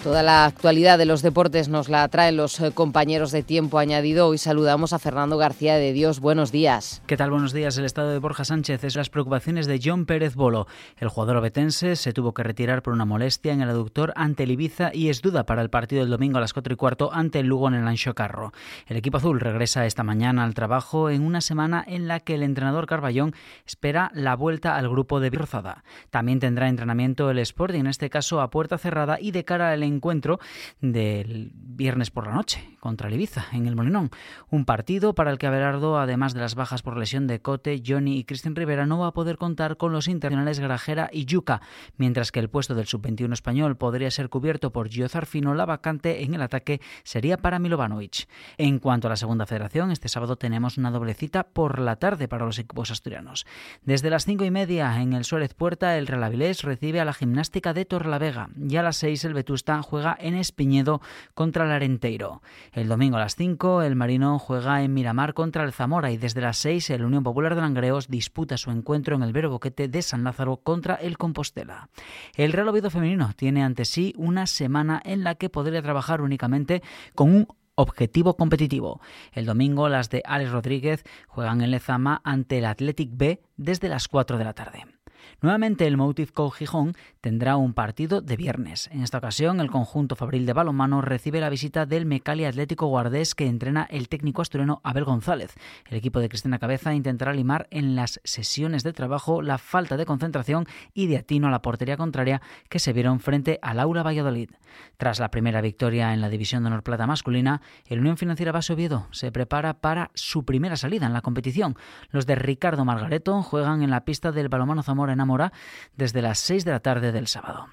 Toda 0.07 0.23
la 0.23 0.45
actualidad 0.45 0.99
de 0.99 1.05
los 1.05 1.21
deportes 1.21 1.69
nos 1.69 1.89
la 1.89 2.07
traen 2.07 2.37
los 2.37 2.61
eh, 2.61 2.71
compañeros 2.71 3.33
de 3.33 3.43
tiempo 3.43 3.81
añadido. 3.81 4.29
Hoy 4.29 4.39
saludamos 4.39 4.93
a 4.93 5.01
Fernando 5.01 5.37
García 5.37 5.79
de 5.79 5.93
Dios. 5.93 6.21
Buenos 6.21 6.53
días. 6.53 7.03
¿Qué 7.09 7.17
tal? 7.17 7.33
Buenos 7.33 7.53
días. 7.53 7.77
El 7.77 7.87
estado 7.87 8.11
de 8.11 8.21
Borja 8.21 8.45
Sánchez 8.45 8.85
es 8.85 8.95
las 8.95 9.11
preocupaciones 9.11 9.67
de 9.67 9.81
John 9.83 10.07
Pérez 10.07 10.37
Bolo. 10.37 10.69
El 10.97 11.09
jugador 11.09 11.39
obetense 11.39 11.97
se 11.97 12.13
tuvo 12.13 12.35
que 12.35 12.45
retirar 12.45 12.85
por 12.85 12.93
una 12.93 13.05
molestia 13.05 13.53
en 13.53 13.63
el 13.63 13.69
aductor 13.69 14.13
ante 14.15 14.45
el 14.45 14.53
Ibiza 14.53 14.93
y 14.95 15.09
es 15.09 15.23
duda 15.23 15.45
para 15.45 15.61
el 15.61 15.71
partido 15.71 16.03
del 16.03 16.11
domingo 16.13 16.39
a 16.39 16.41
las 16.41 16.53
4 16.53 16.75
y 16.75 16.77
cuarto 16.77 17.13
ante 17.13 17.41
el 17.41 17.49
Lugo 17.49 17.67
en 17.67 17.75
el 17.75 17.89
Ancho 17.89 18.15
Carro. 18.15 18.53
El 18.87 18.99
equipo 18.99 19.17
azul 19.17 19.41
regresa 19.41 19.87
esta 19.87 20.05
mañana 20.05 20.45
al 20.45 20.55
trabajo 20.55 21.11
en 21.11 21.23
una 21.23 21.41
semana 21.41 21.83
en 21.85 22.07
la 22.07 22.21
que 22.21 22.37
el 22.37 22.45
entrenador 22.45 22.87
Carballón 22.87 23.35
espera 23.67 24.13
la 24.15 24.37
vuelta 24.37 24.77
al 24.77 24.89
grupo 24.89 25.19
de 25.19 25.31
Birzada. 25.31 25.83
También 26.11 26.39
tendrá 26.39 26.69
entrenamiento 26.69 27.29
el 27.29 27.41
Sporting, 27.41 27.81
en 27.81 27.87
este 27.89 28.09
caso 28.09 28.41
a 28.41 28.51
puerta 28.51 28.79
cerrada 28.79 29.19
y 29.21 29.33
de 29.33 29.45
cara 29.45 29.73
al 29.73 29.83
encuentro 29.83 29.96
del 30.81 31.51
viernes 31.55 32.11
por 32.11 32.27
la 32.27 32.35
noche 32.35 32.77
contra 32.81 33.09
el 33.09 33.15
Ibiza 33.15 33.47
en 33.53 33.67
el 33.67 33.77
Molinón. 33.77 34.11
Un 34.51 34.65
partido 34.65 35.15
para 35.15 35.31
el 35.31 35.39
que 35.39 35.47
Abelardo, 35.47 35.99
además 35.99 36.35
de 36.35 36.41
las 36.41 36.55
bajas 36.55 36.83
por 36.83 36.97
lesión 36.97 37.27
de 37.27 37.41
Cote, 37.41 37.83
Johnny 37.85 38.19
y 38.19 38.25
Cristian 38.25 38.55
Rivera, 38.55 38.87
no 38.87 38.99
va 38.99 39.09
a 39.09 39.13
poder 39.13 39.39
contar 39.39 39.77
con 39.77 39.93
los 39.93 40.09
internacionales 40.09 40.61
Grajera 40.61 41.11
y 41.13 41.25
Yuca, 41.25 41.61
mientras 41.97 42.33
que 42.33 42.41
el 42.41 42.49
puesto 42.49 42.75
del 42.75 42.87
sub-21 42.87 43.33
español 43.33 43.77
podría 43.77 44.11
ser 44.11 44.29
cubierto 44.29 44.73
por 44.73 44.89
Gio 44.89 45.09
Zarfino, 45.09 45.55
la 45.55 45.67
vacante 45.67 46.23
en 46.23 46.35
el 46.35 46.43
ataque 46.43 46.81
sería 47.03 47.37
para 47.37 47.59
Milovanovic. 47.59 48.29
En 48.57 48.79
cuanto 48.79 49.09
a 49.09 49.11
la 49.11 49.17
segunda 49.17 49.47
federación, 49.47 49.91
este 49.91 50.09
sábado 50.09 50.37
tenemos 50.37 50.79
una 50.79 50.91
doble 50.91 51.15
cita 51.15 51.45
por 51.45 51.81
la 51.81 51.97
tarde 51.97 52.29
para 52.29 52.47
los 52.47 52.59
equipos 52.59 52.91
asturianos. 52.91 53.47
Desde 53.83 54.11
las 54.11 54.25
cinco 54.25 54.45
y 54.45 54.51
media 54.51 55.01
en 55.01 55.13
el 55.13 55.25
Suárez 55.25 55.55
Puerta, 55.55 55.97
el 55.99 56.07
Real 56.07 56.25
Avilés 56.25 56.63
recibe 56.63 57.01
a 57.01 57.05
la 57.05 57.13
gimnástica 57.13 57.73
de 57.73 57.85
Torlavega 57.85 58.49
y 58.57 58.77
a 58.77 58.83
las 58.83 58.97
seis 58.97 59.25
el 59.25 59.35
Vetusta 59.35 59.83
juega 59.87 60.17
en 60.21 60.35
Espiñedo 60.35 61.01
contra 61.35 61.65
el 61.65 61.71
Arenteiro. 61.71 62.43
El 62.73 62.89
domingo 62.89 63.17
a 63.17 63.21
las 63.21 63.37
5 63.37 63.83
el 63.83 63.97
Marino 63.97 64.39
juega 64.39 64.83
en 64.83 64.93
Miramar 64.93 65.33
contra 65.33 65.63
el 65.63 65.73
Zamora 65.73 66.11
y 66.11 66.17
desde 66.17 66.41
las 66.41 66.59
6 66.59 66.91
el 66.91 67.05
Unión 67.05 67.23
Popular 67.23 67.55
de 67.55 67.61
Langreos 67.61 68.09
disputa 68.09 68.57
su 68.57 68.71
encuentro 68.71 69.17
en 69.17 69.23
el 69.23 69.33
Vero 69.33 69.51
Boquete 69.51 69.89
de 69.89 70.03
San 70.03 70.25
Lázaro 70.25 70.57
contra 70.59 70.97
el 70.97 71.17
Compostela. 71.17 71.89
El 72.35 72.53
Real 72.53 72.69
Oviedo 72.69 72.91
femenino 72.91 73.31
tiene 73.37 73.63
ante 73.63 73.85
sí 73.85 74.13
una 74.17 74.47
semana 74.47 75.01
en 75.05 75.23
la 75.23 75.37
que 75.37 75.49
podría 75.49 75.83
trabajar 75.83 76.21
únicamente 76.21 76.83
con 77.15 77.33
un 77.33 77.49
objetivo 77.77 78.37
competitivo. 78.37 79.01
El 79.33 79.47
domingo 79.47 79.89
las 79.89 80.11
de 80.11 80.23
Alex 80.25 80.51
Rodríguez 80.51 81.05
juegan 81.29 81.61
en 81.61 81.71
Lezama 81.71 82.21
ante 82.25 82.59
el 82.59 82.65
Athletic 82.65 83.11
B 83.13 83.41
desde 83.57 83.89
las 83.89 84.09
4 84.09 84.39
de 84.39 84.45
la 84.45 84.55
tarde. 84.55 84.96
Nuevamente 85.43 85.87
el 85.87 85.99
Motive 85.99 86.33
Co 86.33 86.51
Gijón 86.51 86.95
tendrá 87.21 87.57
un 87.57 87.75
partido 87.75 88.23
de 88.23 88.37
viernes. 88.37 88.89
En 88.91 89.03
esta 89.03 89.19
ocasión 89.19 89.61
el 89.61 89.71
conjunto 89.71 90.17
fabril 90.17 90.47
de 90.47 90.55
balonmano 90.55 91.03
recibe 91.03 91.41
la 91.41 91.51
visita 91.51 91.85
del 91.85 92.07
Mecali 92.07 92.47
Atlético 92.47 92.87
Guardés 92.87 93.35
que 93.35 93.47
entrena 93.47 93.87
el 93.91 94.09
técnico 94.09 94.41
asturiano 94.41 94.81
Abel 94.83 95.05
González. 95.05 95.53
El 95.91 95.99
equipo 95.99 96.21
de 96.21 96.31
Cristina 96.31 96.59
Cabeza 96.59 96.95
intentará 96.95 97.35
limar 97.35 97.69
en 97.71 97.97
las 97.97 98.19
sesiones 98.25 98.83
de 98.83 98.95
trabajo 98.95 99.43
la 99.43 99.59
falta 99.59 99.99
de 99.99 100.07
concentración 100.07 100.67
y 100.95 101.07
de 101.07 101.19
atino 101.19 101.49
a 101.49 101.51
la 101.51 101.61
portería 101.61 101.99
contraria 101.99 102.41
que 102.71 102.79
se 102.79 102.95
vieron 102.95 103.21
frente 103.21 103.59
al 103.61 103.79
Aula 103.79 104.03
Valladolid. 104.03 104.51
Tras 104.97 105.21
la 105.21 105.31
primera 105.31 105.61
victoria 105.61 106.15
en 106.15 106.23
la 106.23 106.31
división 106.31 106.63
de 106.63 106.69
Honor 106.69 106.83
Plata 106.83 107.07
masculina, 107.07 107.61
el 107.87 108.01
Unión 108.01 108.17
Financiera 108.17 108.53
Vaso 108.53 108.73
Oviedo 108.73 109.07
se 109.11 109.31
prepara 109.33 109.81
para 109.81 110.11
su 110.15 110.47
primera 110.47 110.77
salida 110.77 111.07
en 111.07 111.13
la 111.13 111.21
competición. 111.21 111.77
Los 112.09 112.25
de 112.25 112.37
Ricardo 112.37 112.87
Margareto 112.87 113.43
juegan 113.43 113.83
en 113.83 113.91
la 113.91 114.05
pista 114.05 114.33
del 114.33 114.49
Balomano 114.49 114.83
Zamora 114.83 115.13
en 115.13 115.26
Amora 115.27 115.53
desde 115.97 116.23
las 116.23 116.39
6 116.39 116.65
de 116.65 116.71
la 116.71 116.81
tarde 116.81 117.13
del 117.13 117.27
sábado. 117.27 117.67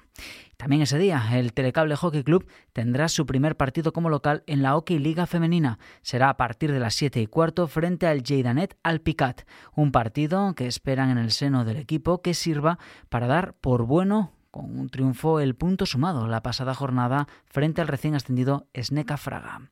También 0.56 0.82
ese 0.82 0.98
día, 0.98 1.22
el 1.32 1.52
Telecable 1.52 1.96
Hockey 1.96 2.22
Club 2.22 2.46
tendrá 2.72 3.08
su 3.08 3.26
primer 3.26 3.56
partido 3.56 3.92
como 3.92 4.08
local 4.08 4.44
en 4.46 4.62
la 4.62 4.72
Hockey 4.72 4.98
Liga 4.98 5.26
Femenina. 5.26 5.78
Será 6.02 6.28
a 6.28 6.36
partir 6.36 6.72
de 6.72 6.80
las 6.80 6.94
7 6.94 7.20
y 7.20 7.26
cuarto 7.26 7.66
frente 7.66 8.06
al 8.06 8.22
Jeidanet 8.22 8.76
Alpicat, 8.82 9.42
un 9.74 9.92
partido 9.92 10.54
que 10.54 10.66
esperan 10.66 11.10
en 11.10 11.18
el 11.18 11.32
seno 11.32 11.64
del 11.64 11.76
equipo 11.76 12.22
que 12.22 12.34
sirva 12.34 12.78
para 13.08 13.26
dar 13.26 13.54
por 13.54 13.84
bueno 13.84 14.32
con 14.54 14.78
un 14.78 14.88
triunfo 14.88 15.40
el 15.40 15.56
punto 15.56 15.84
sumado 15.84 16.28
la 16.28 16.40
pasada 16.40 16.74
jornada 16.74 17.26
frente 17.44 17.80
al 17.80 17.88
recién 17.88 18.14
ascendido 18.14 18.68
Sneca 18.72 19.16
Fraga. 19.16 19.62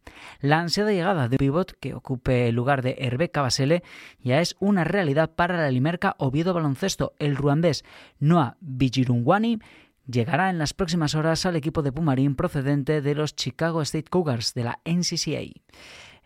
La 0.41 0.59
ansiada 0.59 0.91
llegada 0.91 1.29
de 1.29 1.37
un 1.37 1.39
pivot 1.39 1.79
que 1.79 1.95
ocupe 1.95 2.49
el 2.49 2.57
lugar 2.57 2.83
de 2.83 2.97
Hervé 2.99 3.31
Cabasele 3.31 3.85
ya 4.19 4.41
es 4.41 4.57
una 4.59 4.83
realidad 4.83 5.37
para 5.37 5.57
la 5.57 5.71
Limerca 5.71 6.17
Oviedo 6.19 6.53
Baloncesto. 6.53 7.15
El 7.21 7.37
ruandés 7.37 7.85
Noah 8.19 8.57
Bijirungwani 8.61 9.61
llegará 10.09 10.51
en 10.51 10.59
las 10.59 10.75
próximas 10.75 11.15
horas 11.15 11.47
al 11.47 11.55
equipo 11.55 11.83
de 11.83 11.93
Pumarín 11.93 12.35
procedente 12.35 13.03
de 13.03 13.15
los 13.15 13.37
Chicago 13.37 13.83
State 13.83 14.11
Cougars 14.11 14.53
de 14.53 14.65
la 14.65 14.81
NCCA. 14.85 15.63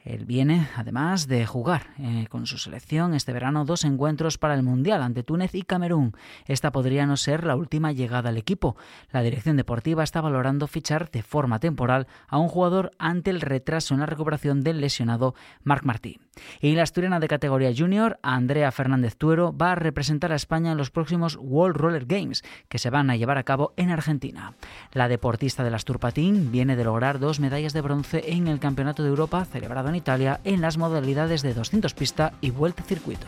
Él 0.07 0.25
viene, 0.25 0.69
además, 0.77 1.27
de 1.27 1.45
jugar 1.47 1.89
eh, 1.99 2.29
con 2.31 2.47
su 2.47 2.59
selección 2.59 3.13
este 3.13 3.33
verano 3.33 3.65
dos 3.65 3.85
encuentros 3.85 4.39
para 4.39 4.55
el 4.55 4.63
Mundial 4.63 5.03
ante 5.03 5.25
Túnez 5.25 5.53
y 5.57 5.63
Camerún. 5.63 6.15
Esta 6.47 6.71
podría 6.71 7.07
no 7.07 7.17
ser 7.17 7.45
la 7.45 7.57
última 7.57 7.91
llegada 7.91 8.29
al 8.29 8.37
equipo. 8.37 8.77
La 9.11 9.23
dirección 9.23 9.57
deportiva 9.57 10.05
está 10.05 10.21
valorando 10.21 10.69
fichar 10.69 11.11
de 11.11 11.25
forma 11.25 11.59
temporal 11.59 12.07
a 12.29 12.39
un 12.39 12.47
jugador 12.47 12.93
ante 13.01 13.31
el 13.31 13.41
retraso 13.41 13.95
en 13.95 14.01
la 14.01 14.07
recuperación 14.07 14.63
del 14.63 14.81
lesionado 14.81 15.35
Marc 15.65 15.85
Martí. 15.85 16.21
Y 16.61 16.75
la 16.77 16.85
asturiana 16.85 17.19
de 17.19 17.27
categoría 17.27 17.73
junior, 17.77 18.21
Andrea 18.23 18.71
Fernández 18.71 19.17
Tuero, 19.17 19.57
va 19.57 19.73
a 19.73 19.75
representar 19.75 20.31
a 20.31 20.37
España 20.37 20.71
en 20.71 20.79
los 20.79 20.91
próximos 20.91 21.37
World 21.41 21.77
Roller 21.77 22.07
Games, 22.07 22.45
que 22.69 22.79
se 22.79 22.91
van 22.91 23.11
a 23.11 23.17
llevar 23.17 23.39
a 23.39 23.43
cabo 23.43 23.73
en 23.77 23.91
Argentina. 23.91 24.55
La 24.93 25.09
deportista 25.09 25.65
del 25.65 25.75
Asturpatín 25.75 26.53
viene 26.53 26.77
de 26.77 26.85
lograr 26.85 27.19
dos 27.19 27.41
medallas 27.41 27.73
de 27.73 27.81
bronce 27.81 28.23
en 28.33 28.47
el 28.47 28.61
Campeonato 28.61 29.03
de 29.03 29.09
Europa 29.09 29.45
celebrado 29.45 29.89
en 29.89 29.96
Italia 29.97 30.41
en 30.45 30.61
las 30.61 30.79
modalidades 30.79 31.43
de 31.43 31.55
200 31.55 31.95
pista 31.95 32.33
y 32.41 32.51
vuelta 32.51 32.83
circuito. 32.83 33.27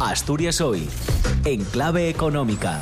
Asturias 0.00 0.60
hoy, 0.60 0.88
en 1.44 1.64
clave 1.64 2.08
económica. 2.08 2.80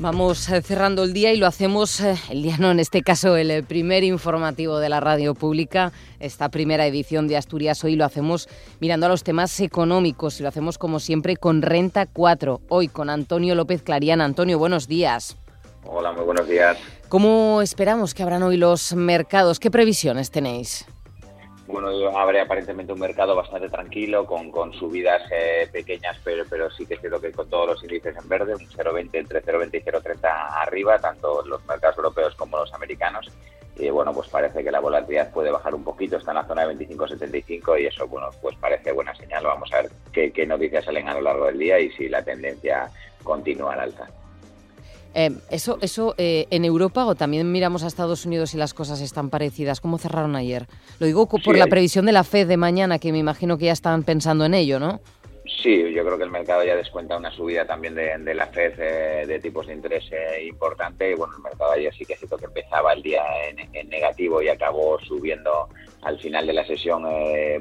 Vamos 0.00 0.50
eh, 0.50 0.60
cerrando 0.60 1.04
el 1.04 1.12
día 1.12 1.32
y 1.32 1.38
lo 1.38 1.46
hacemos, 1.46 2.00
eh, 2.00 2.16
el 2.28 2.42
día 2.42 2.56
no, 2.58 2.70
en 2.70 2.78
este 2.78 3.02
caso 3.02 3.36
el 3.36 3.50
eh, 3.50 3.62
primer 3.62 4.04
informativo 4.04 4.78
de 4.78 4.88
la 4.88 5.00
radio 5.00 5.34
pública, 5.34 5.92
esta 6.20 6.50
primera 6.50 6.86
edición 6.86 7.26
de 7.26 7.36
Asturias 7.36 7.82
hoy 7.84 7.96
lo 7.96 8.04
hacemos 8.04 8.48
mirando 8.80 9.06
a 9.06 9.08
los 9.08 9.24
temas 9.24 9.58
económicos 9.60 10.40
y 10.40 10.42
lo 10.42 10.48
hacemos 10.50 10.78
como 10.78 11.00
siempre 11.00 11.36
con 11.36 11.62
Renta 11.62 12.06
4, 12.06 12.60
hoy 12.68 12.88
con 12.88 13.08
Antonio 13.08 13.54
López 13.54 13.82
Clariana. 13.82 14.24
Antonio, 14.24 14.58
buenos 14.58 14.88
días. 14.88 15.38
Hola, 15.84 16.12
muy 16.12 16.24
buenos 16.24 16.48
días. 16.48 16.76
¿Cómo 17.08 17.62
esperamos 17.62 18.14
que 18.14 18.22
abran 18.22 18.42
hoy 18.42 18.56
los 18.56 18.94
mercados? 18.94 19.60
¿Qué 19.60 19.70
previsiones 19.70 20.30
tenéis? 20.30 20.86
Bueno, 21.66 21.88
abre 22.18 22.40
aparentemente 22.40 22.92
un 22.92 23.00
mercado 23.00 23.34
bastante 23.34 23.68
tranquilo, 23.68 24.26
con, 24.26 24.72
subidas 24.74 25.22
eh, 25.30 25.68
pequeñas, 25.72 26.18
pero, 26.22 26.44
pero 26.48 26.70
sí 26.70 26.84
que 26.86 26.94
es 26.94 27.00
cierto 27.00 27.20
que 27.20 27.32
con 27.32 27.48
todos 27.48 27.68
los 27.68 27.82
índices 27.84 28.16
en 28.16 28.28
verde, 28.28 28.54
un 28.54 28.66
0,20 28.68 29.08
entre 29.12 29.42
0,20 29.42 29.74
y 29.74 29.80
0,30 29.82 30.28
arriba, 30.62 30.98
tanto 30.98 31.44
los 31.46 31.64
mercados 31.66 31.96
europeos 31.96 32.34
como 32.34 32.58
los 32.58 32.72
americanos. 32.74 33.30
Y 33.76 33.90
bueno, 33.90 34.12
pues 34.12 34.28
parece 34.28 34.62
que 34.62 34.70
la 34.70 34.80
volatilidad 34.80 35.32
puede 35.32 35.50
bajar 35.50 35.74
un 35.74 35.84
poquito, 35.84 36.16
está 36.16 36.32
en 36.32 36.36
la 36.36 36.46
zona 36.46 36.66
de 36.66 36.76
25,75 36.76 37.80
y 37.80 37.86
eso, 37.86 38.06
bueno, 38.06 38.30
pues 38.40 38.56
parece 38.56 38.92
buena 38.92 39.14
señal. 39.14 39.44
Vamos 39.44 39.72
a 39.72 39.82
ver 39.82 39.90
qué, 40.12 40.32
qué 40.32 40.46
noticias 40.46 40.84
salen 40.84 41.08
a 41.08 41.14
lo 41.14 41.22
largo 41.22 41.46
del 41.46 41.58
día 41.58 41.78
y 41.80 41.90
si 41.92 42.08
la 42.08 42.22
tendencia 42.22 42.90
continúa 43.22 43.72
al 43.72 43.80
alza. 43.80 44.08
Eh, 45.14 45.30
eso, 45.48 45.78
eso 45.80 46.14
eh, 46.18 46.46
en 46.50 46.64
Europa 46.64 47.06
o 47.06 47.14
también 47.14 47.50
miramos 47.50 47.84
a 47.84 47.86
Estados 47.86 48.26
Unidos 48.26 48.52
y 48.54 48.56
las 48.56 48.74
cosas 48.74 49.00
están 49.00 49.30
parecidas. 49.30 49.80
¿Cómo 49.80 49.98
cerraron 49.98 50.34
ayer? 50.34 50.66
Lo 50.98 51.06
digo 51.06 51.28
por 51.28 51.56
la 51.56 51.68
previsión 51.68 52.06
de 52.06 52.12
la 52.12 52.24
Fed 52.24 52.48
de 52.48 52.56
mañana, 52.56 52.98
que 52.98 53.12
me 53.12 53.18
imagino 53.18 53.56
que 53.56 53.66
ya 53.66 53.72
están 53.72 54.02
pensando 54.02 54.44
en 54.44 54.54
ello, 54.54 54.80
¿no? 54.80 55.00
Sí, 55.62 55.92
yo 55.92 56.04
creo 56.04 56.16
que 56.16 56.24
el 56.24 56.30
mercado 56.30 56.64
ya 56.64 56.74
descuenta 56.74 57.16
una 57.16 57.30
subida 57.30 57.66
también 57.66 57.94
de, 57.94 58.34
la 58.34 58.46
Fed 58.46 58.72
eh, 58.78 59.26
de 59.26 59.38
tipos 59.38 59.66
de 59.66 59.74
interés 59.74 60.04
importante. 60.42 61.10
Y 61.10 61.14
bueno, 61.14 61.34
el 61.36 61.42
mercado 61.42 61.72
ayer 61.72 61.94
sí 61.94 62.04
que 62.04 62.14
es 62.14 62.20
que 62.20 62.44
empezaba 62.44 62.92
el 62.92 63.02
día 63.02 63.22
en, 63.48 63.88
negativo 63.88 64.42
y 64.42 64.48
acabó 64.48 64.98
subiendo 65.00 65.68
al 66.02 66.18
final 66.18 66.46
de 66.46 66.52
la 66.54 66.66
sesión, 66.66 67.04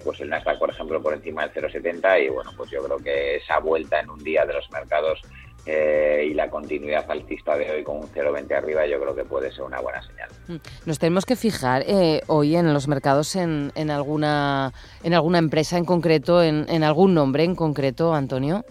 pues 0.04 0.20
el 0.22 0.30
Nasdaq, 0.30 0.60
por 0.60 0.70
ejemplo, 0.70 1.02
por 1.02 1.14
encima 1.14 1.48
del 1.48 1.64
0,70. 1.64 2.26
Y 2.26 2.30
bueno, 2.30 2.52
pues 2.58 2.72
yo 2.72 2.84
creo 2.84 2.98
que 2.98 3.36
esa 3.38 3.60
vuelta 3.60 4.00
en 4.00 4.10
un 4.10 4.24
día 4.24 4.46
de 4.46 4.54
los 4.54 4.70
mercados 4.72 5.22
eh, 5.66 6.28
y 6.30 6.34
la 6.34 6.50
continuidad 6.50 7.10
alcista 7.10 7.58
de 7.58 7.72
hoy 7.72 7.84
con 7.84 7.98
un 7.98 8.10
0,20 8.10 8.56
arriba 8.56 8.86
yo 8.86 9.00
creo 9.00 9.16
que 9.16 9.24
puede 9.24 9.52
ser 9.52 9.64
una 9.64 9.80
buena 9.80 10.02
señal. 10.02 10.30
Mm. 10.48 10.56
Nos 10.86 11.00
tenemos 11.00 11.26
que 11.26 11.36
fijar 11.36 11.84
eh, 11.88 12.22
hoy 12.28 12.56
en 12.56 12.74
los 12.74 12.88
mercados 12.88 13.36
en, 13.36 13.72
en, 13.76 13.90
alguna, 13.90 14.74
en 15.04 15.14
alguna 15.14 15.38
empresa 15.38 15.78
en 15.78 15.86
concreto, 15.86 16.44
en, 16.44 16.66
en 16.70 16.84
algún 16.84 17.14
nombre 17.14 17.44
en 17.44 17.56
concreto, 17.56 18.14
Antonio. 18.14 18.66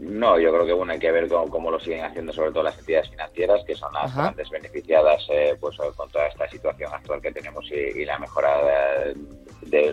No, 0.00 0.38
yo 0.38 0.52
creo 0.52 0.64
que 0.64 0.72
bueno 0.72 0.92
hay 0.92 0.98
que 1.00 1.10
ver 1.10 1.28
cómo, 1.28 1.70
lo 1.72 1.80
siguen 1.80 2.04
haciendo 2.04 2.32
sobre 2.32 2.52
todo 2.52 2.62
las 2.62 2.78
entidades 2.78 3.10
financieras 3.10 3.64
que 3.66 3.74
son 3.74 3.92
las 3.92 4.14
grandes 4.14 4.48
beneficiadas 4.48 5.26
eh, 5.28 5.56
pues 5.58 5.76
con 5.96 6.08
toda 6.10 6.28
esta 6.28 6.48
situación 6.48 6.92
actual 6.92 7.20
que 7.20 7.32
tenemos 7.32 7.68
y, 7.72 8.04
la 8.04 8.16
mejora 8.20 8.62
de, 8.62 9.16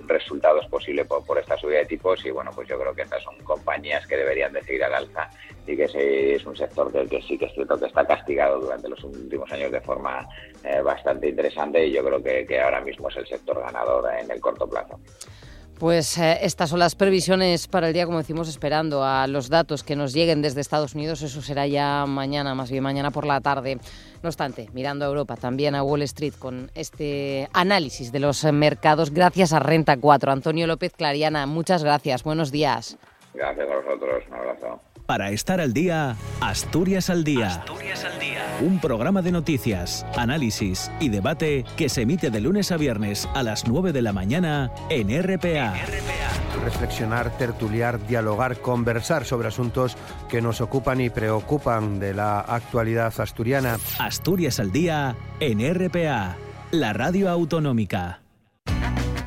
resultados 0.07 0.66
posible 0.68 1.05
por, 1.05 1.26
por, 1.26 1.38
esta 1.38 1.57
subida 1.57 1.80
de 1.80 1.86
tipos 1.86 2.26
y 2.26 2.32
bueno 2.32 2.51
pues 2.53 2.68
yo 2.68 2.80
creo 2.80 2.93
que 2.93 3.01
estas 3.01 3.24
son 3.24 3.36
compañías 3.43 4.05
que 4.07 4.16
deberían 4.16 4.53
de 4.53 4.63
seguir 4.63 4.84
al 4.84 4.93
alza 4.93 5.30
y 5.66 5.76
que 5.76 6.36
es 6.36 6.45
un 6.45 6.55
sector 6.55 6.91
que, 6.91 7.22
sí 7.22 7.38
que 7.38 7.45
es 7.45 7.53
cierto 7.53 7.80
que 7.80 7.88
está 7.88 8.05
castigado 8.05 8.59
durante 8.59 8.89
los 8.89 9.03
últimos 9.03 9.51
años 9.51 9.72
de 9.72 9.82
forma 9.82 10.28
eh, 10.63 10.82
bastante 10.82 11.30
interesante 11.30 11.86
y 11.86 11.91
yo 11.91 12.03
creo 12.03 12.24
que 12.24 12.59
ahora 12.61 12.82
mismo 12.82 13.09
es 13.09 13.18
el 13.18 13.28
sector 13.28 13.59
ganador 13.59 14.09
en 14.20 14.30
el 14.32 14.39
corto 14.39 14.68
plazo. 14.70 14.99
Pues 15.80 16.17
eh, 16.17 16.38
estas 16.41 16.69
son 16.69 16.80
las 16.80 16.95
previsiones 16.95 17.67
para 17.67 17.88
el 17.88 17.93
día, 17.93 18.05
como 18.05 18.17
decimos, 18.17 18.47
esperando 18.47 19.03
a 19.03 19.28
los 19.28 19.49
datos 19.49 19.84
que 19.84 19.97
nos 19.97 20.13
lleguen 20.13 20.41
desde 20.41 20.61
Estados 20.61 20.95
Unidos. 20.95 21.21
Eso 21.21 21.41
será 21.41 21.67
ya 21.67 22.05
mañana, 22.07 22.55
más 22.55 22.71
bien 22.71 22.82
mañana 22.82 23.11
por 23.11 23.26
la 23.26 23.41
tarde. 23.41 23.78
No 24.23 24.30
obstante, 24.30 24.69
mirando 24.73 25.03
a 25.03 25.09
Europa, 25.09 25.36
también 25.36 25.76
a 25.76 25.84
Wall 25.84 26.03
Street 26.03 26.34
con 26.39 26.71
este 26.76 27.49
análisis 27.51 28.13
de 28.13 28.19
los 28.19 28.45
mercados 28.45 29.11
gracias 29.11 29.51
a 29.51 29.59
Renta 29.59 29.97
4. 29.97 30.32
Antonio 30.32 30.65
López 30.65 30.93
Clariana, 30.93 31.45
muchas 31.45 31.84
gracias. 31.84 32.23
Buenos 32.23 32.51
días. 32.51 32.97
Gracias 33.34 33.69
a 33.69 33.76
vosotros. 33.76 34.23
Un 34.30 34.34
abrazo. 34.34 34.85
Para 35.06 35.30
estar 35.30 35.62
al 35.62 35.72
día, 35.72 36.16
Asturias 36.41 37.12
al 37.12 37.24
día. 37.24 37.47
Asturias 37.47 38.03
al 38.03 38.20
día. 38.20 38.41
Un 38.60 38.80
programa 38.80 39.22
de 39.22 39.32
noticias, 39.32 40.03
análisis 40.18 40.89
y 40.99 41.10
debate 41.10 41.64
que 41.78 41.89
se 41.89 42.01
emite 42.01 42.32
de 42.32 42.41
lunes 42.41 42.72
a 42.72 42.78
viernes 42.78 43.30
a 43.36 43.43
las 43.43 43.68
9 43.68 43.93
de 43.93 44.01
la 44.01 44.14
mañana 44.14 44.72
en 44.89 45.10
RPA. 45.22 45.76
Reflexionar, 46.64 47.38
tertuliar, 47.38 48.08
dialogar, 48.08 48.58
conversar 48.62 49.26
sobre 49.26 49.49
asuntos 49.49 49.95
que 50.28 50.41
nos 50.41 50.60
ocupan 50.60 50.99
y 51.01 51.12
preocupan 51.12 51.99
de 51.99 52.16
la 52.16 52.39
actualidad 52.39 53.14
asturiana. 53.16 53.78
Asturias 53.99 54.60
al 54.60 54.72
día 54.72 55.16
en 55.39 55.60
RPA, 55.62 56.36
la 56.72 56.93
radio 56.93 57.30
autonómica. 57.30 58.22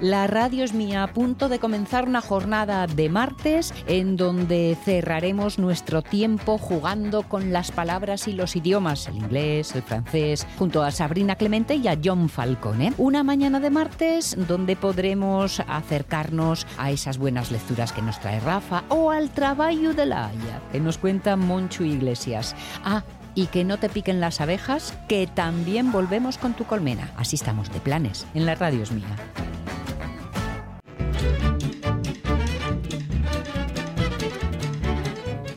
La 0.00 0.28
radio 0.28 0.62
es 0.62 0.74
mía 0.74 1.02
a 1.02 1.08
punto 1.08 1.48
de 1.48 1.58
comenzar 1.58 2.06
una 2.06 2.20
jornada 2.20 2.86
de 2.86 3.08
martes 3.08 3.74
en 3.88 4.16
donde 4.16 4.76
cerraremos 4.84 5.58
nuestro 5.58 6.02
tiempo 6.02 6.56
jugando 6.56 7.24
con 7.24 7.52
las 7.52 7.72
palabras 7.72 8.28
y 8.28 8.32
los 8.32 8.54
idiomas, 8.54 9.08
el 9.08 9.16
inglés, 9.16 9.74
el 9.74 9.82
francés, 9.82 10.46
junto 10.56 10.84
a 10.84 10.92
Sabrina 10.92 11.34
Clemente 11.34 11.74
y 11.74 11.88
a 11.88 11.98
John 12.02 12.28
Falcone. 12.28 12.92
Una 12.96 13.24
mañana 13.24 13.58
de 13.58 13.70
martes 13.70 14.36
donde 14.46 14.76
podremos 14.76 15.60
acercarnos 15.66 16.64
a 16.78 16.92
esas 16.92 17.18
buenas 17.18 17.50
lecturas 17.50 17.92
que 17.92 18.02
nos 18.02 18.20
trae 18.20 18.38
Rafa 18.38 18.84
o 18.90 19.10
al 19.10 19.30
trabajo 19.30 19.94
de 19.96 20.06
la 20.06 20.28
Haya, 20.28 20.60
que 20.70 20.78
nos 20.78 20.98
cuenta 20.98 21.34
Monchu 21.34 21.82
Iglesias. 21.82 22.54
Ah, 22.84 23.02
y 23.34 23.46
que 23.46 23.64
no 23.64 23.78
te 23.78 23.88
piquen 23.88 24.20
las 24.20 24.40
abejas, 24.40 24.96
que 25.08 25.26
también 25.26 25.90
volvemos 25.90 26.38
con 26.38 26.54
tu 26.54 26.64
colmena. 26.64 27.10
Así 27.16 27.34
estamos 27.34 27.72
de 27.72 27.80
planes 27.80 28.26
en 28.34 28.46
la 28.46 28.54
radio 28.54 28.82
es 28.82 28.92
mía. 28.92 29.16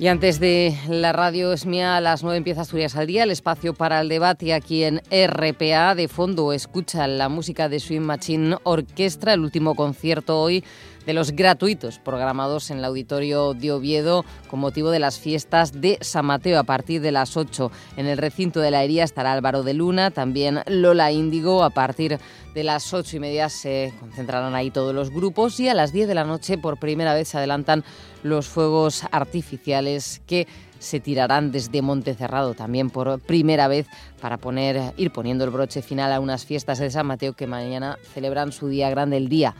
Y 0.01 0.07
antes 0.07 0.39
de 0.39 0.75
la 0.89 1.13
radio 1.13 1.53
es 1.53 1.67
mía, 1.67 1.95
a 1.95 2.01
las 2.01 2.23
9 2.23 2.35
empieza 2.35 2.61
Asturias 2.61 2.95
al 2.95 3.05
día, 3.05 3.21
el 3.21 3.29
espacio 3.29 3.75
para 3.75 4.01
el 4.01 4.09
debate 4.09 4.51
aquí 4.51 4.83
en 4.83 4.99
RPA. 5.11 5.93
De 5.93 6.07
fondo 6.07 6.53
escucha 6.53 7.05
la 7.05 7.29
música 7.29 7.69
de 7.69 7.79
Swing 7.79 8.01
Machine 8.01 8.57
Orquestra, 8.63 9.33
el 9.33 9.41
último 9.41 9.75
concierto 9.75 10.41
hoy 10.41 10.63
de 11.05 11.13
los 11.13 11.31
gratuitos 11.31 11.99
programados 11.99 12.69
en 12.71 12.77
el 12.77 12.85
auditorio 12.85 13.53
de 13.53 13.71
Oviedo 13.71 14.25
con 14.47 14.59
motivo 14.59 14.91
de 14.91 14.99
las 14.99 15.19
fiestas 15.19 15.81
de 15.81 15.97
San 16.01 16.25
Mateo 16.25 16.59
a 16.59 16.63
partir 16.63 17.01
de 17.01 17.11
las 17.11 17.37
8. 17.37 17.71
En 17.97 18.07
el 18.07 18.17
recinto 18.17 18.59
de 18.59 18.71
la 18.71 18.83
Hería 18.83 19.03
estará 19.03 19.33
Álvaro 19.33 19.63
de 19.63 19.73
Luna, 19.73 20.11
también 20.11 20.61
Lola 20.67 21.11
Índigo. 21.11 21.63
A 21.63 21.69
partir 21.69 22.19
de 22.53 22.63
las 22.63 22.93
ocho 22.93 23.17
y 23.17 23.19
media 23.19 23.49
se 23.49 23.93
concentrarán 23.99 24.55
ahí 24.55 24.71
todos 24.71 24.93
los 24.93 25.09
grupos 25.09 25.59
y 25.59 25.69
a 25.69 25.73
las 25.73 25.91
10 25.91 26.07
de 26.07 26.15
la 26.15 26.23
noche 26.23 26.57
por 26.57 26.77
primera 26.77 27.13
vez 27.13 27.29
se 27.29 27.37
adelantan 27.37 27.83
los 28.23 28.47
fuegos 28.47 29.03
artificiales 29.11 30.21
que 30.27 30.47
se 30.79 30.99
tirarán 30.99 31.51
desde 31.51 31.81
Montecerrado 31.81 32.55
también 32.55 32.89
por 32.89 33.19
primera 33.19 33.67
vez 33.67 33.87
para 34.19 34.37
poner, 34.37 34.93
ir 34.97 35.11
poniendo 35.11 35.43
el 35.43 35.51
broche 35.51 35.81
final 35.81 36.11
a 36.11 36.19
unas 36.19 36.45
fiestas 36.45 36.79
de 36.79 36.89
San 36.89 37.05
Mateo 37.05 37.33
que 37.33 37.45
mañana 37.45 37.97
celebran 38.13 38.51
su 38.51 38.67
día 38.67 38.89
grande, 38.89 39.17
el 39.17 39.29
día 39.29 39.55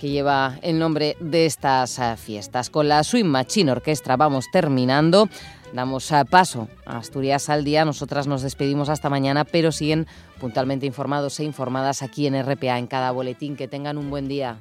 que 0.00 0.08
lleva 0.08 0.58
el 0.62 0.78
nombre 0.78 1.14
de 1.20 1.44
estas 1.44 1.98
eh, 1.98 2.16
fiestas. 2.16 2.70
Con 2.70 2.88
la 2.88 3.04
Swing 3.04 3.26
Machine 3.26 3.70
Orquestra 3.70 4.16
vamos 4.16 4.46
terminando. 4.50 5.28
Damos 5.74 6.10
eh, 6.10 6.24
paso 6.28 6.68
a 6.86 6.96
Asturias 6.96 7.50
al 7.50 7.64
día. 7.64 7.84
Nosotras 7.84 8.26
nos 8.26 8.40
despedimos 8.40 8.88
hasta 8.88 9.10
mañana, 9.10 9.44
pero 9.44 9.72
siguen 9.72 10.06
puntualmente 10.40 10.86
informados 10.86 11.38
e 11.40 11.44
informadas 11.44 12.02
aquí 12.02 12.26
en 12.26 12.42
RPA 12.42 12.78
en 12.78 12.86
cada 12.86 13.10
boletín. 13.10 13.56
Que 13.56 13.68
tengan 13.68 13.98
un 13.98 14.08
buen 14.08 14.26
día. 14.26 14.56